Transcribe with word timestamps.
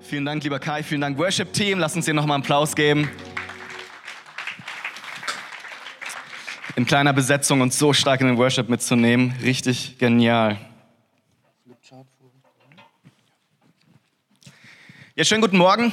Vielen 0.00 0.24
Dank, 0.24 0.44
lieber 0.44 0.58
Kai. 0.58 0.82
Vielen 0.82 1.00
Dank, 1.00 1.18
Worship-Team. 1.18 1.78
Lass 1.78 1.96
uns 1.96 2.04
dir 2.04 2.14
nochmal 2.14 2.36
einen 2.36 2.44
Applaus 2.44 2.74
geben. 2.74 3.10
In 6.76 6.86
kleiner 6.86 7.12
Besetzung 7.12 7.60
und 7.60 7.72
so 7.72 7.92
stark 7.92 8.20
in 8.20 8.26
den 8.26 8.36
Worship 8.36 8.68
mitzunehmen. 8.68 9.34
Richtig 9.42 9.98
genial. 9.98 10.58
Ja, 15.14 15.24
schönen 15.24 15.40
guten 15.40 15.56
Morgen. 15.56 15.92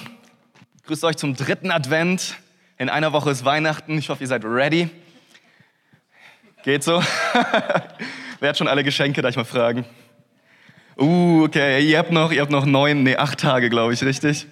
Grüßt 0.86 1.06
euch 1.06 1.16
zum 1.16 1.36
dritten 1.36 1.72
Advent. 1.72 2.36
In 2.78 2.90
einer 2.90 3.14
Woche 3.14 3.32
ist 3.32 3.46
Weihnachten. 3.46 3.98
Ich 3.98 4.10
hoffe, 4.10 4.24
ihr 4.24 4.28
seid 4.28 4.44
ready. 4.44 4.90
Geht 6.64 6.84
so? 6.84 7.02
Wer 8.40 8.50
hat 8.50 8.58
schon 8.58 8.68
alle 8.68 8.84
Geschenke, 8.84 9.22
darf 9.22 9.32
ich 9.32 9.38
mal 9.38 9.46
fragen? 9.46 9.86
Uh, 10.98 11.46
okay, 11.46 11.84
ihr 11.84 11.98
habt 11.98 12.12
noch, 12.12 12.32
ihr 12.32 12.41
habt 12.41 12.52
noch 12.52 12.66
neun, 12.66 13.04
nee, 13.04 13.16
acht 13.16 13.39
Tage, 13.39 13.70
glaube 13.70 13.94
ich, 13.94 14.04
richtig? 14.04 14.45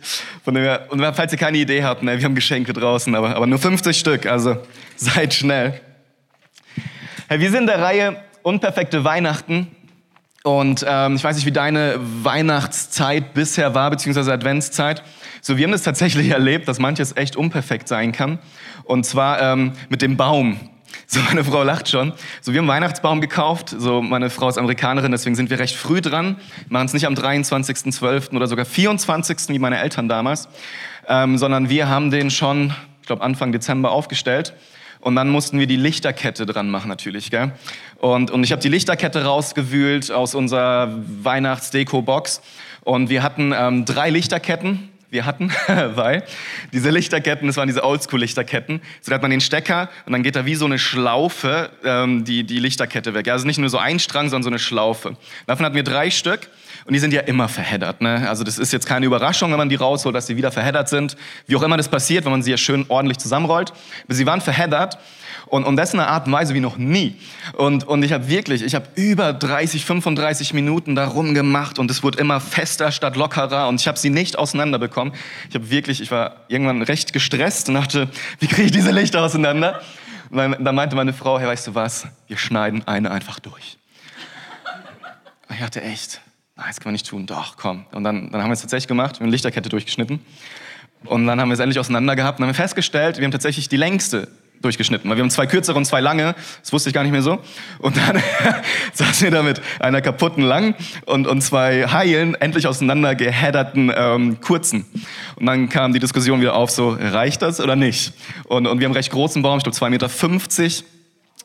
Von 0.44 0.56
dem 0.56 0.78
und 0.90 1.00
falls 1.14 1.32
ihr 1.32 1.38
keine 1.38 1.58
Idee 1.60 1.84
habt, 1.84 2.02
ne, 2.02 2.18
wir 2.18 2.26
haben 2.26 2.36
Geschenke 2.36 2.74
draußen, 2.74 3.14
aber, 3.14 3.36
aber 3.36 3.46
nur 3.46 3.60
50 3.60 3.98
Stück, 3.98 4.26
also 4.26 4.58
seid 4.96 5.34
schnell. 5.34 5.80
Hey, 7.28 7.40
wir 7.40 7.52
sind 7.52 7.62
in 7.62 7.68
der 7.68 7.82
Reihe 7.82 8.24
Unperfekte 8.44 9.04
Weihnachten. 9.04 9.68
Und 10.44 10.84
ähm, 10.88 11.16
ich 11.16 11.24
weiß 11.24 11.36
nicht, 11.36 11.46
wie 11.46 11.52
deine 11.52 12.00
Weihnachtszeit 12.00 13.36
bisher 13.36 13.76
war, 13.76 13.92
beziehungsweise 13.92 14.34
Adventszeit. 14.34 15.04
So, 15.42 15.58
wir 15.58 15.66
haben 15.66 15.72
das 15.72 15.84
tatsächlich 15.84 16.30
erlebt, 16.32 16.68
dass 16.68 16.80
manches 16.80 17.16
echt 17.16 17.36
unperfekt 17.36 17.88
sein 17.88 18.12
kann. 18.12 18.40
Und 18.84 19.06
zwar 19.06 19.40
ähm, 19.42 19.74
mit 19.90 20.02
dem 20.02 20.18
Baum. 20.18 20.60
So, 21.08 21.20
meine 21.22 21.44
Frau 21.44 21.64
lacht 21.64 21.90
schon. 21.90 22.14
So, 22.42 22.54
wir 22.54 22.60
haben 22.60 22.68
Weihnachtsbaum 22.68 23.22
gekauft. 23.22 23.76
So, 23.78 24.02
meine 24.02 24.30
Frau 24.30 24.50
ist 24.50 24.58
Amerikanerin, 24.58 25.12
deswegen 25.12 25.36
sind 25.36 25.50
wir 25.50 25.60
recht 25.60 25.76
früh 25.76 26.02
dran. 26.02 26.38
Machen 26.70 26.86
es 26.86 26.94
nicht 26.94 27.06
am 27.06 27.14
23.12. 27.14 28.36
oder 28.36 28.48
sogar 28.48 28.66
24. 28.66 29.50
wie 29.50 29.60
meine 29.60 29.80
Eltern 29.80 30.08
damals, 30.08 30.48
ähm, 31.08 31.38
sondern 31.38 31.70
wir 31.70 31.90
haben 31.90 32.12
den 32.12 32.32
schon, 32.32 32.74
ich 33.02 33.08
glaube, 33.08 33.24
Anfang 33.24 33.52
Dezember 33.52 33.92
aufgestellt. 33.92 34.54
Und 35.02 35.16
dann 35.16 35.30
mussten 35.30 35.58
wir 35.58 35.66
die 35.66 35.78
Lichterkette 35.78 36.46
dran 36.46 36.70
machen 36.70 36.88
natürlich, 36.88 37.32
gell? 37.32 37.52
Und, 37.98 38.30
und 38.30 38.44
ich 38.44 38.52
habe 38.52 38.62
die 38.62 38.70
Lichterkette 38.70 39.26
rausgewühlt 39.26 40.12
aus 40.12 40.36
unserer 40.36 40.96
Weihnachtsdeko-Box. 41.24 42.42
Und 42.84 43.10
wir 43.10 43.24
hatten 43.24 43.54
ähm, 43.56 43.86
drei 43.86 44.12
Lichterketten 44.12 44.90
wir 45.12 45.26
hatten, 45.26 45.52
weil 45.68 46.24
diese 46.72 46.90
Lichterketten, 46.90 47.46
das 47.46 47.58
waren 47.58 47.68
diese 47.68 47.84
Oldschool-Lichterketten, 47.84 48.82
so 49.02 49.10
da 49.10 49.16
hat 49.16 49.22
man 49.22 49.30
den 49.30 49.42
Stecker 49.42 49.90
und 50.06 50.14
dann 50.14 50.24
geht 50.24 50.38
da 50.38 50.46
wie 50.46 50.56
so 50.56 50.66
eine 50.66 50.80
Schlaufe 50.80 51.70
ähm, 51.84 52.24
die, 52.24 52.46
die 52.46 52.60
Lichterkette 52.60 53.14
weg. 53.14 53.28
Also 53.28 53.46
nicht 53.46 53.60
nur 53.60 53.70
so 53.70 53.78
ein 53.78 54.00
Strang, 54.00 54.30
sondern 54.30 54.44
so 54.44 54.50
eine 54.50 54.60
Schlaufe. 54.60 55.18
Davon 55.48 55.66
hatten 55.66 55.76
wir 55.76 55.84
drei 55.84 56.10
Stück 56.10 56.50
und 56.86 56.94
die 56.94 57.00
sind 57.00 57.14
ja 57.14 57.22
immer 57.22 57.50
verheddert. 57.50 58.00
Ne? 58.00 58.28
Also 58.28 58.46
das 58.46 58.58
ist 58.58 58.72
jetzt 58.72 58.86
keine 58.86 59.06
Überraschung, 59.06 59.52
wenn 59.52 59.58
man 59.58 59.70
die 59.70 59.76
rausholt, 59.76 60.16
dass 60.16 60.28
sie 60.28 60.38
wieder 60.38 60.52
verheddert 60.52 60.88
sind. 60.88 61.18
Wie 61.46 61.58
auch 61.58 61.64
immer 61.64 61.76
das 61.76 61.90
passiert, 61.90 62.24
wenn 62.24 62.32
man 62.32 62.42
sie 62.42 62.52
ja 62.52 62.58
schön 62.58 62.86
ordentlich 62.88 63.18
zusammenrollt. 63.18 63.74
Aber 64.06 64.14
sie 64.14 64.26
waren 64.26 64.40
verheddert 64.40 64.98
und, 65.52 65.66
und 65.66 65.76
das 65.76 65.90
ist 65.90 65.96
eine 65.96 66.08
Art 66.08 66.28
und 66.28 66.32
Weise 66.32 66.54
wie 66.54 66.62
noch 66.62 66.78
nie. 66.78 67.14
Und, 67.58 67.84
und 67.84 68.04
ich 68.04 68.14
habe 68.14 68.30
wirklich, 68.30 68.64
ich 68.64 68.74
habe 68.74 68.88
über 68.96 69.34
30, 69.34 69.84
35 69.84 70.54
Minuten 70.54 70.96
da 70.96 71.06
rumgemacht 71.06 71.78
und 71.78 71.92
es 71.92 72.04
wurde 72.04 72.20
immer 72.20 72.40
fester 72.40 72.90
statt 72.94 73.18
lockerer 73.18 73.68
und 73.68 73.82
ich 73.82 73.86
habe 73.86 74.00
sie 74.00 74.10
nicht 74.10 74.40
auseinanderbekommen. 74.40 75.14
Ich 75.50 75.56
habe 75.56 75.70
wirklich, 75.70 76.00
ich 76.00 76.10
war 76.10 76.38
irgendwann 76.48 76.82
recht 76.82 77.12
gestresst 77.12 77.68
und 77.68 77.76
dachte, 77.76 78.08
wie 78.40 78.48
kriege 78.48 78.68
ich 78.68 78.72
diese 78.72 78.92
Lichter 78.92 79.22
auseinander? 79.22 79.82
Und 80.30 80.64
dann, 80.64 80.74
meinte 80.74 80.96
meine 80.96 81.12
Frau, 81.12 81.38
hey, 81.38 81.50
weißt 81.50 81.68
du 81.68 81.76
was, 81.76 82.08
wir 82.30 82.38
schneiden 82.38 82.88
eine 82.88 83.12
einfach 83.12 83.42
durch. 83.42 83.78
Und 85.50 85.56
ich 85.56 85.60
dachte, 85.60 85.82
echt, 85.82 86.22
nein, 86.56 86.68
das 86.70 86.80
kann 86.80 86.92
man 86.92 86.94
nicht 86.94 87.10
tun. 87.10 87.26
Doch, 87.26 87.58
komm. 87.58 87.86
Und 87.92 88.06
dann, 88.06 88.32
dann 88.32 88.42
haben 88.42 88.52
wir 88.52 88.54
es 88.54 88.62
tatsächlich 88.62 88.88
gemacht, 88.88 89.16
wir 89.16 89.18
haben 89.18 89.26
eine 89.26 89.32
Lichterkette 89.34 89.68
durchgeschnitten. 89.68 90.22
Und 91.04 91.28
dann 91.28 91.42
haben 91.42 91.50
wir 91.50 91.56
es 91.56 91.60
endlich 91.60 91.80
auseinander 91.80 92.16
gehabt 92.16 92.40
und 92.40 92.46
haben 92.46 92.54
festgestellt, 92.54 93.18
wir 93.18 93.26
haben 93.26 93.32
tatsächlich 93.32 93.68
die 93.68 93.76
längste 93.76 94.30
durchgeschnitten. 94.62 95.10
Wir 95.10 95.22
haben 95.22 95.30
zwei 95.30 95.48
kürzere 95.48 95.78
und 95.78 95.86
zwei 95.86 96.02
lange, 96.02 96.36
das 96.62 96.72
wusste 96.72 96.90
ich 96.90 96.94
gar 96.94 97.04
nicht 97.04 97.12
mehr 97.12 97.22
so. 97.22 97.40
Und 97.80 97.98
dann 97.98 98.22
saßen 98.94 99.26
wir 99.26 99.32
da 99.32 99.44
mit 99.44 99.62
einer 99.80 100.02
kaputten 100.02 100.44
lang 100.44 100.76
und, 101.06 101.28
und 101.28 101.42
zwei 101.42 101.88
heilen, 101.88 102.36
endlich 102.36 102.68
auseinander 102.68 103.16
gehedderten 103.16 103.92
ähm, 103.96 104.42
kurzen. 104.42 104.86
Und 105.36 105.46
dann 105.46 105.70
kam 105.70 105.94
die 105.94 106.00
Diskussion 106.00 106.42
wieder 106.42 106.56
auf, 106.56 106.72
so 106.72 106.98
reicht 107.00 107.42
das 107.42 107.60
oder 107.60 107.76
nicht? 107.76 108.14
Und, 108.46 108.68
und 108.68 108.80
wir 108.80 108.86
haben 108.86 108.92
einen 108.92 108.98
recht 108.98 109.12
großen 109.12 109.42
Baum, 109.42 109.58
ich 109.58 109.64
glaube 109.64 109.78
2,50 109.78 109.90
Meter. 109.90 110.10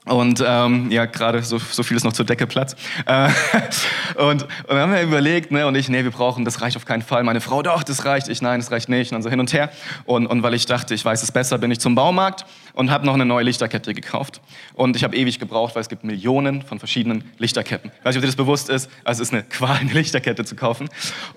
Und 0.06 0.42
ähm, 0.46 0.88
ja, 0.92 1.06
gerade 1.06 1.42
so, 1.42 1.58
so 1.58 1.82
viel 1.82 1.96
ist 1.96 2.04
noch 2.04 2.12
zur 2.12 2.24
Decke 2.24 2.46
Platz. 2.46 2.76
Äh, 3.06 3.28
und, 4.14 4.42
und 4.42 4.48
dann 4.68 4.78
haben 4.78 4.92
wir 4.92 5.02
überlegt, 5.02 5.50
ne, 5.50 5.66
und 5.66 5.74
ich, 5.74 5.88
nee, 5.88 6.04
wir 6.04 6.12
brauchen, 6.12 6.44
das 6.44 6.60
reicht 6.62 6.76
auf 6.76 6.84
keinen 6.84 7.02
Fall. 7.02 7.24
Meine 7.24 7.40
Frau, 7.40 7.60
doch, 7.60 7.82
das 7.82 8.04
reicht. 8.04 8.28
Ich, 8.28 8.40
nein, 8.40 8.60
das 8.60 8.70
reicht 8.70 8.88
nicht. 8.88 9.10
Und 9.10 9.16
dann 9.16 9.22
so 9.22 9.30
hin 9.30 9.40
und 9.40 9.52
her. 9.52 9.68
Und, 10.04 10.28
und 10.28 10.44
weil 10.44 10.54
ich 10.54 10.66
dachte, 10.66 10.94
ich 10.94 11.04
weiß 11.04 11.24
es 11.24 11.32
besser, 11.32 11.58
bin 11.58 11.72
ich 11.72 11.80
zum 11.80 11.96
Baumarkt 11.96 12.46
und 12.76 12.92
habe 12.92 13.04
noch 13.04 13.14
eine 13.14 13.24
neue 13.24 13.42
Lichterkette 13.44 13.92
gekauft. 13.92 14.40
Und 14.74 14.94
ich 14.94 15.02
habe 15.02 15.16
ewig 15.16 15.40
gebraucht, 15.40 15.74
weil 15.74 15.82
es 15.82 15.88
gibt 15.88 16.04
Millionen 16.04 16.62
von 16.62 16.78
verschiedenen 16.78 17.24
Lichterketten. 17.38 17.90
Ich 17.98 18.04
weiß 18.04 18.14
nicht, 18.14 18.18
ob 18.18 18.22
dir 18.22 18.28
das 18.28 18.36
bewusst 18.36 18.68
ist, 18.68 18.88
also 19.02 19.22
es 19.22 19.28
ist 19.30 19.34
eine 19.34 19.42
Qual, 19.48 19.76
eine 19.76 19.92
Lichterkette 19.92 20.44
zu 20.44 20.54
kaufen. 20.54 20.88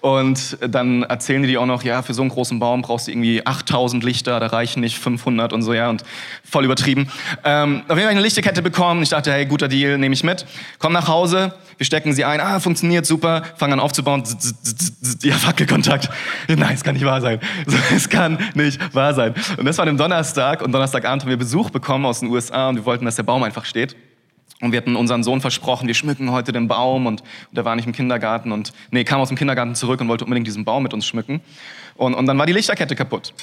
Und 0.01 0.57
dann 0.61 1.01
erzählen 1.03 1.41
die 1.41 1.47
dir 1.47 1.61
auch 1.61 1.65
noch, 1.65 1.83
ja, 1.83 2.03
für 2.03 2.13
so 2.13 2.21
einen 2.21 2.29
großen 2.29 2.59
Baum 2.59 2.83
brauchst 2.83 3.07
du 3.07 3.11
irgendwie 3.11 3.45
8000 3.45 4.03
Lichter, 4.03 4.39
da 4.39 4.47
reichen 4.47 4.81
nicht 4.81 4.99
500 4.99 5.53
und 5.53 5.63
so, 5.63 5.73
ja, 5.73 5.89
und 5.89 6.03
voll 6.43 6.65
übertrieben. 6.65 7.09
Ähm, 7.43 7.83
auf 7.87 7.97
jeden 7.97 8.01
Fall 8.01 8.09
eine 8.09 8.21
Lichterkette 8.21 8.59
Kette 8.59 8.61
bekommen. 8.61 9.03
Ich 9.03 9.09
dachte, 9.09 9.31
hey, 9.31 9.45
guter 9.45 9.69
Deal, 9.69 9.97
nehme 9.97 10.13
ich 10.13 10.23
mit. 10.23 10.45
Komm 10.79 10.91
nach 10.91 11.07
Hause, 11.07 11.53
wir 11.79 11.85
stecken 11.85 12.11
sie 12.11 12.25
ein. 12.25 12.41
Ah, 12.41 12.59
funktioniert 12.59 13.05
super. 13.05 13.41
Fangen 13.55 13.73
an 13.73 13.79
aufzubauen. 13.79 14.23
Ja, 15.23 15.35
Fackelkontakt. 15.35 16.09
Nein, 16.49 16.73
es 16.73 16.83
kann 16.83 16.93
nicht 16.93 17.05
wahr 17.05 17.21
sein. 17.21 17.39
Es 17.95 18.09
kann 18.09 18.37
nicht 18.53 18.93
wahr 18.93 19.13
sein. 19.13 19.33
Und 19.57 19.65
das 19.65 19.77
war 19.77 19.87
am 19.87 19.97
Donnerstag. 19.97 20.61
Und 20.61 20.73
Donnerstagabend 20.73 21.23
haben 21.23 21.29
wir 21.29 21.37
Besuch 21.37 21.69
bekommen 21.69 22.05
aus 22.05 22.19
den 22.19 22.29
USA 22.29 22.67
und 22.67 22.75
wir 22.75 22.85
wollten, 22.85 23.05
dass 23.05 23.15
der 23.15 23.23
Baum 23.23 23.43
einfach 23.43 23.63
steht. 23.63 23.95
Und 24.61 24.73
wir 24.73 24.77
hatten 24.77 24.97
unseren 24.97 25.23
Sohn 25.23 25.39
versprochen, 25.39 25.87
wir 25.87 25.93
schmücken 25.93 26.31
heute 26.31 26.51
den 26.51 26.67
Baum 26.67 27.05
und, 27.05 27.21
und 27.21 27.57
der 27.57 27.63
war 27.63 27.77
nicht 27.77 27.85
im 27.85 27.93
Kindergarten 27.93 28.51
und 28.51 28.73
nee, 28.91 29.05
kam 29.05 29.21
aus 29.21 29.29
dem 29.29 29.37
Kindergarten 29.37 29.73
zurück 29.73 30.01
und 30.01 30.09
wollte 30.09 30.25
unbedingt 30.25 30.47
diesen 30.47 30.65
Baum 30.65 30.83
mit 30.83 30.93
uns 30.93 31.05
schmücken. 31.05 31.39
Und, 31.95 32.13
und 32.13 32.25
dann 32.25 32.37
war 32.37 32.45
die 32.45 32.53
Lichterkette 32.53 32.95
kaputt. 32.95 33.33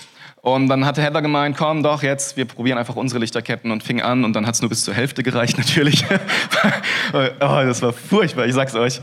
Und 0.46 0.68
dann 0.68 0.86
hatte 0.86 1.02
Heather 1.02 1.22
gemeint, 1.22 1.56
komm 1.56 1.82
doch 1.82 2.04
jetzt, 2.04 2.36
wir 2.36 2.44
probieren 2.44 2.78
einfach 2.78 2.94
unsere 2.94 3.18
Lichterketten 3.18 3.72
und 3.72 3.82
fing 3.82 4.00
an 4.00 4.24
und 4.24 4.32
dann 4.34 4.46
hat 4.46 4.54
es 4.54 4.60
nur 4.62 4.68
bis 4.68 4.84
zur 4.84 4.94
Hälfte 4.94 5.24
gereicht 5.24 5.58
natürlich. 5.58 6.04
oh, 7.12 7.18
das 7.40 7.82
war 7.82 7.92
furchtbar, 7.92 8.46
ich 8.46 8.54
sag's 8.54 8.76
euch. 8.76 9.00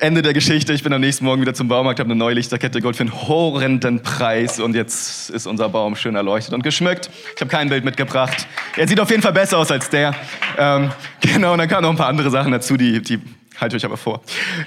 Ende 0.00 0.22
der 0.22 0.32
Geschichte, 0.32 0.72
ich 0.72 0.82
bin 0.82 0.92
am 0.92 1.00
nächsten 1.00 1.24
Morgen 1.24 1.40
wieder 1.40 1.54
zum 1.54 1.68
Baumarkt, 1.68 2.00
habe 2.00 2.08
eine 2.08 2.18
neue 2.18 2.34
Lichterkette 2.34 2.80
geholt 2.80 2.96
für 2.96 3.04
einen 3.04 3.28
horrenden 3.28 4.02
Preis 4.02 4.58
und 4.58 4.74
jetzt 4.74 5.30
ist 5.30 5.46
unser 5.46 5.68
Baum 5.68 5.94
schön 5.94 6.16
erleuchtet 6.16 6.54
und 6.54 6.64
geschmückt. 6.64 7.08
Ich 7.36 7.40
habe 7.40 7.48
kein 7.48 7.68
Bild 7.68 7.84
mitgebracht. 7.84 8.48
Er 8.76 8.88
sieht 8.88 8.98
auf 8.98 9.10
jeden 9.10 9.22
Fall 9.22 9.32
besser 9.32 9.58
aus 9.58 9.70
als 9.70 9.90
der. 9.90 10.12
Ähm, 10.58 10.90
genau, 11.20 11.52
und 11.52 11.58
dann 11.58 11.68
kamen 11.68 11.82
noch 11.82 11.90
ein 11.90 11.96
paar 11.96 12.08
andere 12.08 12.30
Sachen 12.30 12.50
dazu, 12.50 12.76
die, 12.76 13.00
die 13.00 13.20
halte 13.60 13.76
ich 13.76 13.84
euch 13.84 13.86
aber 13.86 13.96
vor. 13.96 14.22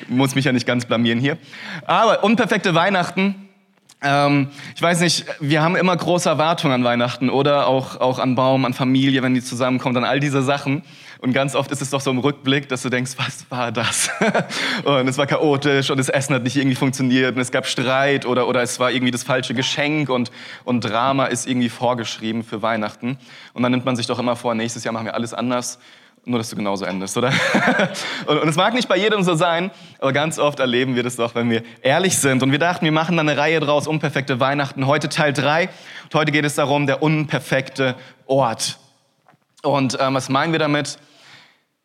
Muss 0.07 0.35
mich 0.35 0.45
ja 0.45 0.53
nicht 0.53 0.65
ganz 0.65 0.85
blamieren 0.85 1.19
hier. 1.19 1.37
Aber 1.85 2.23
unperfekte 2.23 2.75
Weihnachten 2.75 3.49
ähm, 4.03 4.49
ich 4.75 4.81
weiß 4.81 4.99
nicht, 4.99 5.25
wir 5.39 5.61
haben 5.61 5.75
immer 5.75 5.95
große 5.95 6.27
Erwartungen 6.29 6.73
an 6.73 6.83
Weihnachten 6.83 7.29
oder 7.29 7.67
auch, 7.67 7.99
auch 7.99 8.19
an 8.19 8.35
Baum, 8.35 8.65
an 8.65 8.73
Familie, 8.73 9.23
wenn 9.23 9.33
die 9.33 9.41
zusammenkommt, 9.41 9.97
an 9.97 10.03
all 10.03 10.19
diese 10.19 10.43
Sachen. 10.43 10.83
Und 11.19 11.31
ganz 11.31 11.55
oft 11.55 11.71
ist 11.71 11.81
es 11.81 11.89
doch 11.89 12.01
so 12.01 12.11
im 12.11 12.17
Rückblick, 12.17 12.67
dass 12.67 12.81
du 12.81 12.89
denkst, 12.89 13.13
was 13.15 13.49
war 13.49 13.71
das? 13.71 14.09
und 14.83 15.07
es 15.07 15.17
war 15.17 15.25
chaotisch 15.25 15.89
und 15.89 15.97
das 15.97 16.09
Essen 16.09 16.35
hat 16.35 16.43
nicht 16.43 16.57
irgendwie 16.57 16.75
funktioniert 16.75 17.35
und 17.35 17.41
es 17.41 17.51
gab 17.51 17.65
Streit 17.65 18.25
oder, 18.25 18.47
oder 18.49 18.61
es 18.61 18.77
war 18.77 18.91
irgendwie 18.91 19.11
das 19.11 19.23
falsche 19.23 19.53
Geschenk 19.53 20.09
und, 20.09 20.31
und 20.65 20.81
Drama 20.81 21.27
ist 21.27 21.47
irgendwie 21.47 21.69
vorgeschrieben 21.69 22.43
für 22.43 22.61
Weihnachten. 22.61 23.17
Und 23.53 23.63
dann 23.63 23.71
nimmt 23.71 23.85
man 23.85 23.95
sich 23.95 24.05
doch 24.05 24.19
immer 24.19 24.35
vor, 24.35 24.53
nächstes 24.53 24.83
Jahr 24.83 24.91
machen 24.91 25.05
wir 25.05 25.15
alles 25.15 25.33
anders 25.33 25.79
nur, 26.25 26.39
dass 26.39 26.49
du 26.49 26.55
genauso 26.55 26.85
endest, 26.85 27.17
oder? 27.17 27.33
und, 28.27 28.37
und 28.37 28.47
es 28.47 28.55
mag 28.55 28.73
nicht 28.73 28.87
bei 28.87 28.95
jedem 28.95 29.23
so 29.23 29.35
sein, 29.35 29.71
aber 29.99 30.13
ganz 30.13 30.39
oft 30.39 30.59
erleben 30.59 30.95
wir 30.95 31.03
das 31.03 31.17
doch, 31.17 31.35
wenn 31.35 31.49
wir 31.49 31.63
ehrlich 31.81 32.17
sind. 32.17 32.41
Und 32.43 32.51
wir 32.51 32.59
dachten, 32.59 32.85
wir 32.85 32.93
machen 32.93 33.17
dann 33.17 33.27
eine 33.27 33.37
Reihe 33.37 33.59
draus, 33.59 33.87
unperfekte 33.87 34.39
Weihnachten. 34.39 34.87
Heute 34.87 35.09
Teil 35.09 35.33
3. 35.33 35.67
Und 36.03 36.15
heute 36.15 36.31
geht 36.31 36.45
es 36.45 36.55
darum, 36.55 36.87
der 36.87 37.03
unperfekte 37.03 37.95
Ort. 38.25 38.77
Und 39.63 39.97
ähm, 39.99 40.13
was 40.13 40.29
meinen 40.29 40.53
wir 40.53 40.59
damit? 40.59 40.97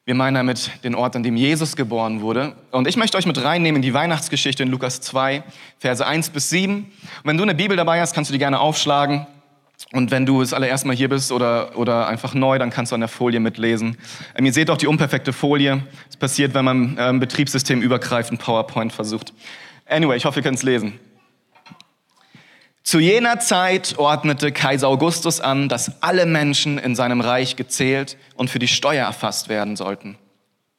Wir 0.04 0.14
meinen 0.14 0.36
damit 0.36 0.70
den 0.84 0.94
Ort, 0.94 1.16
an 1.16 1.22
dem 1.22 1.36
Jesus 1.36 1.76
geboren 1.76 2.22
wurde. 2.22 2.54
Und 2.70 2.86
ich 2.86 2.96
möchte 2.96 3.18
euch 3.18 3.26
mit 3.26 3.42
reinnehmen 3.42 3.76
in 3.76 3.82
die 3.82 3.92
Weihnachtsgeschichte 3.92 4.62
in 4.62 4.70
Lukas 4.70 5.00
2, 5.00 5.42
Verse 5.78 6.06
1 6.06 6.30
bis 6.30 6.48
7. 6.48 6.76
Und 6.76 6.90
wenn 7.24 7.36
du 7.36 7.42
eine 7.42 7.54
Bibel 7.54 7.76
dabei 7.76 8.00
hast, 8.00 8.14
kannst 8.14 8.30
du 8.30 8.32
die 8.32 8.38
gerne 8.38 8.60
aufschlagen. 8.60 9.26
Und 9.92 10.10
wenn 10.10 10.26
du 10.26 10.40
das 10.40 10.52
allererste 10.52 10.86
Mal 10.86 10.96
hier 10.96 11.08
bist 11.08 11.32
oder, 11.32 11.76
oder 11.78 12.08
einfach 12.08 12.34
neu, 12.34 12.58
dann 12.58 12.70
kannst 12.70 12.92
du 12.92 12.94
an 12.94 13.00
der 13.00 13.08
Folie 13.08 13.40
mitlesen. 13.40 13.96
Ähm, 14.34 14.44
ihr 14.44 14.52
seht 14.52 14.70
auch 14.70 14.76
die 14.76 14.86
unperfekte 14.86 15.32
Folie. 15.32 15.82
Das 16.06 16.16
passiert, 16.16 16.52
wenn 16.54 16.64
man 16.64 16.96
ähm, 16.98 17.20
Betriebssystem 17.20 17.80
übergreifend 17.80 18.40
PowerPoint 18.40 18.92
versucht. 18.92 19.32
Anyway, 19.86 20.16
ich 20.16 20.24
hoffe, 20.24 20.40
ihr 20.40 20.42
könnt 20.42 20.58
es 20.58 20.62
lesen. 20.64 20.98
Zu 22.82 23.00
jener 23.00 23.38
Zeit 23.38 23.98
ordnete 23.98 24.50
Kaiser 24.50 24.88
Augustus 24.88 25.40
an, 25.40 25.68
dass 25.68 26.02
alle 26.02 26.26
Menschen 26.26 26.78
in 26.78 26.96
seinem 26.96 27.20
Reich 27.20 27.56
gezählt 27.56 28.16
und 28.34 28.48
für 28.48 28.58
die 28.58 28.68
Steuer 28.68 29.04
erfasst 29.06 29.48
werden 29.48 29.76
sollten. 29.76 30.16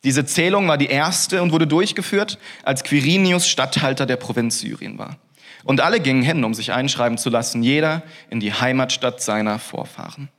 Diese 0.03 0.25
Zählung 0.25 0.67
war 0.67 0.77
die 0.77 0.87
erste 0.87 1.41
und 1.41 1.51
wurde 1.51 1.67
durchgeführt, 1.67 2.39
als 2.63 2.83
Quirinius 2.83 3.47
Statthalter 3.47 4.05
der 4.05 4.15
Provinz 4.15 4.59
Syrien 4.59 4.97
war. 4.97 5.17
Und 5.63 5.81
alle 5.81 5.99
gingen 5.99 6.21
hin, 6.21 6.43
um 6.43 6.53
sich 6.53 6.71
einschreiben 6.71 7.17
zu 7.17 7.29
lassen, 7.29 7.63
jeder 7.63 8.03
in 8.29 8.39
die 8.39 8.53
Heimatstadt 8.53 9.21
seiner 9.21 9.59
Vorfahren. 9.59 10.29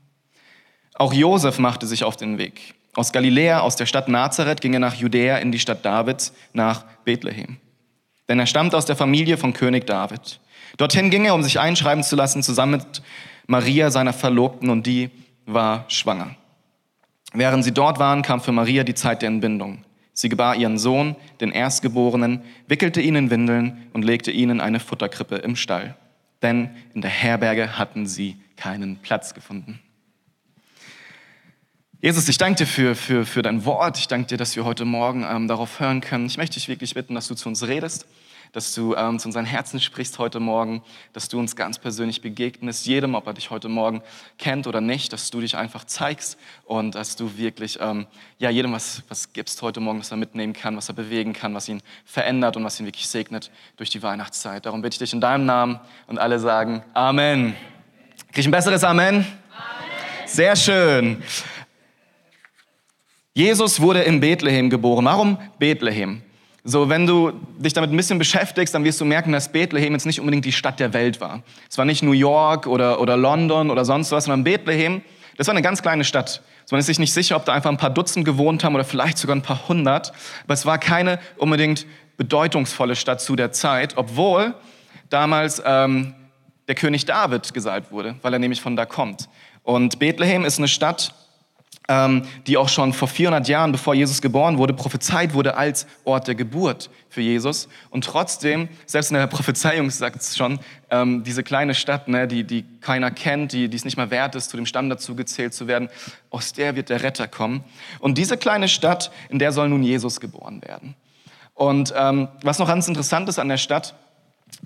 Auch 0.94 1.12
Josef 1.12 1.58
machte 1.58 1.86
sich 1.86 2.04
auf 2.04 2.16
den 2.16 2.38
Weg. 2.38 2.74
Aus 2.94 3.12
Galiläa, 3.12 3.60
aus 3.60 3.76
der 3.76 3.86
Stadt 3.86 4.08
Nazareth, 4.08 4.60
ging 4.60 4.74
er 4.74 4.80
nach 4.80 4.94
Judäa 4.94 5.38
in 5.38 5.52
die 5.52 5.58
Stadt 5.58 5.84
Davids, 5.84 6.32
nach 6.52 6.84
Bethlehem. 7.04 7.58
Denn 8.28 8.38
er 8.38 8.46
stammt 8.46 8.74
aus 8.74 8.86
der 8.86 8.96
Familie 8.96 9.36
von 9.36 9.52
König 9.52 9.86
David. 9.86 10.40
Dorthin 10.76 11.10
ging 11.10 11.24
er, 11.24 11.34
um 11.34 11.42
sich 11.42 11.58
einschreiben 11.60 12.02
zu 12.04 12.16
lassen, 12.16 12.42
zusammen 12.42 12.72
mit 12.72 13.02
Maria, 13.46 13.90
seiner 13.90 14.12
Verlobten, 14.12 14.70
und 14.70 14.86
die 14.86 15.10
war 15.46 15.84
schwanger. 15.88 16.36
Während 17.32 17.64
sie 17.64 17.72
dort 17.72 17.98
waren, 17.98 18.22
kam 18.22 18.40
für 18.40 18.52
Maria 18.52 18.84
die 18.84 18.94
Zeit 18.94 19.22
der 19.22 19.28
Entbindung. 19.28 19.84
Sie 20.20 20.28
gebar 20.28 20.54
ihren 20.54 20.76
Sohn, 20.76 21.16
den 21.40 21.50
Erstgeborenen, 21.50 22.42
wickelte 22.68 23.00
ihn 23.00 23.14
in 23.14 23.30
Windeln 23.30 23.88
und 23.94 24.04
legte 24.04 24.30
ihn 24.30 24.50
in 24.50 24.60
eine 24.60 24.78
Futterkrippe 24.78 25.36
im 25.36 25.56
Stall. 25.56 25.96
Denn 26.42 26.68
in 26.92 27.00
der 27.00 27.10
Herberge 27.10 27.78
hatten 27.78 28.04
sie 28.04 28.36
keinen 28.58 28.98
Platz 28.98 29.32
gefunden. 29.32 29.80
Jesus, 32.02 32.28
ich 32.28 32.38
danke 32.38 32.64
dir 32.64 32.66
für, 32.66 32.94
für, 32.94 33.26
für 33.26 33.42
dein 33.42 33.66
Wort. 33.66 33.98
Ich 33.98 34.08
danke 34.08 34.28
dir, 34.28 34.38
dass 34.38 34.56
wir 34.56 34.64
heute 34.64 34.86
Morgen 34.86 35.26
ähm, 35.28 35.48
darauf 35.48 35.80
hören 35.80 36.00
können. 36.00 36.24
Ich 36.24 36.38
möchte 36.38 36.54
dich 36.54 36.66
wirklich 36.66 36.94
bitten, 36.94 37.14
dass 37.14 37.28
du 37.28 37.34
zu 37.34 37.48
uns 37.48 37.66
redest 37.66 38.06
dass 38.52 38.74
du 38.74 38.96
ähm, 38.96 39.20
zu 39.20 39.28
unseren 39.28 39.44
Herzen 39.44 39.78
sprichst 39.78 40.18
heute 40.18 40.40
Morgen, 40.40 40.82
dass 41.12 41.28
du 41.28 41.38
uns 41.38 41.54
ganz 41.54 41.78
persönlich 41.78 42.20
begegnest, 42.20 42.84
jedem, 42.84 43.14
ob 43.14 43.28
er 43.28 43.32
dich 43.32 43.50
heute 43.50 43.68
Morgen 43.68 44.02
kennt 44.38 44.66
oder 44.66 44.80
nicht, 44.80 45.12
dass 45.12 45.30
du 45.30 45.40
dich 45.40 45.56
einfach 45.56 45.84
zeigst 45.84 46.36
und 46.64 46.96
dass 46.96 47.14
du 47.14 47.36
wirklich 47.36 47.78
ähm, 47.80 48.08
ja, 48.38 48.50
jedem 48.50 48.72
was, 48.72 49.04
was 49.08 49.32
gibst 49.32 49.62
heute 49.62 49.78
Morgen, 49.78 50.00
was 50.00 50.10
er 50.10 50.16
mitnehmen 50.16 50.52
kann, 50.52 50.76
was 50.76 50.88
er 50.88 50.96
bewegen 50.96 51.32
kann, 51.32 51.54
was 51.54 51.68
ihn 51.68 51.80
verändert 52.04 52.56
und 52.56 52.64
was 52.64 52.80
ihn 52.80 52.86
wirklich 52.86 53.08
segnet 53.08 53.52
durch 53.76 53.90
die 53.90 54.02
Weihnachtszeit. 54.02 54.66
Darum 54.66 54.82
bitte 54.82 54.94
ich 54.94 54.98
dich 54.98 55.12
in 55.12 55.20
deinem 55.20 55.46
Namen 55.46 55.78
und 56.08 56.18
alle 56.18 56.40
sagen 56.40 56.82
Amen. 56.92 57.54
Krieg 58.32 58.38
ich 58.38 58.46
ein 58.46 58.50
besseres 58.50 58.82
Amen? 58.82 59.18
Amen. 59.18 59.26
Sehr 60.26 60.56
schön. 60.56 61.22
Jesus 63.34 63.80
wurde 63.80 64.02
in 64.02 64.20
Bethlehem 64.20 64.70
geboren. 64.70 65.04
Warum 65.04 65.38
Bethlehem? 65.58 66.22
So, 66.64 66.88
wenn 66.88 67.06
du 67.06 67.32
dich 67.58 67.72
damit 67.72 67.90
ein 67.90 67.96
bisschen 67.96 68.18
beschäftigst, 68.18 68.74
dann 68.74 68.84
wirst 68.84 69.00
du 69.00 69.04
merken, 69.04 69.32
dass 69.32 69.50
Bethlehem 69.50 69.92
jetzt 69.92 70.04
nicht 70.04 70.20
unbedingt 70.20 70.44
die 70.44 70.52
Stadt 70.52 70.80
der 70.80 70.92
Welt 70.92 71.20
war. 71.20 71.42
Es 71.70 71.78
war 71.78 71.84
nicht 71.84 72.02
New 72.02 72.12
York 72.12 72.66
oder, 72.66 73.00
oder 73.00 73.16
London 73.16 73.70
oder 73.70 73.84
sonst 73.84 74.10
was, 74.10 74.24
sondern 74.24 74.44
Bethlehem, 74.44 75.00
das 75.36 75.46
war 75.46 75.54
eine 75.54 75.62
ganz 75.62 75.80
kleine 75.80 76.04
Stadt. 76.04 76.42
So, 76.66 76.74
man 76.74 76.80
ist 76.80 76.86
sich 76.86 76.98
nicht 76.98 77.14
sicher, 77.14 77.36
ob 77.36 77.44
da 77.44 77.54
einfach 77.54 77.70
ein 77.70 77.76
paar 77.76 77.90
Dutzend 77.90 78.24
gewohnt 78.24 78.62
haben 78.62 78.74
oder 78.74 78.84
vielleicht 78.84 79.16
sogar 79.16 79.36
ein 79.36 79.42
paar 79.42 79.68
hundert. 79.68 80.12
Aber 80.44 80.54
es 80.54 80.66
war 80.66 80.78
keine 80.78 81.18
unbedingt 81.38 81.86
bedeutungsvolle 82.16 82.96
Stadt 82.96 83.20
zu 83.20 83.36
der 83.36 83.52
Zeit, 83.52 83.96
obwohl 83.96 84.54
damals 85.08 85.62
ähm, 85.64 86.14
der 86.68 86.74
König 86.74 87.06
David 87.06 87.54
gesalbt 87.54 87.90
wurde, 87.90 88.16
weil 88.22 88.32
er 88.32 88.38
nämlich 88.38 88.60
von 88.60 88.76
da 88.76 88.86
kommt. 88.86 89.28
Und 89.62 89.98
Bethlehem 89.98 90.44
ist 90.44 90.58
eine 90.58 90.68
Stadt, 90.68 91.14
ähm, 91.90 92.22
die 92.46 92.56
auch 92.56 92.68
schon 92.68 92.92
vor 92.92 93.08
400 93.08 93.48
Jahren, 93.48 93.72
bevor 93.72 93.94
Jesus 93.94 94.22
geboren 94.22 94.58
wurde, 94.58 94.72
prophezeit 94.72 95.34
wurde 95.34 95.56
als 95.56 95.88
Ort 96.04 96.28
der 96.28 96.36
Geburt 96.36 96.88
für 97.08 97.20
Jesus. 97.20 97.68
Und 97.90 98.04
trotzdem, 98.04 98.68
selbst 98.86 99.10
in 99.10 99.16
der 99.16 99.26
Prophezeiung 99.26 99.90
sagt 99.90 100.22
es 100.22 100.36
schon, 100.36 100.60
ähm, 100.90 101.24
diese 101.24 101.42
kleine 101.42 101.74
Stadt, 101.74 102.06
ne, 102.06 102.28
die, 102.28 102.44
die 102.44 102.64
keiner 102.80 103.10
kennt, 103.10 103.52
die, 103.52 103.68
die 103.68 103.76
es 103.76 103.84
nicht 103.84 103.96
mal 103.96 104.12
wert 104.12 104.36
ist, 104.36 104.50
zu 104.50 104.56
dem 104.56 104.66
Stamm 104.66 104.88
dazu 104.88 105.16
gezählt 105.16 105.52
zu 105.52 105.66
werden, 105.66 105.88
aus 106.30 106.52
der 106.52 106.76
wird 106.76 106.90
der 106.90 107.02
Retter 107.02 107.26
kommen. 107.26 107.64
Und 107.98 108.18
diese 108.18 108.36
kleine 108.36 108.68
Stadt, 108.68 109.10
in 109.28 109.40
der 109.40 109.50
soll 109.50 109.68
nun 109.68 109.82
Jesus 109.82 110.20
geboren 110.20 110.62
werden. 110.62 110.94
Und 111.54 111.92
ähm, 111.96 112.28
was 112.42 112.60
noch 112.60 112.68
ganz 112.68 112.86
interessant 112.86 113.28
ist 113.28 113.40
an 113.40 113.48
der 113.48 113.58
Stadt, 113.58 113.96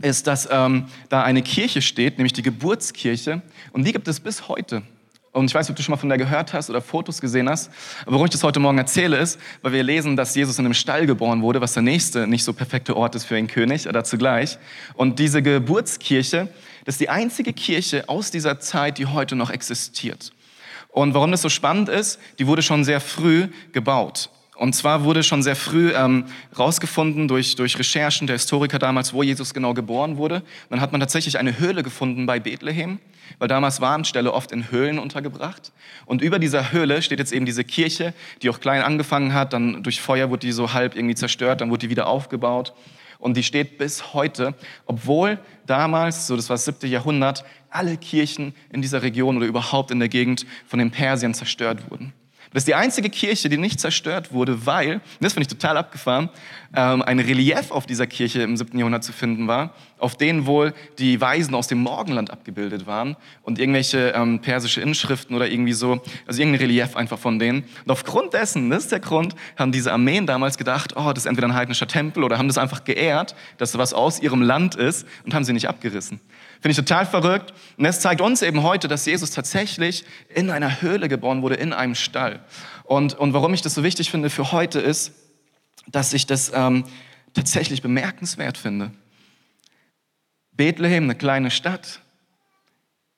ist, 0.03 0.27
dass 0.27 0.47
ähm, 0.51 0.89
da 1.09 1.23
eine 1.23 1.41
Kirche 1.41 1.81
steht, 1.81 2.19
nämlich 2.19 2.35
die 2.35 2.43
Geburtskirche. 2.43 3.41
Und 3.73 3.87
die 3.87 3.93
gibt 3.93 4.09
es 4.09 4.21
bis 4.21 4.47
heute. 4.47 4.83
Und 5.35 5.47
ich 5.47 5.55
weiß 5.55 5.67
nicht, 5.67 5.71
ob 5.73 5.77
du 5.77 5.83
schon 5.83 5.93
mal 5.93 5.99
von 5.99 6.09
der 6.09 6.17
gehört 6.17 6.53
hast 6.53 6.71
oder 6.71 6.81
Fotos 6.81 7.21
gesehen 7.21 7.51
hast. 7.51 7.69
Aber 8.03 8.13
warum 8.13 8.27
ich 8.27 8.31
das 8.31 8.45
heute 8.45 8.61
Morgen 8.61 8.79
erzähle, 8.79 9.17
ist, 9.19 9.41
weil 9.63 9.73
wir 9.73 9.83
lesen, 9.83 10.15
dass 10.15 10.33
Jesus 10.37 10.61
in 10.61 10.65
einem 10.65 10.75
Stall 10.75 11.07
geboren 11.07 11.43
wurde, 11.43 11.61
was 11.61 11.73
der 11.73 11.83
nächste 11.83 12.29
nicht 12.29 12.45
so 12.45 12.53
perfekte 12.53 12.97
Ort 12.97 13.17
ist 13.17 13.25
für 13.25 13.35
einen 13.35 13.49
König, 13.49 13.89
dazu 13.93 14.17
gleich. 14.17 14.59
Und 14.95 15.19
diese 15.19 15.43
Geburtskirche, 15.43 16.49
das 16.85 16.95
ist 16.95 17.01
die 17.01 17.09
einzige 17.09 17.53
Kirche 17.53 18.09
aus 18.09 18.31
dieser 18.31 18.61
Zeit, 18.61 18.99
die 18.99 19.07
heute 19.07 19.35
noch 19.35 19.51
existiert. 19.51 20.33
Und 20.91 21.15
warum 21.15 21.33
das 21.33 21.43
so 21.43 21.49
spannend 21.49 21.89
ist, 21.89 22.21
die 22.39 22.47
wurde 22.47 22.63
schon 22.63 22.85
sehr 22.85 23.01
früh 23.01 23.49
gebaut. 23.73 24.31
Und 24.57 24.75
zwar 24.75 25.05
wurde 25.05 25.23
schon 25.23 25.43
sehr 25.43 25.57
früh 25.57 25.93
ähm, 25.95 26.27
rausgefunden 26.57 27.27
durch, 27.29 27.57
durch 27.57 27.79
Recherchen 27.79 28.27
der 28.27 28.37
Historiker 28.37 28.79
damals, 28.79 29.13
wo 29.13 29.23
Jesus 29.23 29.53
genau 29.53 29.75
geboren 29.75 30.17
wurde. 30.17 30.43
dann 30.71 30.81
hat 30.81 30.93
man 30.93 31.01
tatsächlich 31.01 31.39
eine 31.39 31.59
Höhle 31.59 31.83
gefunden 31.83 32.27
bei 32.27 32.39
Bethlehem 32.39 32.99
weil 33.39 33.49
damals 33.49 33.81
waren 33.81 34.05
Ställe 34.05 34.33
oft 34.33 34.53
in 34.53 34.71
Höhlen 34.71 34.99
untergebracht. 34.99 35.73
Und 36.07 36.23
über 36.23 36.39
dieser 36.39 36.73
Höhle 36.73 37.03
steht 37.03 37.19
jetzt 37.19 37.33
eben 37.33 37.47
diese 37.47 37.65
Kirche, 37.65 38.15
die 38.43 38.51
auch 38.51 38.61
klein 38.61 38.83
angefangen 38.83 39.35
hat, 39.35 39.53
dann 39.53 39.83
durch 39.83 40.01
Feuer 40.01 40.31
wurde 40.31 40.47
die 40.47 40.53
so 40.53 40.73
halb 40.73 40.97
irgendwie 40.97 41.15
zerstört, 41.15 41.61
dann 41.61 41.71
wurde 41.71 41.81
die 41.81 41.91
wieder 41.91 42.07
aufgebaut. 42.07 42.75
Und 43.19 43.37
die 43.37 43.43
steht 43.43 43.79
bis 43.79 44.13
heute, 44.13 44.55
obwohl 44.87 45.39
damals, 45.67 46.27
so 46.27 46.37
das 46.37 46.49
war 46.49 46.55
das 46.55 46.67
siebte 46.67 46.87
Jahrhundert, 46.87 47.45
alle 47.71 47.97
Kirchen 47.97 48.55
in 48.71 48.83
dieser 48.83 49.03
Region 49.03 49.37
oder 49.37 49.47
überhaupt 49.47 49.91
in 49.91 49.99
der 49.99 50.09
Gegend 50.09 50.47
von 50.67 50.79
den 50.79 50.91
Persien 50.91 51.33
zerstört 51.33 51.91
wurden. 51.91 52.13
Das 52.55 52.61
ist 52.61 52.69
die 52.69 52.77
einzige 52.77 53.11
Kirche, 53.11 53.49
die 53.49 53.57
nicht 53.57 53.81
zerstört 53.81 54.33
wurde, 54.33 54.65
weil, 54.65 55.01
das 55.19 55.33
finde 55.33 55.43
ich 55.43 55.49
total 55.49 55.77
abgefahren, 55.77 56.29
ähm, 56.77 57.03
ein 57.03 57.19
Relief 57.19 57.73
auf 57.73 57.85
dieser 57.85 58.07
Kirche 58.07 58.43
im 58.43 58.57
7. 58.57 58.79
Jahrhundert 58.79 59.03
zu 59.03 59.13
finden 59.13 59.49
war, 59.49 59.75
auf 59.99 60.17
denen 60.17 60.47
wohl 60.47 60.73
die 61.01 61.21
Weisen 61.21 61.53
aus 61.57 61.67
dem 61.67 61.79
Morgenland 61.79 62.31
abgebildet 62.31 62.87
waren 62.87 63.17
und 63.43 63.59
irgendwelche 63.59 64.11
ähm, 64.15 64.39
persische 64.41 64.81
Inschriften 64.81 65.35
oder 65.35 65.51
irgendwie 65.51 65.73
so, 65.73 66.01
also 66.29 66.41
irgendein 66.41 66.61
Relief 66.61 66.95
einfach 66.95 67.19
von 67.19 67.41
denen. 67.41 67.65
Und 67.85 67.91
aufgrund 67.91 68.35
dessen, 68.35 68.71
das 68.71 68.85
ist 68.85 68.93
der 68.93 69.01
Grund, 69.01 69.35
haben 69.57 69.73
diese 69.73 69.93
Armeen 69.93 70.25
damals 70.25 70.57
gedacht, 70.57 70.95
oh, 70.97 71.13
das 71.13 71.25
ist 71.25 71.27
entweder 71.27 71.49
ein 71.49 71.55
heidnischer 71.55 71.89
Tempel 71.89 72.23
oder 72.23 72.39
haben 72.39 72.47
das 72.47 72.59
einfach 72.59 72.85
geehrt, 72.85 73.35
dass 73.59 73.77
was 73.79 73.93
aus 73.93 74.23
ihrem 74.23 74.43
Land 74.43 74.77
ist 74.77 75.09
und 75.25 75.35
haben 75.35 75.43
sie 75.43 75.53
nicht 75.53 75.69
abgerissen. 75.69 76.21
Finde 76.65 76.81
ich 76.81 76.87
total 76.87 77.05
verrückt. 77.05 77.53
Und 77.77 77.85
es 77.85 78.01
zeigt 78.01 78.23
uns 78.23 78.41
eben 78.41 78.63
heute, 78.63 78.89
dass 78.89 79.05
Jesus 79.05 79.31
tatsächlich 79.33 80.03
in 80.35 80.49
einer 80.49 80.81
Höhle 80.81 81.11
geboren 81.11 81.43
wurde, 81.43 81.57
in 81.57 81.75
einem 81.75 81.95
Stall. 81.95 82.43
Und, 82.85 83.13
und 83.13 83.35
warum 83.35 83.53
ich 83.53 83.61
das 83.61 83.75
so 83.75 83.85
wichtig 83.85 84.11
finde 84.11 84.31
für 84.31 84.51
heute 84.51 84.81
ist, 84.81 85.13
dass 85.89 86.15
ich 86.15 86.27
das 86.27 86.51
ähm, 86.55 86.85
tatsächlich 87.35 87.83
bemerkenswert 87.83 88.57
finde. 88.57 88.93
Bethlehem, 90.53 91.05
eine 91.05 91.15
kleine 91.15 91.51
Stadt. 91.51 92.01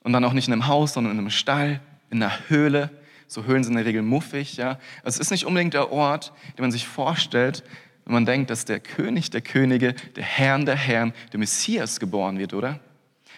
Und 0.00 0.12
dann 0.12 0.24
auch 0.24 0.32
nicht 0.32 0.48
in 0.48 0.52
einem 0.52 0.66
Haus, 0.66 0.94
sondern 0.94 1.12
in 1.12 1.20
einem 1.20 1.30
Stall, 1.30 1.78
in 2.10 2.20
einer 2.20 2.32
Höhle. 2.48 2.90
So 3.28 3.44
Höhlen 3.44 3.62
sind 3.62 3.74
in 3.74 3.76
der 3.76 3.86
Regel 3.86 4.02
muffig. 4.02 4.56
Ja? 4.56 4.80
Also 5.04 5.20
es 5.20 5.26
ist 5.26 5.30
nicht 5.30 5.46
unbedingt 5.46 5.74
der 5.74 5.92
Ort, 5.92 6.32
den 6.58 6.64
man 6.64 6.72
sich 6.72 6.88
vorstellt, 6.88 7.62
wenn 8.06 8.14
man 8.14 8.26
denkt, 8.26 8.50
dass 8.50 8.64
der 8.64 8.80
König 8.80 9.30
der 9.30 9.40
Könige, 9.40 9.94
der 10.16 10.24
Herrn 10.24 10.66
der 10.66 10.74
Herren, 10.74 11.14
der 11.30 11.38
Messias 11.38 12.00
geboren 12.00 12.40
wird, 12.40 12.52
oder? 12.52 12.80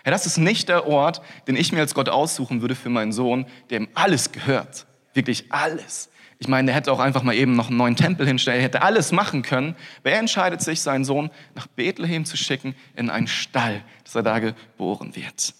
Ja, 0.08 0.12
das 0.12 0.24
ist 0.24 0.38
nicht 0.38 0.70
der 0.70 0.86
Ort, 0.86 1.20
den 1.48 1.54
ich 1.54 1.70
mir 1.70 1.80
als 1.80 1.92
Gott 1.92 2.08
aussuchen 2.08 2.62
würde 2.62 2.74
für 2.74 2.88
meinen 2.88 3.12
Sohn, 3.12 3.44
dem 3.70 3.88
alles 3.92 4.32
gehört. 4.32 4.86
Wirklich 5.12 5.52
alles. 5.52 6.08
Ich 6.38 6.48
meine, 6.48 6.64
der 6.64 6.74
hätte 6.74 6.90
auch 6.92 6.98
einfach 6.98 7.22
mal 7.22 7.34
eben 7.34 7.54
noch 7.54 7.68
einen 7.68 7.76
neuen 7.76 7.94
Tempel 7.94 8.26
hinstellen, 8.26 8.60
er 8.60 8.64
hätte 8.64 8.80
alles 8.80 9.12
machen 9.12 9.42
können. 9.42 9.76
Aber 10.00 10.12
er 10.12 10.18
entscheidet 10.18 10.62
sich, 10.62 10.80
seinen 10.80 11.04
Sohn 11.04 11.28
nach 11.54 11.66
Bethlehem 11.66 12.24
zu 12.24 12.38
schicken, 12.38 12.74
in 12.96 13.10
einen 13.10 13.26
Stall, 13.26 13.82
dass 14.02 14.14
er 14.14 14.22
da 14.22 14.38
geboren 14.38 15.14
wird. 15.14 15.52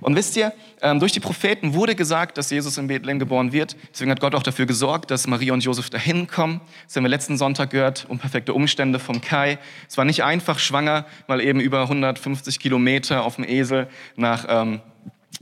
Und 0.00 0.16
wisst 0.16 0.36
ihr, 0.36 0.52
ähm, 0.80 1.00
durch 1.00 1.12
die 1.12 1.20
Propheten 1.20 1.74
wurde 1.74 1.94
gesagt, 1.94 2.38
dass 2.38 2.50
Jesus 2.50 2.78
in 2.78 2.86
Bethlehem 2.86 3.18
geboren 3.18 3.52
wird. 3.52 3.76
Deswegen 3.92 4.10
hat 4.10 4.20
Gott 4.20 4.34
auch 4.34 4.42
dafür 4.42 4.66
gesorgt, 4.66 5.10
dass 5.10 5.26
Maria 5.26 5.52
und 5.52 5.64
Josef 5.64 5.90
dahin 5.90 6.26
kommen. 6.26 6.60
Das 6.86 6.96
haben 6.96 7.04
wir 7.04 7.10
letzten 7.10 7.36
Sonntag 7.36 7.70
gehört, 7.70 8.06
unperfekte 8.08 8.54
Umstände 8.54 8.98
vom 8.98 9.20
Kai. 9.20 9.58
Es 9.88 9.96
war 9.96 10.04
nicht 10.04 10.24
einfach, 10.24 10.58
schwanger, 10.58 11.06
mal 11.26 11.40
eben 11.40 11.60
über 11.60 11.82
150 11.82 12.58
Kilometer 12.58 13.24
auf 13.24 13.36
dem 13.36 13.44
Esel 13.44 13.88
nach 14.16 14.46
ähm, 14.48 14.80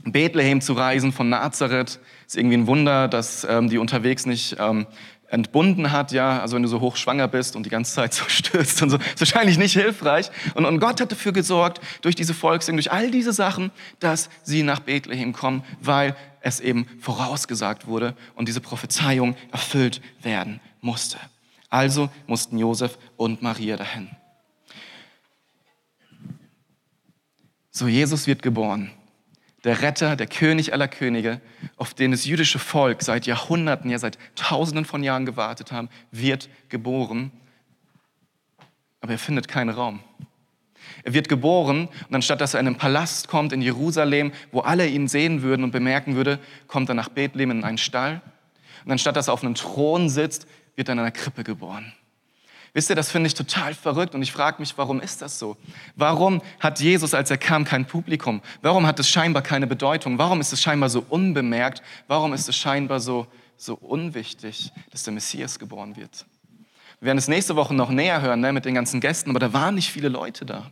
Bethlehem 0.03 0.61
zu 0.61 0.73
reisen 0.73 1.11
von 1.11 1.29
Nazareth. 1.29 1.99
Ist 2.25 2.37
irgendwie 2.37 2.57
ein 2.57 2.67
Wunder, 2.67 3.07
dass 3.07 3.45
ähm, 3.49 3.69
die 3.69 3.77
unterwegs 3.77 4.25
nicht 4.25 4.57
ähm, 4.59 4.87
entbunden 5.29 5.91
hat, 5.91 6.11
ja, 6.11 6.39
also 6.39 6.55
wenn 6.55 6.63
du 6.63 6.69
so 6.69 6.79
hoch 6.79 6.95
schwanger 6.95 7.27
bist 7.27 7.55
und 7.55 7.65
die 7.65 7.69
ganze 7.69 7.93
Zeit 7.93 8.13
so 8.13 8.23
stürzt 8.27 8.81
und 8.81 8.89
so, 8.89 8.97
ist 8.97 9.19
wahrscheinlich 9.19 9.57
nicht 9.57 9.73
hilfreich. 9.73 10.29
Und, 10.55 10.65
und 10.65 10.79
Gott 10.79 11.01
hat 11.01 11.11
dafür 11.11 11.33
gesorgt, 11.33 11.81
durch 12.01 12.15
diese 12.15 12.33
Volkssingen, 12.33 12.77
durch 12.77 12.91
all 12.91 13.11
diese 13.11 13.33
Sachen, 13.33 13.71
dass 13.99 14.29
sie 14.43 14.63
nach 14.63 14.79
Bethlehem 14.79 15.33
kommen, 15.33 15.63
weil 15.81 16.15
es 16.41 16.59
eben 16.59 16.87
vorausgesagt 16.99 17.87
wurde 17.87 18.15
und 18.35 18.47
diese 18.47 18.61
Prophezeiung 18.61 19.35
erfüllt 19.51 20.01
werden 20.21 20.61
musste. 20.81 21.17
Also 21.69 22.09
mussten 22.27 22.57
Josef 22.57 22.97
und 23.17 23.41
Maria 23.41 23.75
dahin. 23.75 24.09
So, 27.71 27.87
Jesus 27.87 28.25
wird 28.27 28.41
geboren 28.41 28.91
der 29.67 29.81
Retter, 29.81 30.15
der 30.15 30.27
König 30.27 30.71
aller 30.71 30.87
Könige, 30.87 31.41
auf 31.75 31.93
den 31.93 32.11
das 32.11 32.23
jüdische 32.23 32.57
Volk 32.57 33.03
seit 33.03 33.25
Jahrhunderten, 33.27 33.91
ja 33.91 33.99
seit 33.99 34.17
Tausenden 34.37 34.85
von 34.85 35.03
Jahren 35.03 35.25
gewartet 35.25 35.73
haben, 35.73 35.89
wird 36.09 36.47
geboren. 36.69 37.31
Aber 39.01 39.11
er 39.11 39.19
findet 39.19 39.49
keinen 39.49 39.69
Raum. 39.69 39.99
Er 41.03 41.13
wird 41.13 41.27
geboren 41.27 41.89
und 42.07 42.15
anstatt 42.15 42.39
dass 42.39 42.53
er 42.53 42.61
in 42.61 42.67
einen 42.67 42.77
Palast 42.77 43.27
kommt 43.27 43.51
in 43.51 43.61
Jerusalem, 43.61 44.31
wo 44.53 44.61
alle 44.61 44.87
ihn 44.87 45.09
sehen 45.09 45.41
würden 45.41 45.65
und 45.65 45.71
bemerken 45.71 46.15
würde, 46.15 46.39
kommt 46.67 46.87
er 46.87 46.95
nach 46.95 47.09
Bethlehem 47.09 47.51
in 47.51 47.63
einen 47.65 47.77
Stall. 47.77 48.21
Und 48.85 48.91
anstatt 48.93 49.17
dass 49.17 49.27
er 49.27 49.33
auf 49.33 49.43
einem 49.43 49.55
Thron 49.55 50.07
sitzt, 50.07 50.47
wird 50.77 50.87
er 50.87 50.93
in 50.93 50.99
einer 50.99 51.11
Krippe 51.11 51.43
geboren. 51.43 51.91
Wisst 52.77 52.91
ihr, 52.91 52.95
das 52.95 53.09
finde 53.09 53.25
ich 53.25 53.33
total 53.33 53.73
verrückt 53.73 54.13
und 54.13 54.21
ich 54.21 54.31
frage 54.31 54.57
mich, 54.59 54.77
warum 54.77 55.01
ist 55.01 55.23
das 55.23 55.39
so? 55.39 55.57
Warum 55.95 56.43
hat 56.59 56.79
Jesus, 56.79 57.15
als 57.15 57.31
er 57.31 57.39
kam, 57.39 57.63
kein 57.63 57.87
Publikum? 57.87 58.39
Warum 58.61 58.85
hat 58.85 58.99
es 58.99 59.09
scheinbar 59.09 59.41
keine 59.41 59.65
Bedeutung? 59.65 60.19
Warum 60.19 60.39
ist 60.41 60.53
es 60.53 60.61
scheinbar 60.61 60.89
so 60.89 61.03
unbemerkt? 61.09 61.81
Warum 62.07 62.33
ist 62.33 62.47
es 62.47 62.55
scheinbar 62.55 62.99
so, 62.99 63.25
so 63.57 63.73
unwichtig, 63.73 64.71
dass 64.91 65.01
der 65.01 65.11
Messias 65.11 65.57
geboren 65.57 65.95
wird? 65.95 66.27
Wir 66.99 67.07
werden 67.07 67.17
es 67.17 67.27
nächste 67.27 67.55
Woche 67.55 67.73
noch 67.73 67.89
näher 67.89 68.21
hören 68.21 68.41
ne, 68.41 68.53
mit 68.53 68.65
den 68.65 68.75
ganzen 68.75 68.99
Gästen, 68.99 69.31
aber 69.31 69.39
da 69.39 69.51
waren 69.53 69.73
nicht 69.73 69.89
viele 69.89 70.09
Leute 70.09 70.45
da. 70.45 70.71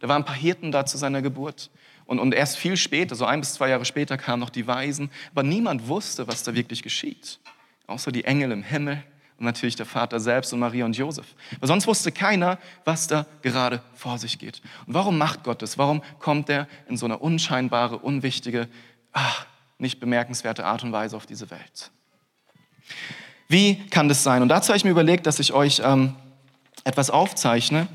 Da 0.00 0.08
waren 0.08 0.20
ein 0.20 0.26
paar 0.26 0.36
Hirten 0.36 0.72
da 0.72 0.84
zu 0.84 0.98
seiner 0.98 1.22
Geburt. 1.22 1.70
Und, 2.04 2.18
und 2.18 2.34
erst 2.34 2.58
viel 2.58 2.76
später, 2.76 3.14
so 3.14 3.24
ein 3.24 3.40
bis 3.40 3.54
zwei 3.54 3.70
Jahre 3.70 3.86
später, 3.86 4.18
kamen 4.18 4.40
noch 4.40 4.50
die 4.50 4.66
Weisen. 4.66 5.10
Aber 5.30 5.42
niemand 5.42 5.88
wusste, 5.88 6.28
was 6.28 6.42
da 6.42 6.54
wirklich 6.54 6.82
geschieht. 6.82 7.40
Außer 7.86 8.12
die 8.12 8.24
Engel 8.24 8.52
im 8.52 8.62
Himmel 8.62 9.02
und 9.38 9.44
natürlich 9.44 9.76
der 9.76 9.86
Vater 9.86 10.18
selbst 10.18 10.52
und 10.52 10.60
Maria 10.60 10.84
und 10.84 10.96
Josef. 10.96 11.26
Weil 11.60 11.68
sonst 11.68 11.86
wusste 11.86 12.10
keiner, 12.10 12.58
was 12.84 13.06
da 13.06 13.26
gerade 13.42 13.82
vor 13.94 14.18
sich 14.18 14.38
geht. 14.38 14.62
Und 14.86 14.94
warum 14.94 15.18
macht 15.18 15.44
Gott 15.44 15.60
das? 15.60 15.76
Warum 15.76 16.02
kommt 16.18 16.48
er 16.48 16.66
in 16.88 16.96
so 16.96 17.04
eine 17.06 17.18
unscheinbare, 17.18 17.98
unwichtige, 17.98 18.68
ach, 19.12 19.46
nicht 19.78 20.00
bemerkenswerte 20.00 20.64
Art 20.64 20.82
und 20.84 20.92
Weise 20.92 21.16
auf 21.16 21.26
diese 21.26 21.50
Welt? 21.50 21.90
Wie 23.48 23.86
kann 23.88 24.08
das 24.08 24.22
sein? 24.22 24.42
Und 24.42 24.48
dazu 24.48 24.68
habe 24.68 24.78
ich 24.78 24.84
mir 24.84 24.90
überlegt, 24.90 25.26
dass 25.26 25.38
ich 25.38 25.52
euch 25.52 25.80
ähm, 25.84 26.14
etwas 26.84 27.10
aufzeichne, 27.10 27.88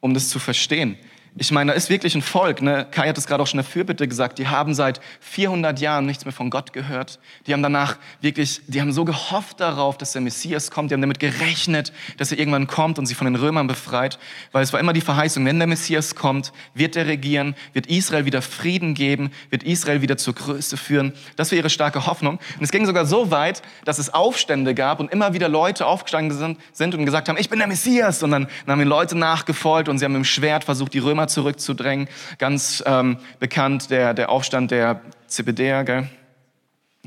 um 0.00 0.12
das 0.12 0.28
zu 0.28 0.38
verstehen. 0.38 0.98
Ich 1.36 1.52
meine, 1.52 1.70
da 1.70 1.76
ist 1.76 1.90
wirklich 1.90 2.16
ein 2.16 2.22
Volk. 2.22 2.60
Ne? 2.60 2.88
Kai 2.90 3.08
hat 3.08 3.16
es 3.16 3.26
gerade 3.26 3.40
auch 3.40 3.46
schon 3.46 3.60
in 3.60 3.64
der 3.64 3.70
Fürbitte 3.70 4.08
gesagt. 4.08 4.38
Die 4.38 4.48
haben 4.48 4.74
seit 4.74 5.00
400 5.20 5.78
Jahren 5.78 6.04
nichts 6.04 6.24
mehr 6.24 6.32
von 6.32 6.50
Gott 6.50 6.72
gehört. 6.72 7.20
Die 7.46 7.52
haben 7.52 7.62
danach 7.62 7.98
wirklich, 8.20 8.62
die 8.66 8.80
haben 8.80 8.92
so 8.92 9.04
gehofft 9.04 9.60
darauf, 9.60 9.96
dass 9.96 10.10
der 10.12 10.22
Messias 10.22 10.72
kommt. 10.72 10.90
Die 10.90 10.94
haben 10.94 11.00
damit 11.00 11.20
gerechnet, 11.20 11.92
dass 12.16 12.32
er 12.32 12.38
irgendwann 12.38 12.66
kommt 12.66 12.98
und 12.98 13.06
sie 13.06 13.14
von 13.14 13.26
den 13.26 13.36
Römern 13.36 13.68
befreit. 13.68 14.18
Weil 14.50 14.64
es 14.64 14.72
war 14.72 14.80
immer 14.80 14.92
die 14.92 15.00
Verheißung, 15.00 15.44
wenn 15.46 15.58
der 15.58 15.68
Messias 15.68 16.16
kommt, 16.16 16.52
wird 16.74 16.96
er 16.96 17.06
regieren, 17.06 17.54
wird 17.74 17.86
Israel 17.86 18.24
wieder 18.24 18.42
Frieden 18.42 18.94
geben, 18.94 19.30
wird 19.50 19.62
Israel 19.62 20.02
wieder 20.02 20.16
zur 20.16 20.34
Größe 20.34 20.76
führen. 20.76 21.12
Das 21.36 21.52
war 21.52 21.56
ihre 21.56 21.70
starke 21.70 22.06
Hoffnung. 22.06 22.40
Und 22.56 22.64
es 22.64 22.72
ging 22.72 22.86
sogar 22.86 23.06
so 23.06 23.30
weit, 23.30 23.62
dass 23.84 24.00
es 24.00 24.12
Aufstände 24.12 24.74
gab 24.74 24.98
und 24.98 25.12
immer 25.12 25.32
wieder 25.32 25.48
Leute 25.48 25.86
aufgestanden 25.86 26.58
sind 26.72 26.94
und 26.94 27.04
gesagt 27.04 27.28
haben, 27.28 27.38
ich 27.38 27.48
bin 27.48 27.60
der 27.60 27.68
Messias. 27.68 28.20
Und 28.24 28.32
dann, 28.32 28.48
dann 28.66 28.72
haben 28.72 28.80
die 28.80 28.84
Leute 28.84 29.16
nachgefolgt 29.16 29.88
und 29.88 29.98
sie 29.98 30.04
haben 30.04 30.12
mit 30.12 30.22
dem 30.22 30.24
Schwert 30.24 30.64
versucht, 30.64 30.92
die 30.92 30.98
Römer 30.98 31.19
Römer 31.20 31.28
zurückzudrängen. 31.28 32.08
Ganz 32.38 32.82
ähm, 32.86 33.18
bekannt 33.38 33.90
der, 33.90 34.14
der 34.14 34.30
Aufstand 34.30 34.70
der 34.70 35.02
Zebedäer, 35.26 35.84
gell? 35.84 36.08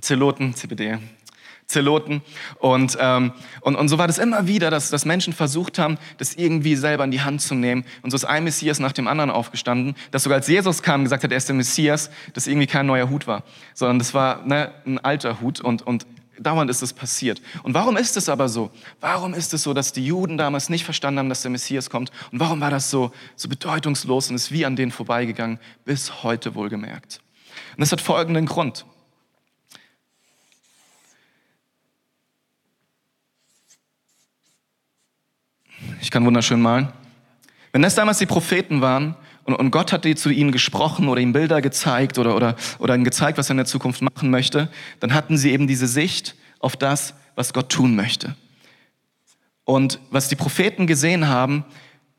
Zeloten, 0.01 0.53
Zebedäer, 0.53 0.99
Zeloten. 1.65 2.21
Und, 2.59 2.97
ähm, 2.99 3.31
und, 3.61 3.75
und 3.75 3.87
so 3.87 3.97
war 3.97 4.07
das 4.07 4.17
immer 4.17 4.47
wieder, 4.47 4.69
dass, 4.69 4.89
dass 4.89 5.05
Menschen 5.05 5.33
versucht 5.33 5.79
haben, 5.79 5.97
das 6.17 6.35
irgendwie 6.35 6.75
selber 6.75 7.03
in 7.05 7.11
die 7.11 7.21
Hand 7.21 7.41
zu 7.41 7.55
nehmen. 7.55 7.85
Und 8.01 8.11
so 8.11 8.15
ist 8.15 8.25
ein 8.25 8.43
Messias 8.43 8.79
nach 8.79 8.91
dem 8.91 9.07
anderen 9.07 9.31
aufgestanden, 9.31 9.95
dass 10.11 10.23
sogar 10.23 10.37
als 10.37 10.47
Jesus 10.47 10.83
kam 10.83 11.01
und 11.01 11.05
gesagt 11.05 11.23
hat, 11.23 11.31
er 11.31 11.37
ist 11.37 11.47
der 11.47 11.55
Messias, 11.55 12.09
das 12.33 12.47
irgendwie 12.47 12.67
kein 12.67 12.85
neuer 12.85 13.09
Hut 13.09 13.27
war, 13.27 13.43
sondern 13.73 13.97
das 13.97 14.13
war 14.13 14.45
ne, 14.45 14.71
ein 14.85 14.99
alter 14.99 15.41
Hut. 15.41 15.61
Und, 15.61 15.81
und 15.83 16.05
Dauernd 16.43 16.69
ist 16.69 16.81
es 16.81 16.93
passiert. 16.93 17.41
Und 17.63 17.73
warum 17.73 17.97
ist 17.97 18.17
es 18.17 18.29
aber 18.29 18.49
so? 18.49 18.71
Warum 18.99 19.33
ist 19.33 19.53
es 19.53 19.63
so, 19.63 19.73
dass 19.73 19.93
die 19.93 20.05
Juden 20.05 20.37
damals 20.37 20.69
nicht 20.69 20.83
verstanden 20.83 21.19
haben, 21.19 21.29
dass 21.29 21.41
der 21.41 21.51
Messias 21.51 21.89
kommt? 21.89 22.11
Und 22.31 22.39
warum 22.39 22.61
war 22.61 22.69
das 22.69 22.89
so, 22.89 23.11
so 23.35 23.49
bedeutungslos 23.49 24.29
und 24.29 24.35
ist 24.35 24.51
wie 24.51 24.65
an 24.65 24.75
denen 24.75 24.91
vorbeigegangen, 24.91 25.59
bis 25.85 26.23
heute 26.23 26.55
wohlgemerkt? 26.55 27.21
Und 27.71 27.81
das 27.81 27.91
hat 27.91 28.01
folgenden 28.01 28.45
Grund. 28.45 28.85
Ich 36.01 36.11
kann 36.11 36.25
wunderschön 36.25 36.61
malen. 36.61 36.91
Wenn 37.71 37.81
das 37.81 37.95
damals 37.95 38.19
die 38.19 38.25
Propheten 38.25 38.81
waren 38.81 39.15
und, 39.45 39.55
und 39.55 39.71
Gott 39.71 39.91
hat 39.91 40.05
zu 40.17 40.29
ihnen 40.29 40.51
gesprochen 40.51 41.07
oder 41.07 41.21
ihnen 41.21 41.33
Bilder 41.33 41.61
gezeigt 41.61 42.17
oder, 42.17 42.35
oder, 42.35 42.55
oder 42.79 42.95
ihnen 42.95 43.03
gezeigt, 43.03 43.37
was 43.37 43.49
er 43.49 43.51
in 43.51 43.57
der 43.57 43.65
Zukunft 43.65 44.01
machen 44.01 44.29
möchte, 44.29 44.69
dann 44.99 45.13
hatten 45.13 45.37
sie 45.37 45.51
eben 45.51 45.67
diese 45.67 45.87
Sicht 45.87 46.35
auf 46.59 46.75
das, 46.75 47.13
was 47.35 47.53
Gott 47.53 47.69
tun 47.69 47.95
möchte. 47.95 48.35
Und 49.65 49.99
was 50.11 50.29
die 50.29 50.35
Propheten 50.35 50.87
gesehen 50.87 51.27
haben, 51.27 51.65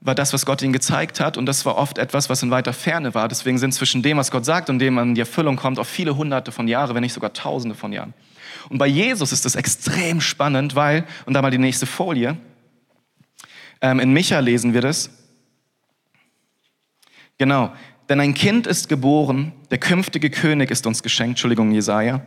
war 0.00 0.14
das, 0.14 0.34
was 0.34 0.44
Gott 0.44 0.60
ihnen 0.60 0.72
gezeigt 0.74 1.18
hat. 1.18 1.38
Und 1.38 1.46
das 1.46 1.64
war 1.64 1.76
oft 1.76 1.96
etwas, 1.96 2.28
was 2.28 2.42
in 2.42 2.50
weiter 2.50 2.74
Ferne 2.74 3.14
war. 3.14 3.26
Deswegen 3.26 3.58
sind 3.58 3.72
zwischen 3.72 4.02
dem, 4.02 4.18
was 4.18 4.30
Gott 4.30 4.44
sagt 4.44 4.68
und 4.68 4.78
dem 4.78 4.98
an 4.98 5.14
die 5.14 5.20
Erfüllung 5.20 5.56
kommt, 5.56 5.78
auch 5.78 5.86
viele 5.86 6.16
hunderte 6.16 6.52
von 6.52 6.68
Jahren, 6.68 6.94
wenn 6.94 7.02
nicht 7.02 7.14
sogar 7.14 7.32
tausende 7.32 7.74
von 7.74 7.92
Jahren. 7.92 8.12
Und 8.68 8.78
bei 8.78 8.86
Jesus 8.86 9.32
ist 9.32 9.46
das 9.46 9.56
extrem 9.56 10.20
spannend, 10.20 10.74
weil, 10.74 11.06
und 11.24 11.32
da 11.32 11.42
mal 11.42 11.50
die 11.50 11.58
nächste 11.58 11.86
Folie, 11.86 12.36
ähm, 13.80 13.98
in 13.98 14.12
Micha 14.12 14.38
lesen 14.40 14.74
wir 14.74 14.82
das, 14.82 15.10
Genau, 17.38 17.72
denn 18.08 18.20
ein 18.20 18.34
Kind 18.34 18.66
ist 18.66 18.88
geboren, 18.88 19.52
der 19.70 19.78
künftige 19.78 20.30
König 20.30 20.70
ist 20.70 20.86
uns 20.86 21.02
geschenkt, 21.02 21.32
Entschuldigung, 21.32 21.72
Jesaja. 21.72 22.20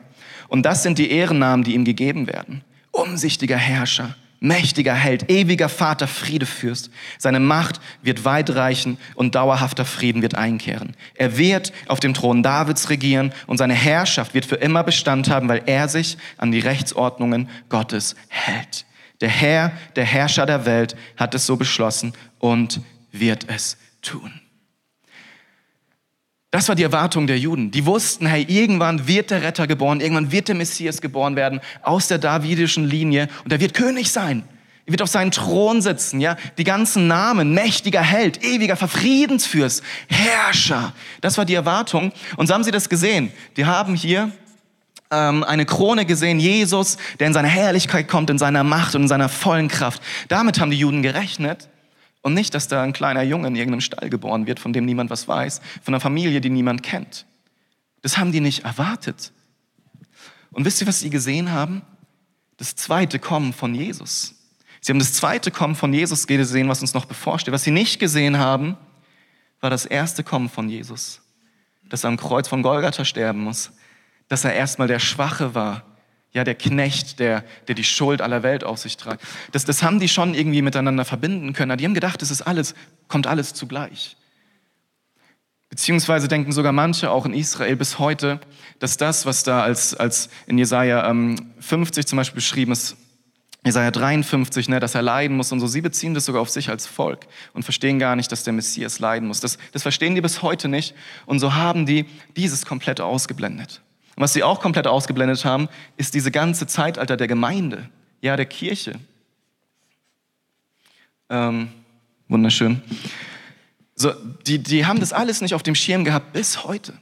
Und 0.47 0.63
das 0.63 0.83
sind 0.83 0.97
die 0.97 1.11
Ehrennamen, 1.11 1.63
die 1.63 1.75
ihm 1.75 1.85
gegeben 1.85 2.27
werden. 2.27 2.63
Umsichtiger 2.91 3.57
Herrscher, 3.57 4.15
mächtiger 4.39 4.95
Held, 4.95 5.29
ewiger 5.29 5.69
Vater, 5.69 6.07
Friedefürst. 6.07 6.89
Seine 7.19 7.39
Macht 7.39 7.79
wird 8.01 8.25
weit 8.25 8.55
reichen 8.55 8.97
und 9.13 9.35
dauerhafter 9.35 9.85
Frieden 9.85 10.21
wird 10.21 10.35
einkehren. 10.35 10.95
Er 11.13 11.37
wird 11.37 11.73
auf 11.87 11.99
dem 11.99 12.13
Thron 12.13 12.41
Davids 12.43 12.89
regieren 12.89 13.33
und 13.45 13.57
seine 13.57 13.75
Herrschaft 13.75 14.33
wird 14.33 14.45
für 14.45 14.55
immer 14.55 14.83
Bestand 14.83 15.29
haben, 15.29 15.47
weil 15.47 15.63
er 15.67 15.87
sich 15.89 16.17
an 16.37 16.51
die 16.51 16.59
Rechtsordnungen 16.59 17.49
Gottes 17.69 18.15
hält. 18.29 18.85
Der 19.21 19.29
Herr, 19.29 19.71
der 19.95 20.05
Herrscher 20.05 20.45
der 20.45 20.65
Welt, 20.65 20.95
hat 21.17 21.35
es 21.35 21.45
so 21.45 21.55
beschlossen 21.55 22.13
und 22.39 22.81
wird 23.11 23.45
es 23.49 23.77
tun. 24.01 24.31
Das 26.51 26.69
war 26.69 26.75
die 26.75 26.83
Erwartung 26.83 27.27
der 27.27 27.37
Juden. 27.37 27.71
Die 27.71 27.85
wussten, 27.85 28.25
hey, 28.25 28.45
irgendwann 28.47 29.07
wird 29.07 29.31
der 29.31 29.43
Retter 29.43 29.67
geboren, 29.67 29.99
irgendwann 29.99 30.31
wird 30.31 30.47
der 30.47 30.55
Messias 30.55 31.01
geboren 31.01 31.35
werden 31.35 31.59
aus 31.81 32.07
der 32.07 32.19
davidischen 32.19 32.85
Linie 32.85 33.27
und 33.43 33.51
er 33.51 33.59
wird 33.59 33.73
König 33.73 34.11
sein. 34.11 34.43
Er 34.85 34.91
wird 34.93 35.01
auf 35.01 35.09
seinen 35.09 35.31
Thron 35.31 35.81
sitzen, 35.81 36.21
ja. 36.21 36.37
Die 36.57 36.63
ganzen 36.63 37.07
Namen, 37.07 37.53
mächtiger 37.53 38.01
Held, 38.01 38.41
ewiger 38.41 38.77
Verfriedensfürst, 38.77 39.83
Herrscher. 40.07 40.93
Das 41.19 41.37
war 41.37 41.43
die 41.43 41.55
Erwartung. 41.55 42.13
Und 42.37 42.47
so 42.47 42.53
haben 42.53 42.63
sie 42.63 42.71
das 42.71 42.87
gesehen. 42.87 43.33
Die 43.57 43.65
haben 43.65 43.95
hier 43.95 44.31
ähm, 45.11 45.43
eine 45.43 45.65
Krone 45.65 46.05
gesehen, 46.05 46.39
Jesus, 46.39 46.97
der 47.19 47.27
in 47.27 47.33
seiner 47.33 47.49
Herrlichkeit 47.49 48.07
kommt, 48.07 48.29
in 48.29 48.37
seiner 48.37 48.63
Macht 48.63 48.95
und 48.95 49.03
in 49.03 49.07
seiner 49.09 49.27
vollen 49.27 49.67
Kraft. 49.67 50.01
Damit 50.29 50.61
haben 50.61 50.71
die 50.71 50.79
Juden 50.79 51.01
gerechnet. 51.01 51.67
Und 52.27 52.33
nicht, 52.33 52.53
dass 52.53 52.67
da 52.67 52.83
ein 52.83 52.91
kleiner 52.91 53.21
Junge 53.21 53.47
in 53.47 53.55
irgendeinem 53.55 53.79
Stall 53.79 54.09
geboren 54.09 54.47
wird, 54.47 54.59
von 54.59 54.73
dem 54.73 54.83
niemand 54.83 55.09
was 55.09 55.29
weiß, 55.29 55.61
von 55.81 55.93
einer 55.93 56.01
Familie, 56.01 56.41
die 56.41 56.49
niemand 56.49 56.83
kennt. 56.83 57.25
Das 58.01 58.17
haben 58.17 58.33
die 58.33 58.41
nicht 58.41 58.65
erwartet. 58.65 59.31
Und 60.51 60.65
wisst 60.65 60.81
ihr, 60.81 60.87
was 60.87 60.99
sie 60.99 61.09
gesehen 61.09 61.53
haben? 61.53 61.83
Das 62.57 62.75
zweite 62.75 63.17
Kommen 63.17 63.53
von 63.53 63.73
Jesus. 63.73 64.35
Sie 64.81 64.91
haben 64.91 64.99
das 64.99 65.13
zweite 65.13 65.51
Kommen 65.51 65.75
von 65.75 65.93
Jesus 65.93 66.27
gesehen, 66.27 66.67
was 66.67 66.81
uns 66.81 66.93
noch 66.93 67.05
bevorsteht. 67.05 67.53
Was 67.53 67.63
sie 67.63 67.71
nicht 67.71 67.97
gesehen 67.97 68.37
haben, 68.37 68.75
war 69.61 69.69
das 69.69 69.85
erste 69.85 70.21
Kommen 70.21 70.49
von 70.49 70.67
Jesus. 70.67 71.21
Dass 71.87 72.03
er 72.03 72.09
am 72.09 72.17
Kreuz 72.17 72.49
von 72.49 72.61
Golgatha 72.61 73.05
sterben 73.05 73.39
muss. 73.39 73.71
Dass 74.27 74.43
er 74.43 74.53
erstmal 74.53 74.89
der 74.89 74.99
Schwache 74.99 75.55
war, 75.55 75.85
ja, 76.37 76.43
der 76.43 76.53
Knecht, 76.53 77.19
der, 77.19 77.43
der 77.67 77.73
die 77.73 77.83
Schuld 77.83 78.21
aller 78.21 78.43
Welt 78.43 78.63
auf 78.63 78.77
sich 78.77 78.95
trägt. 78.95 79.23
Das, 79.53 79.65
das 79.65 79.81
haben 79.81 79.99
die 79.99 80.07
schon 80.07 80.35
irgendwie 80.35 80.61
miteinander 80.61 81.03
verbinden 81.03 81.53
können. 81.53 81.75
Die 81.79 81.83
haben 81.83 81.95
gedacht, 81.95 82.21
es 82.21 82.29
ist 82.29 82.43
alles, 82.43 82.75
kommt 83.07 83.25
alles 83.25 83.55
zugleich. 83.55 84.15
Beziehungsweise 85.69 86.27
denken 86.27 86.51
sogar 86.51 86.73
manche 86.73 87.09
auch 87.09 87.25
in 87.25 87.33
Israel 87.33 87.75
bis 87.75 87.97
heute, 87.97 88.39
dass 88.77 88.97
das, 88.97 89.25
was 89.25 89.43
da 89.43 89.63
als, 89.63 89.95
als 89.95 90.29
in 90.45 90.59
Jesaja 90.59 91.09
ähm, 91.09 91.53
50 91.59 92.05
zum 92.05 92.17
Beispiel 92.17 92.35
beschrieben 92.35 92.71
ist, 92.71 92.95
Jesaja 93.65 93.89
53, 93.89 94.69
ne, 94.69 94.79
dass 94.79 94.93
er 94.93 95.01
leiden 95.01 95.35
muss 95.35 95.51
und 95.51 95.59
so, 95.59 95.65
sie 95.65 95.81
beziehen 95.81 96.13
das 96.13 96.25
sogar 96.25 96.43
auf 96.43 96.51
sich 96.51 96.69
als 96.69 96.85
Volk 96.85 97.25
und 97.53 97.63
verstehen 97.63 97.97
gar 97.97 98.15
nicht, 98.15 98.31
dass 98.31 98.43
der 98.43 98.53
Messias 98.53 98.99
leiden 98.99 99.27
muss. 99.27 99.39
Das, 99.39 99.57
das 99.73 99.81
verstehen 99.81 100.13
die 100.13 100.21
bis 100.21 100.43
heute 100.43 100.67
nicht 100.67 100.93
und 101.25 101.39
so 101.39 101.55
haben 101.55 101.87
die 101.87 102.05
dieses 102.35 102.67
komplett 102.67 103.01
ausgeblendet. 103.01 103.81
Und 104.17 104.23
was 104.23 104.33
sie 104.33 104.41
auch 104.41 104.59
komplett 104.59 104.87
ausgeblendet 104.87 105.45
haben, 105.45 105.69
ist 105.95 106.15
diese 106.15 106.31
ganze 106.31 106.65
Zeitalter 106.65 107.17
der 107.17 107.27
Gemeinde, 107.27 107.87
ja, 108.19 108.35
der 108.35 108.47
Kirche. 108.47 108.93
Ähm, 111.29 111.69
wunderschön. 112.27 112.81
So, 113.93 114.11
die, 114.47 114.57
die 114.57 114.87
haben 114.87 114.99
das 114.99 115.13
alles 115.13 115.41
nicht 115.41 115.53
auf 115.53 115.61
dem 115.61 115.75
Schirm 115.75 116.03
gehabt 116.03 116.33
bis 116.33 116.63
heute. 116.63 116.93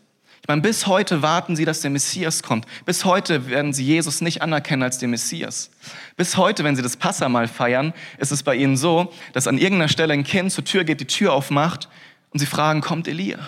Ich 0.42 0.48
meine, 0.50 0.62
bis 0.62 0.88
heute 0.88 1.22
warten 1.22 1.56
sie, 1.56 1.64
dass 1.64 1.80
der 1.80 1.90
Messias 1.90 2.44
kommt. 2.44 2.66
Bis 2.84 3.06
heute 3.06 3.48
werden 3.48 3.72
sie 3.72 3.86
Jesus 3.86 4.20
nicht 4.20 4.42
anerkennen 4.42 4.84
als 4.84 4.98
den 4.98 5.12
Messias. 5.12 5.72
Bis 6.18 6.36
heute, 6.36 6.66
wenn 6.66 6.76
sie 6.76 6.82
das 6.82 6.98
Passamal 6.98 7.48
feiern, 7.48 7.94
ist 8.18 8.34
es 8.34 8.44
bei 8.44 8.56
ihnen 8.56 8.76
so, 8.76 9.14
dass 9.32 9.48
an 9.48 9.58
irgendeiner 9.58 9.88
Stelle 9.88 10.14
ein 10.14 10.26
Kind 10.26 10.52
zur 10.52 10.66
Tür 10.66 10.84
geht, 10.84 11.00
die 11.00 11.08
Tür 11.08 11.32
aufmacht 11.32 11.88
Und 12.32 12.40
sie 12.40 12.46
fragen, 12.46 12.82
kommt 12.82 13.08
Elia? 13.08 13.40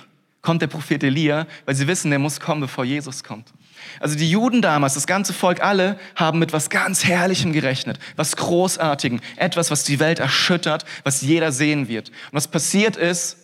Kommt 0.42 0.62
der 0.62 0.68
Prophet 0.68 1.04
Elia? 1.04 1.48
Weil 1.66 1.76
sie 1.76 1.88
wissen, 1.88 2.10
der 2.10 2.20
muss 2.20 2.40
kommen, 2.40 2.62
bevor 2.62 2.86
Jesus 2.86 3.24
kommt. 3.24 3.52
Also 4.00 4.18
die 4.18 4.30
Juden 4.30 4.62
damals, 4.62 4.94
das 4.94 5.08
ganze 5.08 5.34
Volk, 5.34 5.62
alle 5.62 6.00
haben 6.16 6.40
mit 6.40 6.54
was 6.54 6.70
ganz 6.70 7.06
Herrlichem 7.06 7.54
gerechnet, 7.54 8.00
was 8.16 8.36
Großartigem, 8.36 9.20
etwas, 9.36 9.72
was 9.72 9.84
die 9.84 10.00
Welt 10.00 10.20
erschüttert, 10.20 10.86
was 11.04 11.22
jeder 11.22 11.52
sehen 11.52 11.88
wird. 11.88 12.10
Und 12.10 12.34
was 12.34 12.48
passiert 12.48 12.96
ist, 12.96 13.38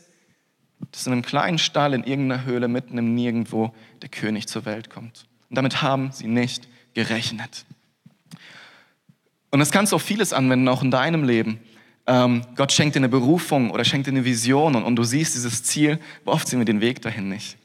dass 0.92 1.08
in 1.08 1.14
einem 1.14 1.22
kleinen 1.24 1.58
Stall 1.58 1.94
in 1.94 2.04
irgendeiner 2.04 2.46
Höhle 2.46 2.68
mitten 2.68 2.98
im 2.98 3.16
Nirgendwo 3.16 3.74
der 4.02 4.10
König 4.10 4.48
zur 4.48 4.66
Welt 4.66 4.90
kommt. 4.90 5.26
Und 5.50 5.58
damit 5.58 5.82
haben 5.82 6.12
sie 6.12 6.28
nicht 6.28 6.68
gerechnet. 6.94 7.66
Und 9.52 9.60
das 9.60 9.72
kannst 9.72 9.92
du 9.92 9.98
auf 9.98 10.02
vieles 10.02 10.34
anwenden, 10.34 10.68
auch 10.68 10.84
in 10.84 10.92
deinem 10.92 11.24
Leben. 11.24 11.60
Ähm, 12.06 12.42
Gott 12.56 12.72
schenkt 12.72 12.96
dir 12.96 13.00
eine 13.00 13.10
Berufung 13.10 13.72
oder 13.72 13.86
schenkt 13.86 14.08
dir 14.08 14.12
eine 14.12 14.26
Vision 14.26 14.76
und, 14.76 14.84
und 14.84 14.96
du 14.96 15.04
siehst 15.04 15.36
dieses 15.36 15.64
Ziel, 15.64 16.00
aber 16.24 16.34
oft 16.34 16.48
sehen 16.48 16.60
wir 16.60 16.66
den 16.66 16.82
Weg 16.82 17.02
dahin 17.02 17.30
nicht. 17.30 17.58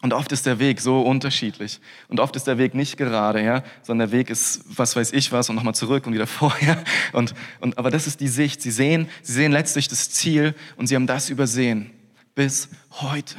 Und 0.00 0.12
oft 0.12 0.30
ist 0.30 0.46
der 0.46 0.60
Weg 0.60 0.80
so 0.80 1.02
unterschiedlich. 1.02 1.80
Und 2.06 2.20
oft 2.20 2.36
ist 2.36 2.46
der 2.46 2.56
Weg 2.56 2.74
nicht 2.74 2.96
gerade, 2.96 3.42
ja, 3.42 3.64
sondern 3.82 4.10
der 4.10 4.18
Weg 4.18 4.30
ist, 4.30 4.60
was 4.66 4.94
weiß 4.94 5.12
ich 5.12 5.32
was, 5.32 5.50
und 5.50 5.56
nochmal 5.56 5.74
zurück 5.74 6.06
und 6.06 6.14
wieder 6.14 6.26
vorher. 6.28 6.82
Und, 7.12 7.34
und, 7.60 7.76
aber 7.78 7.90
das 7.90 8.06
ist 8.06 8.20
die 8.20 8.28
Sicht. 8.28 8.62
Sie 8.62 8.70
sehen, 8.70 9.08
sie 9.22 9.32
sehen 9.32 9.52
letztlich 9.52 9.88
das 9.88 10.10
Ziel 10.10 10.54
und 10.76 10.86
sie 10.86 10.94
haben 10.94 11.06
das 11.06 11.30
übersehen. 11.30 11.90
Bis 12.34 12.68
heute. 12.92 13.36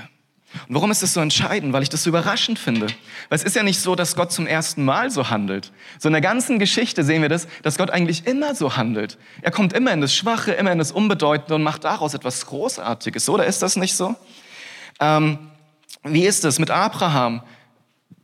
Und 0.68 0.76
warum 0.76 0.92
ist 0.92 1.04
das 1.04 1.14
so 1.14 1.22
entscheidend? 1.22 1.74
Weil 1.74 1.84
ich 1.84 1.90
das 1.90 2.04
so 2.04 2.10
überraschend 2.10 2.58
finde. 2.58 2.88
Weil 2.88 3.36
es 3.36 3.44
ist 3.44 3.56
ja 3.56 3.64
nicht 3.64 3.80
so, 3.80 3.96
dass 3.96 4.16
Gott 4.16 4.32
zum 4.32 4.48
ersten 4.48 4.84
Mal 4.84 5.12
so 5.12 5.30
handelt. 5.30 5.72
So 6.00 6.10
in 6.10 6.14
der 6.14 6.22
ganzen 6.22 6.60
Geschichte 6.60 7.04
sehen 7.04 7.22
wir 7.22 7.30
das, 7.30 7.48
dass 7.62 7.78
Gott 7.78 7.92
eigentlich 7.92 8.26
immer 8.26 8.56
so 8.56 8.76
handelt. 8.76 9.18
Er 9.42 9.52
kommt 9.52 9.74
immer 9.74 9.92
in 9.92 10.02
das 10.02 10.14
Schwache, 10.14 10.52
immer 10.54 10.72
in 10.72 10.80
das 10.80 10.92
Unbedeutende 10.92 11.56
und 11.56 11.64
macht 11.64 11.84
daraus 11.84 12.14
etwas 12.14 12.46
Großartiges. 12.48 13.30
Oder 13.30 13.46
ist 13.46 13.62
das 13.62 13.76
nicht 13.76 13.96
so? 13.96 14.16
Ähm, 15.00 15.38
wie 16.04 16.26
ist 16.26 16.46
es 16.46 16.60
mit 16.60 16.72
Abraham? 16.72 17.42